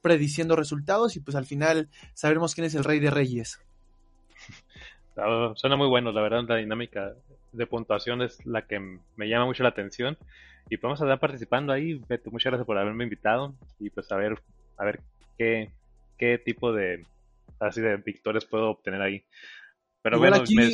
prediciendo 0.00 0.56
resultados 0.56 1.16
y 1.16 1.20
pues 1.20 1.36
al 1.36 1.46
final 1.46 1.88
sabremos 2.14 2.54
quién 2.54 2.66
es 2.66 2.74
el 2.74 2.84
rey 2.84 2.98
de 3.00 3.10
reyes. 3.10 3.60
Suena 5.54 5.76
muy 5.76 5.88
bueno, 5.88 6.12
la 6.12 6.22
verdad 6.22 6.44
la 6.48 6.56
dinámica 6.56 7.14
de 7.52 7.66
puntuación 7.66 8.22
es 8.22 8.44
la 8.46 8.66
que 8.66 8.78
me 8.78 9.28
llama 9.28 9.46
mucho 9.46 9.62
la 9.62 9.70
atención 9.70 10.16
y 10.70 10.76
podemos 10.76 11.00
estar 11.00 11.18
participando 11.18 11.72
ahí. 11.72 11.94
Beto, 12.08 12.30
muchas 12.30 12.50
gracias 12.50 12.66
por 12.66 12.78
haberme 12.78 13.04
invitado 13.04 13.54
y 13.80 13.90
pues 13.90 14.10
a 14.12 14.16
ver, 14.16 14.40
a 14.76 14.84
ver 14.84 15.00
qué, 15.36 15.72
qué 16.16 16.38
tipo 16.38 16.72
de 16.72 17.04
así 17.60 17.80
de 17.80 17.96
victorias 17.96 18.44
puedo 18.44 18.70
obtener 18.70 19.02
ahí. 19.02 19.24
Pero 20.02 20.16
Igual 20.16 20.30
bueno, 20.30 20.44
aquí, 20.44 20.54
me... 20.54 20.70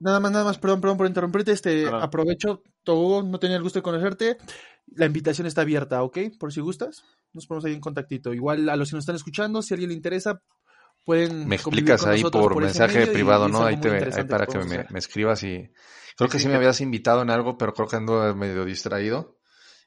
nada 0.00 0.20
más, 0.20 0.32
nada 0.32 0.44
más, 0.44 0.58
perdón, 0.58 0.80
perdón 0.80 0.98
por 0.98 1.06
interrumpirte, 1.06 1.52
este, 1.52 1.84
no, 1.84 1.92
no. 1.92 1.96
aprovecho, 1.98 2.62
todo, 2.82 3.22
no 3.22 3.38
tenía 3.38 3.56
el 3.56 3.62
gusto 3.62 3.78
de 3.78 3.82
conocerte, 3.84 4.36
la 4.94 5.06
invitación 5.06 5.46
está 5.46 5.62
abierta, 5.62 6.02
¿ok? 6.02 6.18
Por 6.38 6.52
si 6.52 6.60
gustas 6.60 7.04
nos 7.32 7.46
ponemos 7.46 7.64
ahí 7.64 7.74
en 7.74 7.80
contactito. 7.80 8.32
Igual 8.34 8.68
a 8.68 8.76
los 8.76 8.90
que 8.90 8.96
nos 8.96 9.02
están 9.02 9.16
escuchando, 9.16 9.62
si 9.62 9.72
a 9.72 9.76
alguien 9.76 9.90
le 9.90 9.96
interesa, 9.96 10.42
pueden. 11.04 11.46
Me 11.46 11.56
explicas 11.56 12.06
ahí 12.06 12.22
por, 12.22 12.32
por 12.32 12.62
mensaje 12.62 13.06
privado, 13.06 13.48
¿no? 13.48 13.64
Ahí, 13.64 13.80
te, 13.80 13.88
ahí 13.90 14.24
para 14.24 14.46
que 14.46 14.58
me, 14.58 14.86
me, 14.90 14.98
escribas 14.98 15.42
y. 15.42 15.70
Creo 16.16 16.28
que 16.28 16.38
sí 16.38 16.48
me 16.48 16.54
habías 16.54 16.80
invitado 16.80 17.22
en 17.22 17.30
algo, 17.30 17.56
pero 17.56 17.72
creo 17.74 17.88
que 17.88 17.96
ando 17.96 18.34
medio 18.34 18.64
distraído. 18.64 19.38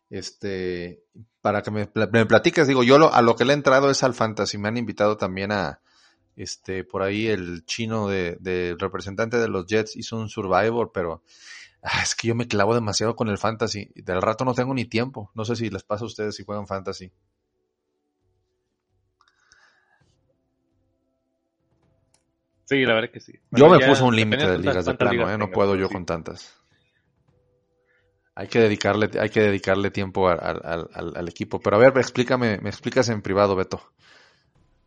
Este, 0.10 1.04
para 1.41 1.62
que 1.62 1.72
me, 1.72 1.89
me 2.12 2.26
platiques, 2.26 2.68
digo, 2.68 2.84
yo 2.84 2.97
lo, 2.97 3.14
a 3.14 3.22
lo 3.22 3.36
que 3.36 3.45
le 3.45 3.54
he 3.54 3.56
entrado 3.56 3.89
es 3.89 4.04
al 4.04 4.14
fantasy. 4.14 4.58
Me 4.58 4.68
han 4.68 4.78
invitado 4.78 5.18
también 5.18 5.52
a, 5.52 5.82
este, 6.36 6.84
por 6.84 7.02
ahí 7.02 7.28
el 7.28 7.66
chino 7.66 8.08
de, 8.08 8.38
de 8.39 8.76
representante 8.78 9.38
de 9.38 9.47
los 9.47 9.66
Jets 9.68 9.95
hizo 9.95 10.18
un 10.18 10.30
Survivor, 10.30 10.91
pero 10.93 11.24
es 11.82 12.16
que 12.16 12.28
yo 12.28 12.36
me 12.36 12.48
clavo 12.48 12.76
demasiado 12.76 13.16
con 13.16 13.28
el 13.30 13.38
fantasy. 13.38 13.92
Del 13.96 14.22
rato 14.22 14.46
no 14.46 14.54
tengo 14.54 14.74
ni 14.74 14.86
tiempo. 14.86 15.32
No 15.34 15.46
sé 15.46 15.56
si 15.56 15.70
les 15.70 15.84
pasa 15.84 16.04
a 16.04 16.08
ustedes 16.08 16.36
si 16.36 16.44
juegan 16.44 16.68
fantasy. 16.68 17.12
Sí, 22.66 22.86
la 22.86 22.94
verdad 22.94 23.10
que 23.12 23.20
sí. 23.20 23.34
Bueno, 23.50 23.68
yo 23.68 23.80
me 23.80 23.86
puse 23.86 24.04
un 24.04 24.16
límite 24.16 24.48
de 24.48 24.58
ligas 24.58 24.86
de 24.86 24.94
plano, 24.94 25.30
¿eh? 25.30 25.38
no 25.38 25.52
puedo 25.52 25.76
yo 25.76 25.88
sí. 25.88 25.94
con 25.94 26.06
tantas. 26.06 26.56
Hay 28.34 28.48
que 28.48 28.60
dedicarle, 28.60 29.10
hay 29.20 29.30
que 29.30 29.42
dedicarle 29.42 29.92
tiempo 29.92 30.30
al, 30.30 30.40
al, 30.42 30.90
al, 30.94 31.18
al, 31.18 31.28
equipo. 31.28 31.60
Pero 31.60 31.76
a 31.76 31.80
ver, 31.80 31.98
explícame, 31.98 32.60
me 32.60 32.70
explicas 32.70 33.10
en 33.10 33.22
privado, 33.22 33.58
Beto, 33.58 33.92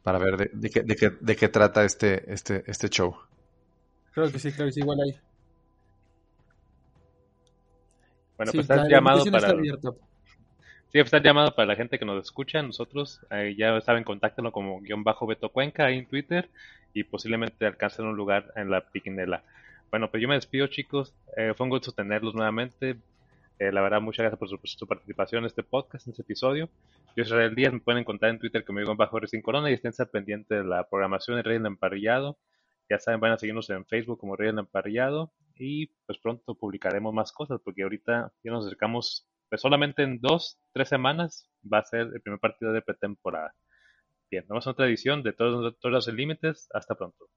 para 0.02 0.18
ver 0.18 0.38
de, 0.38 0.50
de, 0.54 0.70
qué, 0.70 0.80
de, 0.80 0.96
qué, 0.96 1.10
de 1.20 1.36
qué 1.36 1.48
trata 1.48 1.84
este, 1.84 2.32
este, 2.32 2.64
este 2.66 2.88
show. 2.88 3.16
Creo 4.12 4.32
que 4.32 4.38
sí, 4.38 4.50
creo 4.50 4.68
que 4.68 4.72
sí, 4.72 4.80
igual 4.80 5.00
ahí. 5.02 5.20
Bueno, 8.36 8.52
sí, 8.52 8.58
pues 8.58 8.70
está 8.70 8.88
llamado 8.88 9.24
para. 9.30 9.48
Está 9.48 9.92
Sí, 10.94 11.00
está 11.00 11.20
llamado 11.20 11.52
para 11.56 11.66
la 11.66 11.74
gente 11.74 11.98
que 11.98 12.04
nos 12.04 12.22
escucha, 12.24 12.62
nosotros 12.62 13.18
eh, 13.32 13.56
ya 13.58 13.80
saben, 13.80 14.04
contáctenlo 14.04 14.52
como 14.52 14.80
guion 14.80 15.02
bajo 15.02 15.26
Beto 15.26 15.48
Cuenca 15.48 15.86
ahí 15.86 15.98
en 15.98 16.06
Twitter 16.06 16.48
y 16.92 17.02
posiblemente 17.02 17.66
alcancen 17.66 18.06
un 18.06 18.16
lugar 18.16 18.52
en 18.54 18.70
la 18.70 18.80
piquinela. 18.80 19.42
Bueno, 19.90 20.08
pues 20.08 20.22
yo 20.22 20.28
me 20.28 20.36
despido 20.36 20.68
chicos, 20.68 21.12
eh, 21.36 21.52
fue 21.56 21.64
un 21.64 21.70
gusto 21.70 21.90
tenerlos 21.90 22.36
nuevamente. 22.36 22.96
Eh, 23.58 23.72
la 23.72 23.80
verdad, 23.80 24.00
muchas 24.00 24.22
gracias 24.22 24.38
por 24.38 24.48
su, 24.48 24.60
su, 24.62 24.86
participación 24.86 25.42
en 25.42 25.46
este 25.46 25.64
podcast, 25.64 26.06
en 26.06 26.12
este 26.12 26.22
episodio. 26.22 26.68
Yo 27.16 27.24
soy 27.24 27.38
Israel 27.38 27.56
Díaz, 27.56 27.72
me 27.72 27.80
pueden 27.80 28.02
encontrar 28.02 28.30
en 28.30 28.38
Twitter 28.38 28.64
como 28.64 28.78
guion 28.78 28.96
bajo 28.96 29.18
Racing 29.18 29.42
Corona 29.42 29.72
y 29.72 29.74
estén 29.74 29.90
pendientes 30.12 30.58
de 30.58 30.62
la 30.62 30.84
programación 30.84 31.38
de 31.38 31.42
Rey 31.42 31.58
del 31.58 31.66
Emparrillado. 31.66 32.38
Ya 32.88 33.00
saben, 33.00 33.18
van 33.18 33.32
a 33.32 33.36
seguirnos 33.36 33.68
en 33.70 33.84
Facebook 33.84 34.20
como 34.20 34.36
Rey 34.36 34.46
del 34.46 34.60
Emparrillado 34.60 35.32
y 35.56 35.86
pues 36.06 36.18
pronto 36.18 36.54
publicaremos 36.54 37.14
más 37.14 37.32
cosas 37.32 37.60
porque 37.64 37.82
ahorita 37.82 38.32
ya 38.42 38.50
nos 38.50 38.66
acercamos 38.66 39.28
pues 39.48 39.60
solamente 39.60 40.02
en 40.02 40.20
dos, 40.20 40.58
tres 40.72 40.88
semanas 40.88 41.48
va 41.70 41.78
a 41.78 41.84
ser 41.84 42.10
el 42.12 42.20
primer 42.20 42.40
partido 42.40 42.72
de 42.72 42.82
pretemporada. 42.82 43.54
Bien, 44.30 44.44
vamos 44.48 44.66
a 44.66 44.70
otra 44.70 44.86
edición 44.86 45.22
de 45.22 45.32
todos, 45.32 45.78
todos 45.78 45.92
los 45.92 46.08
límites. 46.08 46.68
Hasta 46.72 46.94
pronto. 46.94 47.28